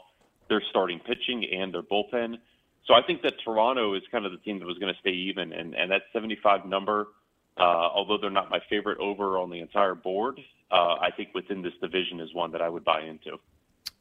their 0.49 0.61
starting 0.69 0.99
pitching 0.99 1.45
and 1.53 1.73
their 1.73 1.81
bullpen. 1.81 2.37
So 2.85 2.93
I 2.93 3.01
think 3.01 3.21
that 3.23 3.33
Toronto 3.43 3.95
is 3.95 4.03
kind 4.11 4.25
of 4.25 4.31
the 4.31 4.37
team 4.39 4.59
that 4.59 4.65
was 4.65 4.77
going 4.77 4.93
to 4.93 4.99
stay 4.99 5.11
even, 5.11 5.53
and, 5.53 5.73
and 5.73 5.89
that 5.91 6.03
75 6.13 6.65
number, 6.65 7.07
uh, 7.57 7.61
although 7.63 8.17
they're 8.19 8.29
not 8.29 8.51
my 8.51 8.59
favorite 8.69 8.99
over 8.99 9.37
on 9.37 9.49
the 9.49 9.59
entire 9.59 9.95
board, 9.95 10.39
uh, 10.71 10.95
I 11.01 11.09
think 11.15 11.29
within 11.33 11.61
this 11.61 11.73
division 11.81 12.19
is 12.19 12.33
one 12.33 12.51
that 12.51 12.61
I 12.61 12.69
would 12.69 12.83
buy 12.83 13.01
into. 13.01 13.37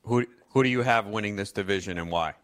Who 0.02 0.26
who 0.50 0.62
do 0.62 0.68
you 0.68 0.82
have 0.82 1.06
winning 1.06 1.36
this 1.36 1.50
division 1.50 1.96
and 1.98 2.10
why? 2.10 2.34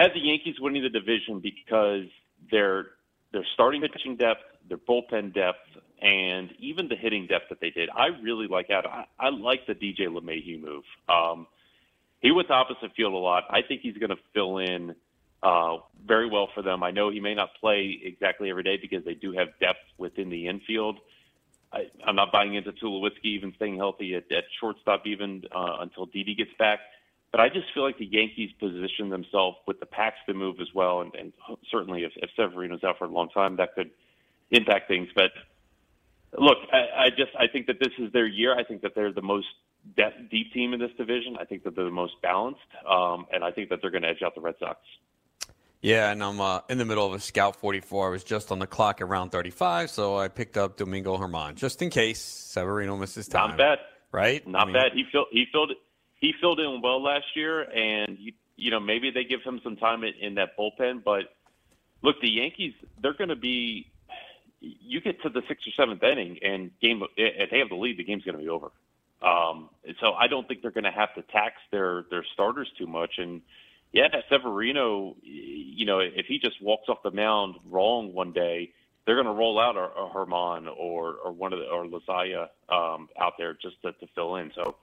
I 0.00 0.08
the 0.14 0.20
Yankees 0.20 0.56
winning 0.58 0.82
the 0.82 0.88
division 0.88 1.40
because 1.40 2.06
their 2.50 2.86
their 3.32 3.44
starting 3.54 3.82
pitching 3.82 4.16
depth, 4.16 4.42
their 4.68 4.78
bullpen 4.78 5.34
depth, 5.34 5.58
and 6.00 6.50
even 6.58 6.88
the 6.88 6.96
hitting 6.96 7.26
depth 7.26 7.50
that 7.50 7.60
they 7.60 7.70
did. 7.70 7.88
I 7.94 8.06
really 8.22 8.48
like 8.48 8.70
Adam. 8.70 8.90
I, 8.92 9.04
I 9.18 9.28
like 9.30 9.66
the 9.66 9.74
DJ 9.74 10.08
LeMahieu 10.08 10.60
move. 10.60 10.84
Um, 11.08 11.46
he 12.20 12.32
went 12.32 12.48
to 12.48 12.54
opposite 12.54 12.92
field 12.96 13.12
a 13.12 13.16
lot. 13.16 13.44
I 13.50 13.62
think 13.62 13.82
he's 13.82 13.96
going 13.96 14.10
to 14.10 14.16
fill 14.34 14.58
in 14.58 14.94
uh, 15.42 15.78
very 16.04 16.28
well 16.28 16.48
for 16.54 16.62
them. 16.62 16.82
I 16.82 16.90
know 16.90 17.10
he 17.10 17.20
may 17.20 17.34
not 17.34 17.50
play 17.60 17.98
exactly 18.02 18.50
every 18.50 18.62
day 18.62 18.78
because 18.80 19.04
they 19.04 19.14
do 19.14 19.32
have 19.32 19.48
depth 19.60 19.80
within 19.96 20.28
the 20.28 20.48
infield. 20.48 20.98
I, 21.72 21.86
I'm 22.04 22.16
not 22.16 22.32
buying 22.32 22.54
into 22.54 22.72
Tulowitzki 22.72 23.24
even 23.24 23.52
staying 23.54 23.76
healthy 23.76 24.14
at, 24.16 24.30
at 24.32 24.44
shortstop 24.58 25.06
even 25.06 25.44
uh, 25.54 25.76
until 25.80 26.06
Didi 26.06 26.34
gets 26.34 26.50
back. 26.58 26.80
But 27.32 27.40
I 27.40 27.48
just 27.48 27.66
feel 27.72 27.84
like 27.84 27.98
the 27.98 28.06
Yankees 28.06 28.50
position 28.58 29.08
themselves 29.08 29.58
with 29.66 29.78
the 29.78 29.86
Paxton 29.86 30.36
move 30.36 30.56
as 30.60 30.68
well, 30.74 31.00
and, 31.00 31.14
and 31.14 31.32
certainly 31.70 32.02
if, 32.02 32.12
if 32.16 32.30
Severino's 32.34 32.82
out 32.82 32.98
for 32.98 33.04
a 33.04 33.08
long 33.08 33.28
time, 33.28 33.56
that 33.56 33.74
could 33.74 33.90
impact 34.50 34.88
things. 34.88 35.08
But 35.14 35.30
look, 36.36 36.58
I, 36.72 37.04
I 37.04 37.10
just 37.10 37.30
I 37.38 37.46
think 37.46 37.66
that 37.68 37.78
this 37.78 37.92
is 37.98 38.12
their 38.12 38.26
year. 38.26 38.56
I 38.58 38.64
think 38.64 38.82
that 38.82 38.94
they're 38.96 39.12
the 39.12 39.22
most 39.22 39.46
depth, 39.96 40.16
deep 40.30 40.52
team 40.52 40.74
in 40.74 40.80
this 40.80 40.90
division. 40.98 41.36
I 41.40 41.44
think 41.44 41.62
that 41.64 41.76
they're 41.76 41.84
the 41.84 41.90
most 41.90 42.14
balanced, 42.20 42.60
um, 42.88 43.26
and 43.32 43.44
I 43.44 43.52
think 43.52 43.68
that 43.70 43.80
they're 43.80 43.92
going 43.92 44.02
to 44.02 44.08
edge 44.08 44.22
out 44.24 44.34
the 44.34 44.40
Red 44.40 44.56
Sox. 44.58 44.78
Yeah, 45.82 46.10
and 46.10 46.22
I'm 46.22 46.40
uh, 46.40 46.60
in 46.68 46.78
the 46.78 46.84
middle 46.84 47.06
of 47.06 47.14
a 47.14 47.20
Scout 47.20 47.56
44. 47.56 48.08
I 48.08 48.10
was 48.10 48.24
just 48.24 48.52
on 48.52 48.58
the 48.58 48.66
clock 48.66 49.00
around 49.00 49.30
35, 49.30 49.88
so 49.88 50.18
I 50.18 50.28
picked 50.28 50.58
up 50.58 50.76
Domingo 50.76 51.16
Germán 51.16 51.54
just 51.54 51.80
in 51.80 51.88
case 51.90 52.20
Severino 52.20 52.96
misses 52.96 53.28
time. 53.28 53.50
Not 53.50 53.58
bad, 53.58 53.78
right? 54.12 54.46
Not 54.46 54.62
I 54.62 54.64
mean, 54.66 54.74
bad. 54.74 54.92
He 54.94 55.04
filled 55.10 55.28
he 55.30 55.46
filled 55.50 55.72
he 56.20 56.34
filled 56.40 56.60
in 56.60 56.80
well 56.82 57.02
last 57.02 57.26
year, 57.34 57.62
and 57.62 58.18
you, 58.18 58.32
you 58.56 58.70
know 58.70 58.80
maybe 58.80 59.10
they 59.10 59.24
give 59.24 59.42
him 59.42 59.60
some 59.64 59.76
time 59.76 60.04
in, 60.04 60.14
in 60.20 60.34
that 60.36 60.56
bullpen. 60.56 61.02
But 61.04 61.34
look, 62.02 62.20
the 62.20 62.30
Yankees 62.30 62.74
they're 63.00 63.14
going 63.14 63.28
to 63.28 63.36
be. 63.36 63.90
You 64.62 65.00
get 65.00 65.22
to 65.22 65.30
the 65.30 65.40
sixth 65.48 65.66
or 65.66 65.70
seventh 65.74 66.02
inning, 66.02 66.38
and 66.42 66.70
game 66.80 67.02
if 67.16 67.50
they 67.50 67.58
have 67.58 67.70
the 67.70 67.76
lead, 67.76 67.96
the 67.96 68.04
game's 68.04 68.24
going 68.24 68.36
to 68.36 68.42
be 68.42 68.50
over. 68.50 68.70
Um, 69.22 69.70
so 70.00 70.12
I 70.12 70.26
don't 70.28 70.46
think 70.46 70.62
they're 70.62 70.70
going 70.70 70.84
to 70.84 70.90
have 70.90 71.14
to 71.14 71.22
tax 71.22 71.54
their 71.70 72.04
their 72.10 72.24
starters 72.34 72.70
too 72.76 72.86
much. 72.86 73.12
And 73.16 73.40
yeah, 73.92 74.08
Severino, 74.30 75.16
you 75.22 75.86
know, 75.86 76.00
if 76.00 76.26
he 76.26 76.38
just 76.38 76.62
walks 76.62 76.88
off 76.88 77.02
the 77.02 77.10
mound 77.10 77.56
wrong 77.70 78.12
one 78.12 78.32
day, 78.32 78.72
they're 79.06 79.16
going 79.16 79.26
to 79.26 79.32
roll 79.32 79.58
out 79.58 79.76
a, 79.76 79.88
Germán 80.14 80.68
or 80.76 81.14
or 81.14 81.32
one 81.32 81.52
of 81.52 81.58
the 81.58 81.66
or 81.66 81.86
Loaisiga 81.86 82.48
um, 82.68 83.08
out 83.18 83.34
there 83.38 83.54
just 83.54 83.80
to, 83.82 83.92
to 83.92 84.06
fill 84.14 84.36
in. 84.36 84.52
So 84.54 84.76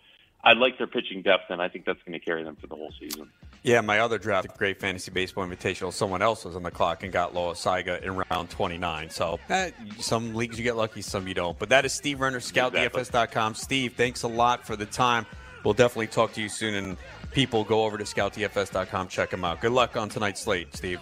I 0.44 0.54
like 0.54 0.78
their 0.78 0.88
pitching 0.88 1.22
depth, 1.22 1.50
and 1.50 1.62
I 1.62 1.68
think 1.68 1.86
that's 1.86 2.02
going 2.04 2.18
to 2.18 2.24
carry 2.24 2.44
them 2.44 2.56
for 2.56 2.68
the 2.68 2.76
whole 2.76 2.94
season. 3.00 3.30
Yeah, 3.64 3.82
my 3.82 4.00
other 4.00 4.18
draft, 4.18 4.58
Great 4.58 4.80
Fantasy 4.80 5.12
Baseball 5.12 5.46
Invitational, 5.46 5.92
someone 5.92 6.22
else 6.22 6.46
was 6.46 6.56
on 6.56 6.64
the 6.64 6.72
clock 6.72 7.04
and 7.04 7.12
got 7.12 7.34
Loaisiga 7.34 8.02
in 8.02 8.24
round 8.30 8.50
29. 8.50 9.10
So 9.10 9.40
eh, 9.50 9.72
some 10.00 10.36
leagues 10.36 10.58
you 10.58 10.64
get 10.64 10.78
lucky, 10.78 11.02
some 11.02 11.28
you 11.28 11.34
don't. 11.34 11.58
But 11.60 11.70
that 11.70 11.84
is 11.84 11.92
Steve 11.92 12.22
Renner, 12.22 12.40
ScoutDFS.com. 12.40 13.56
Steve, 13.56 13.94
thanks 13.98 14.24
a 14.24 14.28
lot 14.28 14.66
for 14.66 14.76
the 14.76 14.86
time. 14.86 15.26
We'll 15.66 15.74
definitely 15.74 16.08
talk 16.08 16.34
to 16.34 16.42
you 16.42 16.50
soon. 16.50 16.76
And 16.76 16.98
people, 17.32 17.64
go 17.64 17.84
over 17.84 17.98
to 17.98 18.06
ScoutDFS.com, 18.06 19.10
check 19.10 19.32
them 19.32 19.44
out. 19.44 19.60
Good 19.60 19.74
luck 19.74 19.98
on 19.98 20.08
tonight's 20.08 20.42
slate, 20.42 20.74
Steve. 20.74 21.00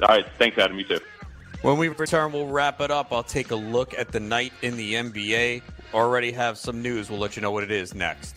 All 0.00 0.08
right. 0.08 0.24
Thanks, 0.38 0.56
Adam. 0.56 0.78
You 0.78 0.84
too. 0.84 1.00
When 1.62 1.78
we 1.78 1.88
return, 1.88 2.32
we'll 2.32 2.48
wrap 2.48 2.80
it 2.80 2.90
up. 2.90 3.12
I'll 3.12 3.22
take 3.22 3.50
a 3.50 3.56
look 3.56 3.94
at 3.98 4.10
the 4.10 4.18
night 4.18 4.52
in 4.62 4.76
the 4.76 4.94
NBA. 4.94 5.62
Already 5.94 6.32
have 6.32 6.58
some 6.58 6.80
news. 6.82 7.10
We'll 7.10 7.20
let 7.20 7.36
you 7.36 7.42
know 7.42 7.50
what 7.50 7.62
it 7.62 7.70
is 7.70 7.94
next. 7.94 8.36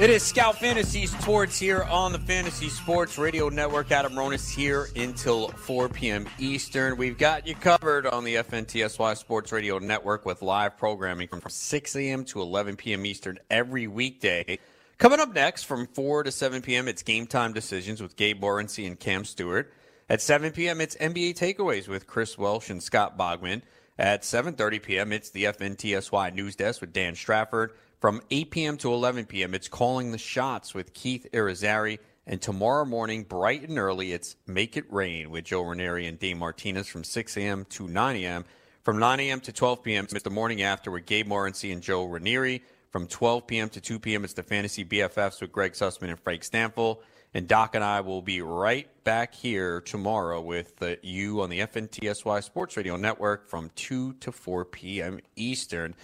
It 0.00 0.10
is 0.10 0.22
Scout 0.22 0.60
Fantasy 0.60 1.06
Sports 1.06 1.58
here 1.58 1.82
on 1.82 2.12
the 2.12 2.20
Fantasy 2.20 2.68
Sports 2.68 3.18
Radio 3.18 3.48
Network. 3.48 3.90
Adam 3.90 4.12
Ronis 4.12 4.48
here 4.48 4.86
until 4.94 5.48
4 5.48 5.88
p.m. 5.88 6.28
Eastern. 6.38 6.96
We've 6.96 7.18
got 7.18 7.48
you 7.48 7.56
covered 7.56 8.06
on 8.06 8.22
the 8.22 8.36
FNTSY 8.36 9.16
Sports 9.16 9.50
Radio 9.50 9.80
Network 9.80 10.24
with 10.24 10.40
live 10.40 10.76
programming 10.76 11.26
from 11.26 11.42
6 11.44 11.96
a.m. 11.96 12.24
to 12.26 12.40
11 12.40 12.76
p.m. 12.76 13.04
Eastern 13.06 13.40
every 13.50 13.88
weekday. 13.88 14.60
Coming 14.98 15.18
up 15.18 15.34
next 15.34 15.64
from 15.64 15.88
4 15.88 16.22
to 16.22 16.30
7 16.30 16.62
p.m., 16.62 16.86
it's 16.86 17.02
Game 17.02 17.26
Time 17.26 17.52
Decisions 17.52 18.00
with 18.00 18.14
Gabe 18.14 18.40
Morency 18.40 18.86
and 18.86 19.00
Cam 19.00 19.24
Stewart. 19.24 19.74
At 20.08 20.22
7 20.22 20.52
p.m., 20.52 20.80
it's 20.80 20.94
NBA 20.94 21.34
Takeaways 21.34 21.88
with 21.88 22.06
Chris 22.06 22.38
Welsh 22.38 22.70
and 22.70 22.80
Scott 22.80 23.18
Bogman. 23.18 23.62
At 23.98 24.22
7.30 24.22 24.80
p.m., 24.80 25.12
it's 25.12 25.30
the 25.30 25.44
FNTSY 25.44 26.32
News 26.32 26.54
Desk 26.54 26.80
with 26.80 26.92
Dan 26.92 27.16
Strafford. 27.16 27.72
From 28.00 28.22
8 28.30 28.50
p.m. 28.52 28.76
to 28.78 28.92
11 28.92 29.26
p.m., 29.26 29.54
it's 29.54 29.66
Calling 29.66 30.12
the 30.12 30.18
Shots 30.18 30.72
with 30.72 30.94
Keith 30.94 31.26
Irizarry. 31.32 31.98
And 32.28 32.40
tomorrow 32.40 32.84
morning, 32.84 33.24
bright 33.24 33.68
and 33.68 33.76
early, 33.76 34.12
it's 34.12 34.36
Make 34.46 34.76
It 34.76 34.84
Rain 34.88 35.30
with 35.30 35.46
Joe 35.46 35.62
Ranieri 35.62 36.06
and 36.06 36.16
Dave 36.16 36.36
Martinez 36.36 36.86
from 36.86 37.02
6 37.02 37.36
a.m. 37.36 37.64
to 37.70 37.88
9 37.88 38.16
a.m. 38.16 38.44
From 38.84 39.00
9 39.00 39.18
a.m. 39.18 39.40
to 39.40 39.52
12 39.52 39.82
p.m., 39.82 40.06
it's 40.12 40.22
the 40.22 40.30
morning 40.30 40.62
after 40.62 40.92
with 40.92 41.06
Gabe 41.06 41.26
Morency 41.26 41.72
and 41.72 41.82
Joe 41.82 42.04
Ranieri. 42.04 42.62
From 42.90 43.08
12 43.08 43.48
p.m. 43.48 43.68
to 43.70 43.80
2 43.80 43.98
p.m., 43.98 44.22
it's 44.22 44.34
the 44.34 44.44
Fantasy 44.44 44.84
BFFs 44.84 45.40
with 45.40 45.50
Greg 45.50 45.72
Sussman 45.72 46.10
and 46.10 46.20
Frank 46.20 46.42
Stanfill. 46.42 46.98
And 47.34 47.48
Doc 47.48 47.74
and 47.74 47.82
I 47.82 48.00
will 48.02 48.22
be 48.22 48.42
right 48.42 48.88
back 49.02 49.34
here 49.34 49.80
tomorrow 49.80 50.40
with 50.40 50.76
the, 50.76 51.00
you 51.02 51.42
on 51.42 51.50
the 51.50 51.58
FNTSY 51.58 52.44
Sports 52.44 52.76
Radio 52.76 52.96
Network 52.96 53.48
from 53.48 53.72
2 53.74 54.12
to 54.14 54.30
4 54.30 54.64
p.m. 54.66 55.18
Eastern. 55.34 55.96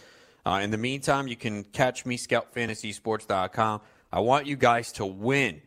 Uh, 0.46 0.60
in 0.62 0.70
the 0.70 0.78
meantime, 0.78 1.26
you 1.26 1.36
can 1.36 1.64
catch 1.64 2.04
me, 2.04 2.18
scoutfantasysports.com. 2.18 3.80
I 4.12 4.20
want 4.20 4.46
you 4.46 4.56
guys 4.56 4.92
to 4.92 5.06
win. 5.06 5.62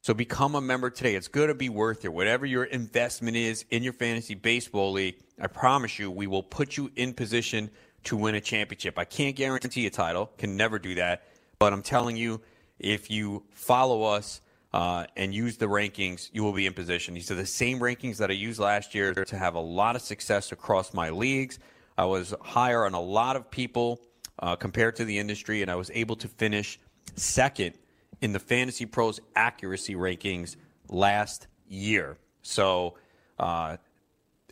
So 0.00 0.14
become 0.14 0.54
a 0.54 0.60
member 0.60 0.90
today. 0.90 1.14
It's 1.14 1.28
going 1.28 1.48
to 1.48 1.54
be 1.54 1.68
worth 1.68 2.04
it. 2.04 2.12
Whatever 2.12 2.46
your 2.46 2.64
investment 2.64 3.36
is 3.36 3.64
in 3.70 3.82
your 3.82 3.92
fantasy 3.92 4.34
baseball 4.34 4.92
league, 4.92 5.16
I 5.40 5.48
promise 5.48 5.98
you, 5.98 6.10
we 6.10 6.26
will 6.26 6.42
put 6.42 6.76
you 6.76 6.90
in 6.96 7.12
position 7.12 7.70
to 8.04 8.16
win 8.16 8.34
a 8.34 8.40
championship. 8.40 8.98
I 8.98 9.04
can't 9.04 9.36
guarantee 9.36 9.86
a 9.86 9.90
title, 9.90 10.30
can 10.38 10.56
never 10.56 10.78
do 10.78 10.94
that. 10.94 11.24
But 11.58 11.72
I'm 11.72 11.82
telling 11.82 12.16
you, 12.16 12.40
if 12.78 13.10
you 13.10 13.42
follow 13.50 14.04
us 14.04 14.40
uh, 14.72 15.06
and 15.16 15.34
use 15.34 15.56
the 15.56 15.66
rankings, 15.66 16.30
you 16.32 16.44
will 16.44 16.52
be 16.52 16.66
in 16.66 16.72
position. 16.72 17.14
These 17.14 17.30
are 17.30 17.34
the 17.34 17.46
same 17.46 17.80
rankings 17.80 18.16
that 18.18 18.30
I 18.30 18.34
used 18.34 18.60
last 18.60 18.94
year 18.94 19.12
to 19.12 19.36
have 19.36 19.56
a 19.56 19.60
lot 19.60 19.96
of 19.96 20.02
success 20.02 20.52
across 20.52 20.94
my 20.94 21.10
leagues. 21.10 21.58
I 21.98 22.04
was 22.04 22.32
higher 22.40 22.86
on 22.86 22.94
a 22.94 23.00
lot 23.00 23.34
of 23.34 23.50
people 23.50 24.00
uh, 24.38 24.54
compared 24.54 24.94
to 24.96 25.04
the 25.04 25.18
industry, 25.18 25.62
and 25.62 25.70
I 25.70 25.74
was 25.74 25.90
able 25.92 26.14
to 26.16 26.28
finish 26.28 26.78
second 27.16 27.74
in 28.20 28.32
the 28.32 28.38
Fantasy 28.38 28.86
Pros 28.86 29.18
accuracy 29.34 29.96
rankings 29.96 30.54
last 30.88 31.48
year. 31.66 32.16
So, 32.42 32.94
uh, 33.38 33.78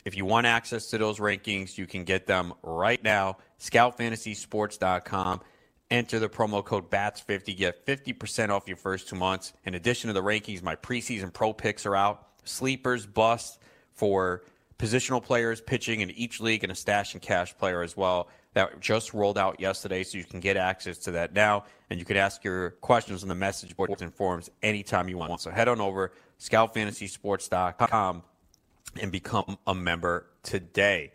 if 0.04 0.16
you 0.16 0.24
want 0.24 0.46
access 0.46 0.86
to 0.90 0.98
those 0.98 1.18
rankings, 1.18 1.78
you 1.78 1.86
can 1.86 2.04
get 2.04 2.26
them 2.26 2.52
right 2.62 3.02
now. 3.02 3.38
ScoutFantasySports.com. 3.60 5.40
Enter 5.90 6.18
the 6.18 6.28
promo 6.28 6.64
code 6.64 6.90
BATS50. 6.90 7.56
Get 7.56 7.86
50% 7.86 8.50
off 8.50 8.68
your 8.68 8.76
first 8.76 9.08
two 9.08 9.16
months. 9.16 9.52
In 9.64 9.74
addition 9.74 10.08
to 10.08 10.14
the 10.14 10.22
rankings, 10.22 10.62
my 10.62 10.76
preseason 10.76 11.32
pro 11.32 11.52
picks 11.52 11.86
are 11.86 11.96
out. 11.96 12.28
Sleepers, 12.44 13.06
bust 13.06 13.58
for 13.92 14.44
positional 14.78 15.22
players 15.22 15.60
pitching 15.60 16.00
in 16.00 16.10
each 16.10 16.40
league 16.40 16.62
and 16.62 16.72
a 16.72 16.74
stash 16.74 17.14
and 17.14 17.22
cash 17.22 17.56
player 17.56 17.82
as 17.82 17.96
well. 17.96 18.28
That 18.54 18.80
just 18.80 19.12
rolled 19.12 19.36
out 19.36 19.60
yesterday, 19.60 20.02
so 20.02 20.16
you 20.16 20.24
can 20.24 20.40
get 20.40 20.56
access 20.56 20.96
to 20.98 21.10
that 21.12 21.34
now, 21.34 21.64
and 21.90 21.98
you 21.98 22.06
can 22.06 22.16
ask 22.16 22.42
your 22.42 22.70
questions 22.70 23.22
on 23.22 23.28
the 23.28 23.34
message 23.34 23.76
boards 23.76 24.00
and 24.00 24.14
forums 24.14 24.50
anytime 24.62 25.08
you 25.08 25.18
want. 25.18 25.40
So 25.42 25.50
head 25.50 25.68
on 25.68 25.80
over 25.80 26.12
scoutfantasysports.com 26.40 28.22
and 29.00 29.12
become 29.12 29.58
a 29.66 29.74
member 29.74 30.26
today. 30.42 31.12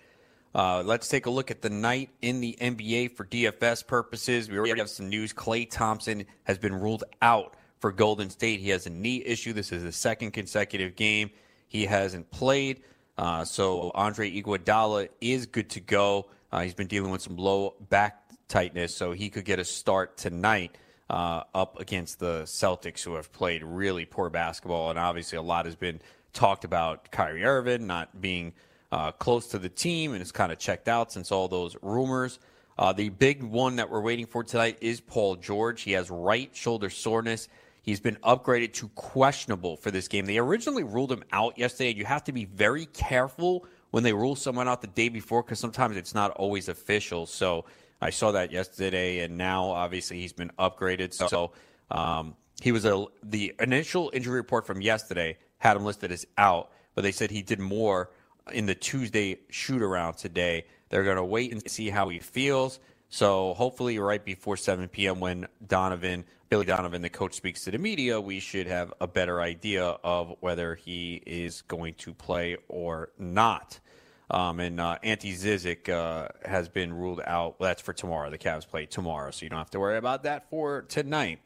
Uh, 0.53 0.83
let's 0.85 1.07
take 1.07 1.25
a 1.25 1.29
look 1.29 1.49
at 1.49 1.61
the 1.61 1.69
night 1.69 2.09
in 2.21 2.41
the 2.41 2.57
NBA 2.59 3.15
for 3.15 3.25
DFS 3.25 3.87
purposes. 3.87 4.49
We 4.49 4.57
already 4.57 4.79
have 4.79 4.89
some 4.89 5.09
news. 5.09 5.33
Klay 5.33 5.69
Thompson 5.69 6.25
has 6.43 6.57
been 6.57 6.75
ruled 6.75 7.05
out 7.21 7.55
for 7.79 7.91
Golden 7.91 8.29
State. 8.29 8.59
He 8.59 8.69
has 8.69 8.85
a 8.85 8.89
knee 8.89 9.23
issue. 9.25 9.53
This 9.53 9.71
is 9.71 9.83
the 9.83 9.91
second 9.91 10.31
consecutive 10.31 10.95
game 10.95 11.31
he 11.67 11.85
hasn't 11.85 12.29
played. 12.31 12.81
Uh, 13.21 13.45
so 13.45 13.91
Andre 13.93 14.31
Iguodala 14.31 15.07
is 15.21 15.45
good 15.45 15.69
to 15.69 15.79
go. 15.79 16.25
Uh, 16.51 16.61
he's 16.61 16.73
been 16.73 16.87
dealing 16.87 17.11
with 17.11 17.21
some 17.21 17.37
low 17.37 17.75
back 17.91 18.19
tightness, 18.47 18.95
so 18.95 19.11
he 19.11 19.29
could 19.29 19.45
get 19.45 19.59
a 19.59 19.63
start 19.63 20.17
tonight 20.17 20.75
uh, 21.07 21.43
up 21.53 21.79
against 21.79 22.17
the 22.17 22.41
Celtics, 22.45 23.03
who 23.03 23.13
have 23.13 23.31
played 23.31 23.63
really 23.63 24.05
poor 24.05 24.31
basketball. 24.31 24.89
And 24.89 24.97
obviously, 24.97 25.37
a 25.37 25.41
lot 25.43 25.65
has 25.65 25.75
been 25.75 26.01
talked 26.33 26.65
about 26.65 27.11
Kyrie 27.11 27.43
Irving 27.43 27.85
not 27.85 28.19
being 28.19 28.53
uh, 28.91 29.11
close 29.11 29.45
to 29.49 29.59
the 29.59 29.69
team 29.69 30.13
and 30.13 30.21
is 30.23 30.31
kind 30.31 30.51
of 30.51 30.57
checked 30.57 30.87
out 30.87 31.11
since 31.11 31.31
all 31.31 31.47
those 31.47 31.77
rumors. 31.83 32.39
Uh, 32.75 32.91
the 32.91 33.09
big 33.09 33.43
one 33.43 33.75
that 33.75 33.91
we're 33.91 34.01
waiting 34.01 34.25
for 34.25 34.43
tonight 34.43 34.79
is 34.81 34.99
Paul 34.99 35.35
George. 35.35 35.83
He 35.83 35.91
has 35.91 36.09
right 36.09 36.49
shoulder 36.55 36.89
soreness. 36.89 37.49
He's 37.81 37.99
been 37.99 38.17
upgraded 38.17 38.73
to 38.73 38.89
questionable 38.89 39.75
for 39.75 39.89
this 39.89 40.07
game. 40.07 40.25
They 40.25 40.37
originally 40.37 40.83
ruled 40.83 41.11
him 41.11 41.23
out 41.31 41.57
yesterday. 41.57 41.93
You 41.93 42.05
have 42.05 42.23
to 42.25 42.31
be 42.31 42.45
very 42.45 42.85
careful 42.85 43.65
when 43.89 44.03
they 44.03 44.13
rule 44.13 44.35
someone 44.35 44.67
out 44.67 44.81
the 44.81 44.87
day 44.87 45.09
before 45.09 45.41
because 45.41 45.59
sometimes 45.59 45.97
it's 45.97 46.13
not 46.13 46.31
always 46.31 46.69
official. 46.69 47.25
So 47.25 47.65
I 47.99 48.11
saw 48.11 48.31
that 48.31 48.51
yesterday, 48.51 49.19
and 49.19 49.37
now 49.37 49.65
obviously 49.65 50.19
he's 50.19 50.33
been 50.33 50.51
upgraded. 50.59 51.13
So 51.13 51.51
um, 51.89 52.35
he 52.61 52.71
was 52.71 52.85
a 52.85 53.05
the 53.23 53.53
initial 53.59 54.11
injury 54.13 54.35
report 54.35 54.67
from 54.67 54.81
yesterday 54.81 55.37
had 55.57 55.77
him 55.77 55.83
listed 55.83 56.11
as 56.11 56.25
out, 56.37 56.71
but 56.95 57.01
they 57.01 57.11
said 57.11 57.31
he 57.31 57.41
did 57.41 57.59
more 57.59 58.11
in 58.53 58.65
the 58.65 58.75
Tuesday 58.75 59.39
shoot 59.49 59.81
around 59.81 60.15
today. 60.15 60.65
They're 60.89 61.03
going 61.03 61.17
to 61.17 61.23
wait 61.23 61.51
and 61.51 61.69
see 61.69 61.89
how 61.89 62.09
he 62.09 62.19
feels. 62.19 62.79
So 63.13 63.53
hopefully, 63.55 63.99
right 63.99 64.23
before 64.23 64.55
7 64.55 64.87
p.m., 64.87 65.19
when 65.19 65.49
Donovan, 65.67 66.23
Billy 66.47 66.65
Donovan, 66.65 67.01
the 67.01 67.09
coach, 67.09 67.33
speaks 67.33 67.65
to 67.65 67.71
the 67.71 67.77
media, 67.77 68.21
we 68.21 68.39
should 68.39 68.67
have 68.67 68.93
a 69.01 69.07
better 69.07 69.41
idea 69.41 69.83
of 69.83 70.37
whether 70.39 70.75
he 70.75 71.21
is 71.25 71.61
going 71.63 71.95
to 71.95 72.13
play 72.13 72.55
or 72.69 73.09
not. 73.19 73.81
Um, 74.29 74.61
and 74.61 74.79
uh, 74.79 74.97
Ante 75.03 75.33
Zizic 75.33 75.89
uh, 75.89 76.29
has 76.45 76.69
been 76.69 76.93
ruled 76.93 77.19
out. 77.27 77.59
Well, 77.59 77.67
that's 77.67 77.81
for 77.81 77.91
tomorrow. 77.91 78.29
The 78.29 78.37
Cavs 78.37 78.65
play 78.65 78.85
tomorrow, 78.85 79.31
so 79.31 79.43
you 79.43 79.49
don't 79.49 79.59
have 79.59 79.71
to 79.71 79.79
worry 79.81 79.97
about 79.97 80.23
that 80.23 80.49
for 80.49 80.83
tonight. 80.83 81.39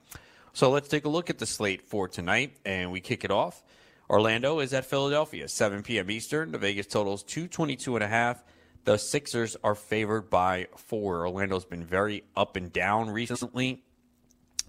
So 0.53 0.69
let's 0.69 0.87
take 0.87 1.05
a 1.05 1.09
look 1.09 1.31
at 1.31 1.39
the 1.39 1.47
slate 1.47 1.81
for 1.81 2.07
tonight, 2.07 2.57
and 2.63 2.91
we 2.91 2.99
kick 2.99 3.23
it 3.23 3.31
off. 3.31 3.63
Orlando 4.07 4.59
is 4.59 4.71
at 4.71 4.85
Philadelphia, 4.85 5.47
7 5.47 5.81
p.m. 5.81 6.11
Eastern. 6.11 6.51
The 6.51 6.59
Vegas 6.59 6.85
totals 6.85 7.23
222 7.23 7.95
and 7.95 8.03
a 8.03 8.07
half. 8.07 8.43
The 8.85 8.97
Sixers 8.97 9.57
are 9.63 9.73
favored 9.73 10.29
by 10.29 10.67
four. 10.77 11.27
Orlando's 11.27 11.65
been 11.65 11.83
very 11.83 12.23
up 12.35 12.55
and 12.55 12.71
down 12.71 13.09
recently. 13.09 13.83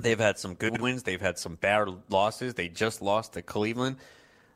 They've 0.01 0.19
had 0.19 0.39
some 0.39 0.55
good 0.55 0.81
wins. 0.81 1.03
They've 1.03 1.21
had 1.21 1.39
some 1.39 1.57
bad 1.57 1.89
losses. 2.09 2.55
They 2.55 2.69
just 2.69 3.03
lost 3.03 3.35
to 3.35 3.43
Cleveland. 3.43 3.97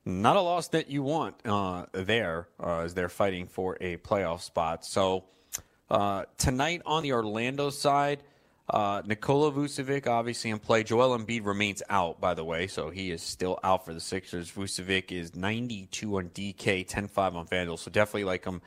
Not 0.07 0.37
a 0.37 0.41
loss 0.41 0.69
that 0.69 0.89
you 0.89 1.03
want 1.03 1.37
uh, 1.45 1.87
there 1.93 2.49
uh, 2.59 2.81
as 2.81 2.95
they're 2.95 3.11
fighting 3.11 3.47
for 3.47 3.77
a 3.83 3.99
playoff 3.99 4.41
spot. 4.41 4.87
So 4.87 5.25
uh, 5.91 6.25
tonight 6.39 6.81
on 6.87 7.03
the 7.03 7.13
Orlando 7.13 7.69
side, 7.69 8.23
uh, 8.71 9.03
Nikola 9.05 9.53
Vucevic 9.53 10.07
obviously 10.07 10.51
in 10.51 10.59
play. 10.59 10.85
Joel 10.85 11.19
Embiid 11.19 11.45
remains 11.45 11.83
out, 11.91 12.19
by 12.19 12.33
the 12.33 12.45
way, 12.45 12.67
so 12.67 12.89
he 12.89 13.11
is 13.11 13.23
still 13.23 13.59
out 13.63 13.85
for 13.85 13.93
the 13.93 14.01
Sixers. 14.01 14.51
Vucevic 14.51 15.13
is 15.13 15.35
92 15.35 16.17
on 16.17 16.31
DK, 16.31 16.89
10-5 16.89 17.35
on 17.35 17.47
FanDuel, 17.47 17.79
so 17.79 17.91
definitely 17.91 18.25
like 18.25 18.47
him 18.47 18.63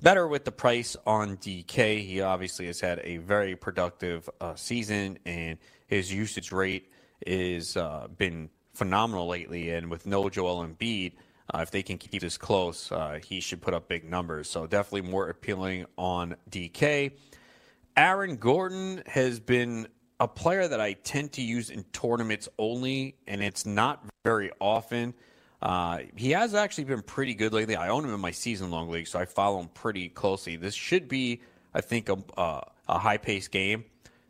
better 0.00 0.26
with 0.26 0.44
the 0.44 0.52
price 0.52 0.96
on 1.06 1.36
DK. 1.38 2.04
He 2.04 2.20
obviously 2.20 2.66
has 2.66 2.80
had 2.80 3.00
a 3.04 3.18
very 3.18 3.56
productive 3.56 4.28
uh, 4.40 4.54
season, 4.54 5.18
and 5.24 5.58
his 5.86 6.12
usage 6.12 6.52
rate 6.52 6.90
is 7.26 7.76
uh, 7.76 8.08
been 8.16 8.50
phenomenal 8.74 9.26
lately. 9.26 9.70
And 9.70 9.90
with 9.90 10.06
no 10.06 10.28
Joel 10.28 10.64
Embiid, 10.64 11.12
uh, 11.52 11.60
if 11.60 11.70
they 11.70 11.82
can 11.82 11.98
keep 11.98 12.20
this 12.20 12.36
close, 12.36 12.92
uh, 12.92 13.18
he 13.24 13.40
should 13.40 13.60
put 13.60 13.74
up 13.74 13.88
big 13.88 14.04
numbers. 14.08 14.48
So 14.48 14.66
definitely 14.66 15.10
more 15.10 15.28
appealing 15.28 15.86
on 15.96 16.36
DK. 16.50 17.12
Aaron 17.96 18.36
Gordon 18.36 19.02
has 19.06 19.40
been 19.40 19.88
a 20.20 20.28
player 20.28 20.68
that 20.68 20.80
I 20.80 20.92
tend 20.94 21.32
to 21.32 21.42
use 21.42 21.70
in 21.70 21.84
tournaments 21.92 22.48
only, 22.58 23.16
and 23.26 23.42
it's 23.42 23.66
not 23.66 24.04
very 24.24 24.50
often. 24.60 25.14
Uh, 25.60 26.00
he 26.14 26.30
has 26.30 26.54
actually 26.54 26.84
been 26.84 27.02
pretty 27.02 27.34
good 27.34 27.52
lately. 27.52 27.76
I 27.76 27.88
own 27.88 28.04
him 28.04 28.14
in 28.14 28.20
my 28.20 28.30
season 28.30 28.70
long 28.70 28.88
league, 28.88 29.08
so 29.08 29.18
I 29.18 29.24
follow 29.24 29.60
him 29.60 29.68
pretty 29.68 30.08
closely. 30.08 30.56
This 30.56 30.74
should 30.74 31.08
be, 31.08 31.40
I 31.74 31.80
think, 31.80 32.08
a, 32.08 32.18
uh, 32.36 32.60
a 32.88 32.98
high 32.98 33.16
paced 33.16 33.50
game. 33.50 33.84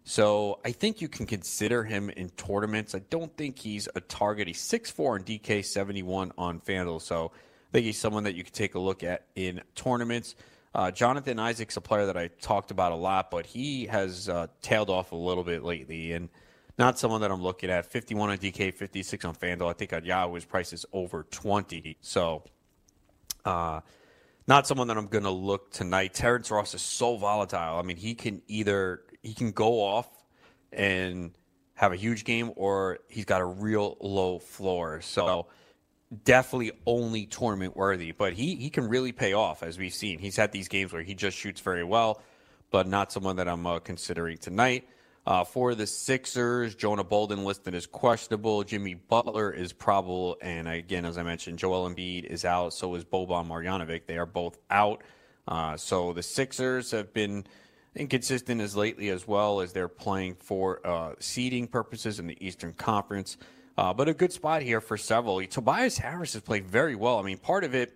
So 0.05 0.59
I 0.65 0.73
think 0.73 1.03
you 1.03 1.09
can 1.09 1.27
consider 1.27 1.85
him 1.85 2.09
in 2.09 2.31
tournaments. 2.31 2.95
I 2.95 3.01
don't 3.11 3.37
think 3.37 3.59
he's 3.59 3.91
a 3.95 4.01
target. 4.01 4.47
He's 4.47 4.59
6'4 4.59 5.17
and 5.17 5.27
DK 5.27 5.63
71 5.63 6.33
on 6.39 6.61
FanDuel. 6.61 7.03
So 7.03 7.33
I 7.35 7.73
think 7.73 7.85
he's 7.85 7.99
someone 7.99 8.25
that 8.25 8.35
you 8.35 8.43
could 8.43 8.55
take 8.55 8.75
a 8.75 8.79
look 8.79 9.03
at 9.03 9.27
in 9.35 9.61
tournaments. 9.75 10.35
Uh, 10.75 10.91
Jonathan 10.91 11.39
Isaac's 11.39 11.77
a 11.77 11.83
player 11.83 12.07
that 12.07 12.17
I 12.17 12.29
talked 12.41 12.71
about 12.71 12.93
a 12.93 12.97
lot, 12.97 13.31
but 13.31 13.45
he 13.45 13.85
has 13.87 14.31
uh, 14.31 14.47
tailed 14.63 14.89
off 14.89 15.13
a 15.13 15.17
little 15.17 15.45
bit 15.45 15.63
lately 15.63 16.13
and 16.13 16.31
not 16.79 16.99
someone 16.99 17.21
that 17.23 17.31
I'm 17.31 17.43
looking 17.43 17.71
at. 17.71 17.87
51 17.87 18.31
on 18.31 18.39
DK, 18.39 18.73
56 18.73 19.25
on 19.25 19.35
FanDuel. 19.35 19.69
I 19.69 19.73
think 19.73 19.93
on 19.93 20.05
Yahoo 20.05 20.35
his 20.35 20.45
price 20.45 20.73
is 20.73 20.87
over 20.93 21.25
20. 21.31 21.97
So 22.01 22.45
uh, 23.45 23.81
not 24.47 24.67
someone 24.67 24.89
that 24.89 24.97
I'm 24.97 25.09
going 25.09 25.25
to 25.25 25.31
look 25.31 25.71
tonight. 25.73 26.15
Terrence 26.15 26.51
Ross 26.51 26.75
is 26.75 26.83
so 26.83 27.17
volatile. 27.17 27.79
I 27.79 27.83
mean, 27.83 27.97
he 27.97 28.15
can 28.15 28.43
either 28.47 29.03
he 29.23 29.35
can 29.35 29.51
go 29.51 29.83
off 29.83 30.09
and 30.73 31.33
have 31.75 31.93
a 31.93 31.97
huge 31.97 32.25
game, 32.25 32.53
or 32.57 32.99
he's 33.09 33.25
got 33.25 33.41
a 33.41 33.45
real 33.45 33.97
low 34.01 34.39
floor. 34.39 35.01
So 35.01 35.47
definitely 36.25 36.73
only 36.87 37.27
tournament 37.27 37.77
worthy, 37.77 38.13
but 38.13 38.33
he 38.33 38.57
he 38.57 38.71
can 38.71 38.89
really 38.89 39.13
pay 39.13 39.33
off 39.33 39.63
as 39.63 39.79
we've 39.79 39.95
seen. 39.95 40.19
He's 40.19 40.37
had 40.37 40.53
these 40.53 40.69
games 40.69 40.93
where 40.93 41.03
he 41.03 41.15
just 41.15 41.37
shoots 41.37 41.61
very 41.61 41.85
well, 41.85 42.23
but 42.71 42.87
not 42.87 43.13
someone 43.13 43.37
that 43.37 43.49
I'm 43.49 43.67
uh, 43.67 43.81
considering 43.81 44.39
tonight. 44.39 44.89
Uh, 45.29 45.45
for 45.45 45.75
the 45.75 45.87
Sixers, 45.87 46.75
Jonah 46.75 47.05
Bolden 47.05 47.45
listed 47.45 47.75
as 47.75 47.87
questionable. 47.87 48.65
Jimmy 48.65 48.95
Butler 48.95 49.53
is 49.53 49.75
probable. 49.75 50.39
And 50.41 50.67
again, 50.67 51.05
as 51.05 51.19
I 51.19 51.23
mentioned, 51.23 51.59
Joel 51.59 51.91
Embiid 51.91 52.25
is 52.25 52.47
out. 52.47 52.73
So 52.73 52.95
is 52.95 53.05
Boban 53.05 53.47
Marjanovic. 53.47 54.07
They 54.07 54.17
are 54.17 54.25
both 54.25 54.57
out. 54.71 55.03
Uh, 55.47 55.77
so 55.77 56.15
the 56.15 56.23
Sixers 56.23 56.93
have 56.93 57.13
been 57.13 57.45
inconsistent 57.95 58.63
as 58.63 58.75
lately 58.75 59.11
as 59.11 59.29
well 59.29 59.61
as 59.61 59.75
they're 59.75 59.87
playing 59.87 60.37
for 60.37 60.81
uh, 60.87 61.13
seeding 61.19 61.67
purposes 61.67 62.19
in 62.19 62.27
the 62.27 62.39
Eastern 62.41 62.73
Conference. 62.73 63.37
Uh, 63.77 63.93
but 63.93 64.09
a 64.09 64.15
good 64.15 64.33
spot 64.33 64.63
here 64.63 64.81
for 64.81 64.97
several. 64.97 65.45
Tobias 65.47 65.99
Harris 65.99 66.33
has 66.33 66.41
played 66.41 66.67
very 66.67 66.95
well. 66.95 67.19
I 67.19 67.23
mean, 67.23 67.37
part 67.37 67.65
of 67.65 67.75
it 67.75 67.93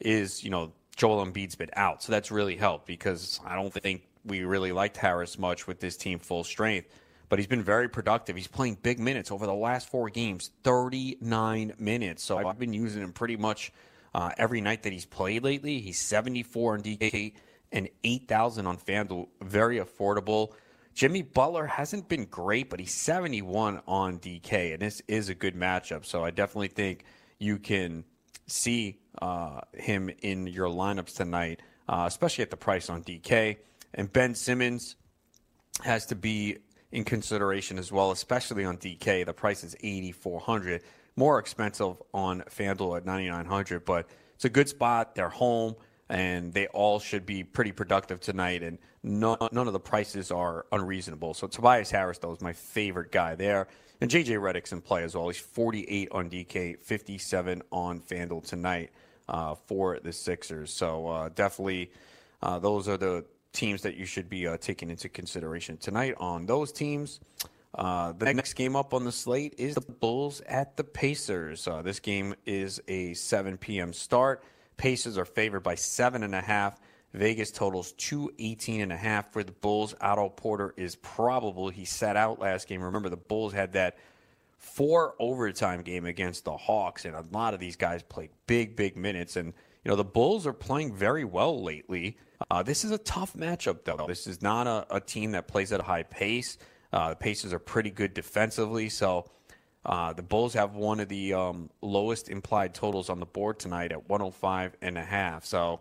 is, 0.00 0.42
you 0.42 0.50
know, 0.50 0.72
Joel 0.96 1.24
Embiid's 1.24 1.54
been 1.54 1.70
out. 1.74 2.02
So 2.02 2.10
that's 2.10 2.32
really 2.32 2.56
helped 2.56 2.88
because 2.88 3.38
I 3.46 3.54
don't 3.54 3.72
think 3.72 4.02
we 4.24 4.44
really 4.44 4.72
liked 4.72 4.96
Harris 4.96 5.38
much 5.38 5.66
with 5.66 5.80
this 5.80 5.96
team 5.96 6.18
full 6.18 6.44
strength. 6.44 6.88
But 7.28 7.38
he's 7.38 7.48
been 7.48 7.62
very 7.62 7.88
productive. 7.88 8.36
He's 8.36 8.46
playing 8.46 8.78
big 8.82 8.98
minutes 8.98 9.30
over 9.30 9.46
the 9.46 9.54
last 9.54 9.88
four 9.88 10.10
games, 10.10 10.50
39 10.64 11.72
minutes. 11.78 12.22
So 12.22 12.36
I've 12.46 12.58
been 12.58 12.74
using 12.74 13.02
him 13.02 13.12
pretty 13.12 13.36
much 13.36 13.72
uh, 14.14 14.30
every 14.36 14.60
night 14.60 14.82
that 14.82 14.92
he's 14.92 15.06
played 15.06 15.42
lately. 15.42 15.80
He's 15.80 15.98
74 15.98 16.76
in 16.76 16.82
DK 16.82 17.32
and 17.72 17.88
8,000 18.04 18.66
on 18.66 18.76
FanDuel. 18.76 19.28
Very 19.40 19.78
affordable. 19.78 20.52
Jimmy 20.94 21.22
Butler 21.22 21.66
hasn't 21.66 22.08
been 22.08 22.26
great, 22.26 22.68
but 22.68 22.78
he's 22.78 22.92
71 22.92 23.80
on 23.86 24.18
DK, 24.18 24.74
and 24.74 24.82
this 24.82 25.00
is 25.08 25.30
a 25.30 25.34
good 25.34 25.54
matchup. 25.54 26.04
So 26.04 26.22
I 26.22 26.30
definitely 26.30 26.68
think 26.68 27.04
you 27.38 27.58
can 27.58 28.04
see 28.46 29.00
uh, 29.20 29.60
him 29.72 30.10
in 30.22 30.46
your 30.46 30.68
lineups 30.68 31.16
tonight, 31.16 31.60
uh, 31.88 32.04
especially 32.06 32.42
at 32.42 32.50
the 32.50 32.56
price 32.58 32.90
on 32.90 33.02
DK. 33.02 33.56
And 33.94 34.12
Ben 34.12 34.34
Simmons 34.34 34.96
has 35.82 36.06
to 36.06 36.14
be 36.14 36.58
in 36.90 37.04
consideration 37.04 37.78
as 37.78 37.90
well, 37.90 38.10
especially 38.10 38.64
on 38.64 38.76
DK. 38.76 39.24
The 39.24 39.32
price 39.32 39.64
is 39.64 39.74
8400 39.82 40.82
more 41.16 41.38
expensive 41.38 42.02
on 42.14 42.40
FanDuel 42.42 42.96
at 42.96 43.04
9900 43.04 43.84
but 43.84 44.08
it's 44.34 44.44
a 44.44 44.50
good 44.50 44.68
spot. 44.68 45.14
They're 45.14 45.28
home 45.28 45.76
and 46.08 46.52
they 46.52 46.66
all 46.68 46.98
should 46.98 47.24
be 47.24 47.44
pretty 47.44 47.72
productive 47.72 48.20
tonight. 48.20 48.62
And 48.62 48.78
none, 49.02 49.38
none 49.52 49.66
of 49.66 49.72
the 49.72 49.80
prices 49.80 50.30
are 50.30 50.66
unreasonable. 50.72 51.34
So 51.34 51.46
Tobias 51.46 51.90
Harris, 51.90 52.18
though, 52.18 52.32
is 52.32 52.40
my 52.40 52.52
favorite 52.52 53.12
guy 53.12 53.34
there. 53.34 53.68
And 54.00 54.10
JJ 54.10 54.38
Redick's 54.40 54.72
in 54.72 54.80
play 54.80 55.04
as 55.04 55.14
well. 55.14 55.28
He's 55.28 55.38
48 55.38 56.08
on 56.10 56.28
DK, 56.28 56.80
57 56.80 57.62
on 57.70 58.00
FanDuel 58.00 58.44
tonight 58.44 58.90
uh, 59.28 59.54
for 59.54 60.00
the 60.02 60.12
Sixers. 60.12 60.72
So 60.72 61.06
uh, 61.06 61.28
definitely, 61.28 61.92
uh, 62.42 62.58
those 62.58 62.88
are 62.88 62.96
the 62.96 63.24
teams 63.52 63.82
that 63.82 63.96
you 63.96 64.04
should 64.04 64.28
be 64.28 64.46
uh, 64.46 64.56
taking 64.56 64.90
into 64.90 65.08
consideration 65.08 65.76
tonight 65.76 66.14
on 66.18 66.46
those 66.46 66.72
teams. 66.72 67.20
Uh, 67.74 68.12
the 68.12 68.32
next 68.34 68.52
game 68.54 68.76
up 68.76 68.92
on 68.92 69.04
the 69.04 69.12
slate 69.12 69.54
is 69.56 69.74
the 69.74 69.80
Bulls 69.80 70.42
at 70.42 70.76
the 70.76 70.84
Pacers. 70.84 71.66
Uh, 71.66 71.80
this 71.80 72.00
game 72.00 72.34
is 72.44 72.80
a 72.88 73.14
7 73.14 73.56
p.m. 73.56 73.92
start. 73.92 74.44
Pacers 74.76 75.16
are 75.16 75.24
favored 75.24 75.62
by 75.62 75.74
seven 75.74 76.22
and 76.22 76.34
a 76.34 76.40
half. 76.40 76.78
Vegas 77.14 77.50
totals 77.50 77.92
218 77.92 78.80
and 78.80 78.92
a 78.92 78.96
half 78.96 79.32
for 79.32 79.44
the 79.44 79.52
Bulls. 79.52 79.94
Otto 80.00 80.30
Porter 80.30 80.74
is 80.76 80.96
probable. 80.96 81.68
He 81.68 81.84
sat 81.84 82.16
out 82.16 82.40
last 82.40 82.68
game. 82.68 82.82
Remember, 82.82 83.08
the 83.08 83.16
Bulls 83.16 83.52
had 83.52 83.72
that 83.72 83.96
four 84.56 85.14
overtime 85.18 85.82
game 85.82 86.06
against 86.06 86.44
the 86.44 86.56
Hawks, 86.56 87.04
and 87.04 87.14
a 87.14 87.24
lot 87.32 87.52
of 87.52 87.60
these 87.60 87.76
guys 87.76 88.02
played 88.02 88.30
big, 88.46 88.76
big 88.76 88.96
minutes. 88.96 89.36
And, 89.36 89.48
you 89.84 89.90
know, 89.90 89.96
the 89.96 90.04
Bulls 90.04 90.46
are 90.46 90.52
playing 90.52 90.94
very 90.94 91.24
well 91.24 91.62
lately. 91.62 92.16
Uh, 92.50 92.62
this 92.62 92.84
is 92.84 92.90
a 92.90 92.98
tough 92.98 93.34
matchup, 93.34 93.84
though. 93.84 94.04
This 94.06 94.26
is 94.26 94.42
not 94.42 94.66
a, 94.66 94.86
a 94.96 95.00
team 95.00 95.32
that 95.32 95.48
plays 95.48 95.72
at 95.72 95.80
a 95.80 95.82
high 95.82 96.02
pace. 96.02 96.58
Uh, 96.92 97.10
the 97.10 97.16
Pacers 97.16 97.52
are 97.52 97.58
pretty 97.58 97.90
good 97.90 98.14
defensively. 98.14 98.88
So, 98.88 99.26
uh, 99.84 100.12
the 100.12 100.22
Bulls 100.22 100.54
have 100.54 100.74
one 100.74 101.00
of 101.00 101.08
the 101.08 101.34
um, 101.34 101.70
lowest 101.80 102.28
implied 102.28 102.74
totals 102.74 103.08
on 103.10 103.18
the 103.18 103.26
board 103.26 103.58
tonight 103.58 103.92
at 103.92 104.08
105 104.08 104.76
and 104.80 104.96
a 104.96 105.02
half. 105.02 105.44
So, 105.44 105.80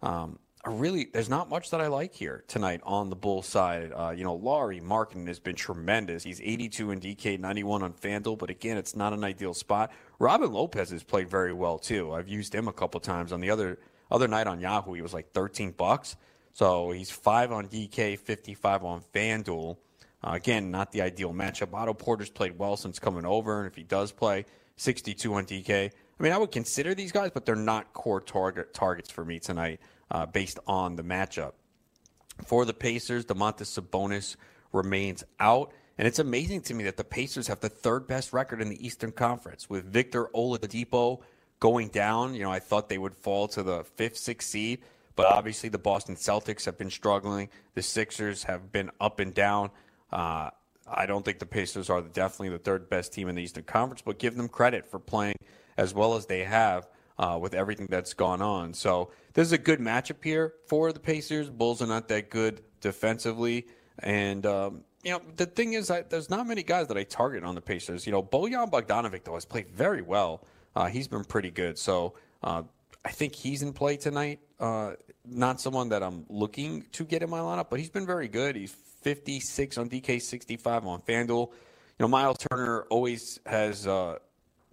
um, 0.00 0.38
really, 0.64 1.08
there's 1.12 1.28
not 1.28 1.50
much 1.50 1.70
that 1.70 1.80
I 1.80 1.88
like 1.88 2.14
here 2.14 2.44
tonight 2.48 2.80
on 2.84 3.10
the 3.10 3.16
Bulls 3.16 3.46
side. 3.46 3.92
Uh, 3.94 4.10
you 4.10 4.24
know, 4.24 4.34
Lauri 4.34 4.80
Markkanen 4.80 5.26
has 5.26 5.38
been 5.38 5.56
tremendous. 5.56 6.22
He's 6.22 6.40
82 6.40 6.92
in 6.92 7.00
DK, 7.00 7.38
91 7.38 7.82
on 7.82 7.92
FanDuel, 7.92 8.38
but 8.38 8.48
again, 8.48 8.76
it's 8.76 8.96
not 8.96 9.12
an 9.12 9.24
ideal 9.24 9.54
spot. 9.54 9.92
Robin 10.18 10.52
Lopez 10.52 10.90
has 10.90 11.02
played 11.02 11.28
very 11.28 11.52
well 11.52 11.78
too. 11.78 12.12
I've 12.12 12.28
used 12.28 12.54
him 12.54 12.68
a 12.68 12.72
couple 12.72 13.00
times 13.00 13.32
on 13.32 13.40
the 13.40 13.50
other 13.50 13.78
other 14.12 14.28
night 14.28 14.46
on 14.46 14.60
Yahoo. 14.60 14.92
He 14.92 15.02
was 15.02 15.14
like 15.14 15.32
13 15.32 15.72
bucks. 15.72 16.16
So 16.52 16.90
he's 16.90 17.10
five 17.10 17.50
on 17.50 17.66
DK, 17.68 18.18
55 18.18 18.84
on 18.84 19.02
FanDuel. 19.14 19.78
Uh, 20.22 20.30
again, 20.32 20.70
not 20.70 20.92
the 20.92 21.02
ideal 21.02 21.32
matchup. 21.32 21.72
Otto 21.72 21.94
Porter's 21.94 22.30
played 22.30 22.58
well 22.58 22.76
since 22.76 22.98
coming 22.98 23.24
over, 23.24 23.58
and 23.58 23.66
if 23.66 23.74
he 23.74 23.82
does 23.82 24.12
play, 24.12 24.44
62 24.76 25.34
on 25.34 25.46
DK. 25.46 25.90
I 25.90 26.22
mean, 26.22 26.32
I 26.32 26.38
would 26.38 26.52
consider 26.52 26.94
these 26.94 27.10
guys, 27.10 27.30
but 27.32 27.46
they're 27.46 27.56
not 27.56 27.92
core 27.92 28.20
target 28.20 28.74
targets 28.74 29.10
for 29.10 29.24
me 29.24 29.40
tonight 29.40 29.80
uh, 30.10 30.26
based 30.26 30.58
on 30.66 30.94
the 30.94 31.02
matchup. 31.02 31.52
For 32.44 32.64
the 32.64 32.74
Pacers, 32.74 33.24
Domantas 33.24 33.80
Sabonis 33.80 34.36
remains 34.72 35.24
out. 35.40 35.72
And 35.98 36.08
it's 36.08 36.18
amazing 36.18 36.62
to 36.62 36.74
me 36.74 36.84
that 36.84 36.96
the 36.96 37.04
Pacers 37.04 37.48
have 37.48 37.60
the 37.60 37.68
third 37.68 38.06
best 38.06 38.32
record 38.32 38.62
in 38.62 38.68
the 38.68 38.84
Eastern 38.84 39.12
Conference 39.12 39.68
with 39.68 39.84
Victor 39.84 40.28
Oladipo 40.34 41.20
going 41.62 41.86
down. 41.86 42.34
You 42.34 42.42
know, 42.42 42.50
I 42.50 42.58
thought 42.58 42.88
they 42.88 42.98
would 42.98 43.14
fall 43.14 43.46
to 43.48 43.62
the 43.62 43.84
fifth, 43.84 44.16
sixth 44.16 44.48
seed, 44.48 44.80
but 45.14 45.26
obviously 45.26 45.68
the 45.68 45.78
Boston 45.78 46.16
Celtics 46.16 46.64
have 46.64 46.76
been 46.76 46.90
struggling. 46.90 47.50
The 47.74 47.82
Sixers 47.82 48.42
have 48.42 48.72
been 48.72 48.90
up 49.00 49.20
and 49.20 49.32
down. 49.32 49.70
Uh, 50.10 50.50
I 50.88 51.06
don't 51.06 51.24
think 51.24 51.38
the 51.38 51.46
Pacers 51.46 51.88
are 51.88 52.02
definitely 52.02 52.48
the 52.48 52.58
third 52.58 52.90
best 52.90 53.12
team 53.12 53.28
in 53.28 53.36
the 53.36 53.42
Eastern 53.42 53.62
Conference, 53.62 54.02
but 54.04 54.18
give 54.18 54.36
them 54.36 54.48
credit 54.48 54.90
for 54.90 54.98
playing 54.98 55.36
as 55.76 55.94
well 55.94 56.16
as 56.16 56.26
they 56.26 56.42
have 56.42 56.88
uh, 57.16 57.38
with 57.40 57.54
everything 57.54 57.86
that's 57.88 58.12
gone 58.12 58.42
on. 58.42 58.74
So 58.74 59.12
this 59.34 59.46
is 59.46 59.52
a 59.52 59.58
good 59.58 59.78
matchup 59.78 60.24
here 60.24 60.54
for 60.66 60.92
the 60.92 60.98
Pacers. 60.98 61.48
Bulls 61.48 61.80
are 61.80 61.86
not 61.86 62.08
that 62.08 62.28
good 62.28 62.60
defensively. 62.80 63.68
And 64.00 64.44
um, 64.46 64.82
you 65.04 65.12
know, 65.12 65.22
the 65.36 65.46
thing 65.46 65.74
is, 65.74 65.92
I, 65.92 66.02
there's 66.02 66.28
not 66.28 66.44
many 66.44 66.64
guys 66.64 66.88
that 66.88 66.96
I 66.96 67.04
target 67.04 67.44
on 67.44 67.54
the 67.54 67.60
Pacers. 67.60 68.04
You 68.04 68.10
know, 68.10 68.22
Bojan 68.22 68.68
Bogdanovic 68.68 69.22
though 69.22 69.34
has 69.34 69.44
played 69.44 69.70
very 69.70 70.02
well. 70.02 70.44
Uh, 70.74 70.86
he's 70.86 71.08
been 71.08 71.24
pretty 71.24 71.50
good. 71.50 71.78
So 71.78 72.14
uh, 72.42 72.62
I 73.04 73.10
think 73.10 73.34
he's 73.34 73.62
in 73.62 73.72
play 73.72 73.96
tonight. 73.96 74.40
Uh, 74.58 74.92
not 75.24 75.60
someone 75.60 75.88
that 75.90 76.02
I'm 76.02 76.24
looking 76.28 76.84
to 76.92 77.04
get 77.04 77.22
in 77.22 77.30
my 77.30 77.40
lineup, 77.40 77.68
but 77.70 77.78
he's 77.78 77.90
been 77.90 78.06
very 78.06 78.28
good. 78.28 78.56
He's 78.56 78.74
56 79.02 79.78
on 79.78 79.88
DK, 79.88 80.20
65 80.20 80.86
on 80.86 81.00
FanDuel. 81.02 81.48
You 81.48 81.54
know, 81.98 82.08
Miles 82.08 82.38
Turner 82.50 82.82
always 82.90 83.38
has 83.46 83.86
uh, 83.86 84.18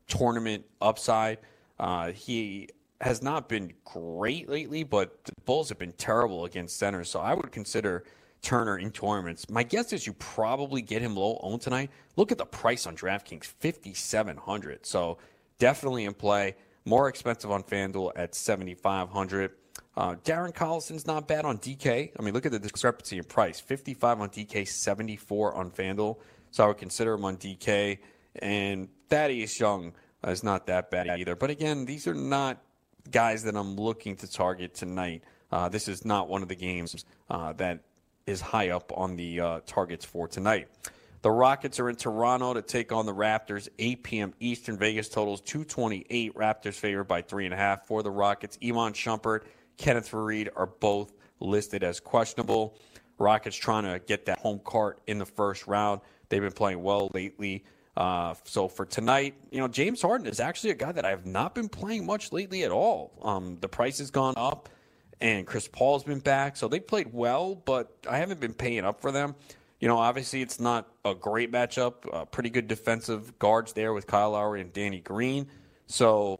tournament 0.07 0.65
upside. 0.81 1.39
Uh, 1.79 2.11
he 2.11 2.69
has 3.01 3.21
not 3.21 3.47
been 3.47 3.73
great 3.85 4.49
lately, 4.49 4.83
but 4.83 5.23
the 5.23 5.31
Bulls 5.45 5.69
have 5.69 5.79
been 5.79 5.93
terrible 5.93 6.45
against 6.45 6.77
centers. 6.77 7.09
So 7.09 7.19
I 7.19 7.33
would 7.33 7.51
consider 7.51 8.03
Turner 8.41 8.77
in 8.77 8.91
tournaments. 8.91 9.49
My 9.49 9.63
guess 9.63 9.91
is 9.93 10.07
you 10.07 10.13
probably 10.13 10.81
get 10.81 11.01
him 11.01 11.15
low 11.15 11.39
owned 11.41 11.61
tonight. 11.61 11.91
Look 12.15 12.31
at 12.31 12.37
the 12.37 12.45
price 12.45 12.87
on 12.87 12.95
DraftKings, 12.95 13.45
5700 13.45 14.85
So 14.85 15.17
definitely 15.59 16.05
in 16.05 16.13
play. 16.13 16.55
More 16.85 17.07
expensive 17.07 17.51
on 17.51 17.63
FanDuel 17.63 18.13
at 18.15 18.33
7500 18.33 19.51
uh, 19.99 20.15
Darren 20.23 20.53
Collison's 20.53 21.05
not 21.05 21.27
bad 21.27 21.43
on 21.43 21.57
DK. 21.57 22.11
I 22.17 22.21
mean, 22.21 22.33
look 22.33 22.45
at 22.45 22.53
the 22.53 22.59
discrepancy 22.59 23.17
in 23.17 23.25
price 23.25 23.59
55 23.59 24.21
on 24.21 24.29
DK, 24.29 24.65
74 24.65 25.55
on 25.55 25.71
FanDuel. 25.71 26.17
So 26.51 26.63
I 26.63 26.67
would 26.67 26.77
consider 26.77 27.13
him 27.13 27.25
on 27.25 27.35
DK. 27.35 27.99
And 28.37 28.87
Thaddeus 29.09 29.59
Young 29.59 29.93
is 30.25 30.41
not 30.41 30.67
that 30.67 30.89
bad 30.89 31.09
either. 31.09 31.35
But 31.35 31.49
again, 31.49 31.85
these 31.85 32.07
are 32.07 32.13
not 32.13 32.61
guys 33.11 33.43
that 33.43 33.57
I'm 33.57 33.75
looking 33.75 34.15
to 34.17 34.31
target 34.31 34.73
tonight. 34.73 35.23
Uh, 35.51 35.67
this 35.67 35.89
is 35.89 36.05
not 36.05 36.29
one 36.29 36.43
of 36.43 36.47
the 36.47 36.55
games 36.55 37.03
uh, 37.29 37.51
that 37.53 37.81
is 38.25 38.39
high 38.39 38.69
up 38.69 38.93
on 38.95 39.17
the 39.17 39.39
uh, 39.41 39.59
targets 39.65 40.05
for 40.05 40.29
tonight. 40.29 40.69
The 41.21 41.31
Rockets 41.31 41.79
are 41.79 41.89
in 41.89 41.97
Toronto 41.97 42.53
to 42.53 42.61
take 42.61 42.91
on 42.93 43.05
the 43.05 43.13
Raptors. 43.13 43.67
8 43.77 44.03
p.m. 44.03 44.33
Eastern. 44.39 44.77
Vegas 44.77 45.09
totals 45.09 45.41
228. 45.41 46.33
Raptors 46.35 46.75
favored 46.75 47.05
by 47.05 47.21
three 47.21 47.45
and 47.45 47.53
a 47.53 47.57
half 47.57 47.85
for 47.85 48.03
the 48.03 48.11
Rockets. 48.11 48.57
Iman 48.63 48.93
Shumpert, 48.93 49.41
Kenneth 49.77 50.09
Faried 50.09 50.49
are 50.55 50.67
both 50.67 51.11
listed 51.41 51.83
as 51.83 51.99
questionable. 51.99 52.77
Rockets 53.17 53.57
trying 53.57 53.83
to 53.83 53.99
get 53.99 54.25
that 54.27 54.39
home 54.39 54.59
court 54.59 55.01
in 55.07 55.19
the 55.19 55.25
first 55.25 55.67
round. 55.67 55.99
They've 56.29 56.41
been 56.41 56.53
playing 56.53 56.81
well 56.81 57.11
lately. 57.13 57.65
Uh, 57.97 58.33
so 58.45 58.69
for 58.69 58.85
tonight, 58.85 59.35
you 59.51 59.59
know, 59.59 59.67
James 59.67 60.01
Harden 60.01 60.25
is 60.25 60.39
actually 60.39 60.69
a 60.69 60.75
guy 60.75 60.93
that 60.93 61.03
I 61.03 61.09
have 61.09 61.25
not 61.25 61.53
been 61.53 61.67
playing 61.67 62.05
much 62.05 62.31
lately 62.31 62.63
at 62.63 62.71
all. 62.71 63.11
Um, 63.21 63.57
the 63.59 63.67
price 63.67 63.97
has 63.97 64.09
gone 64.09 64.35
up 64.37 64.69
and 65.19 65.45
Chris 65.45 65.67
Paul's 65.67 66.05
been 66.05 66.19
back. 66.19 66.55
So 66.55 66.69
they 66.69 66.79
played 66.79 67.11
well, 67.11 67.55
but 67.55 67.91
I 68.09 68.17
haven't 68.17 68.39
been 68.39 68.53
paying 68.53 68.85
up 68.85 69.01
for 69.01 69.11
them. 69.11 69.35
You 69.79 69.87
know, 69.87 69.97
obviously 69.97 70.41
it's 70.41 70.59
not 70.59 70.87
a 71.05 71.15
great 71.15 71.51
matchup. 71.51 71.93
Uh, 72.11 72.25
pretty 72.25 72.49
good 72.49 72.67
defensive 72.67 73.37
guards 73.39 73.73
there 73.73 73.93
with 73.93 74.07
Kyle 74.07 74.31
Lowry 74.31 74.61
and 74.61 74.73
Danny 74.73 74.99
Green. 74.99 75.47
So 75.87 76.39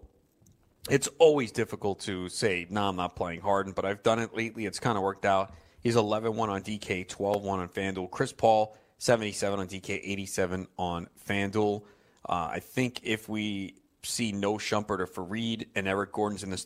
it's 0.89 1.07
always 1.19 1.51
difficult 1.51 2.01
to 2.01 2.29
say, 2.29 2.67
no, 2.69 2.81
nah, 2.81 2.89
I'm 2.89 2.95
not 2.95 3.15
playing 3.15 3.41
Harden, 3.41 3.73
but 3.73 3.85
I've 3.85 4.03
done 4.03 4.19
it 4.19 4.35
lately. 4.35 4.65
It's 4.65 4.79
kind 4.79 4.97
of 4.97 5.03
worked 5.03 5.25
out. 5.25 5.53
He's 5.81 5.95
11 5.95 6.35
1 6.35 6.49
on 6.49 6.61
DK, 6.61 7.07
12 7.07 7.43
1 7.43 7.59
on 7.59 7.69
FanDuel. 7.69 8.11
Chris 8.11 8.33
Paul, 8.33 8.75
77 8.97 9.59
on 9.59 9.67
DK, 9.67 10.01
87 10.03 10.67
on 10.77 11.07
FanDuel. 11.27 11.83
Uh, 12.27 12.49
I 12.51 12.59
think 12.59 12.99
if 13.03 13.29
we 13.29 13.75
see 14.03 14.31
no 14.31 14.55
Shumpert 14.55 14.99
or 14.99 15.07
Faried 15.07 15.67
and 15.75 15.87
Eric 15.87 16.11
Gordon's 16.11 16.43
in 16.43 16.49
this 16.49 16.65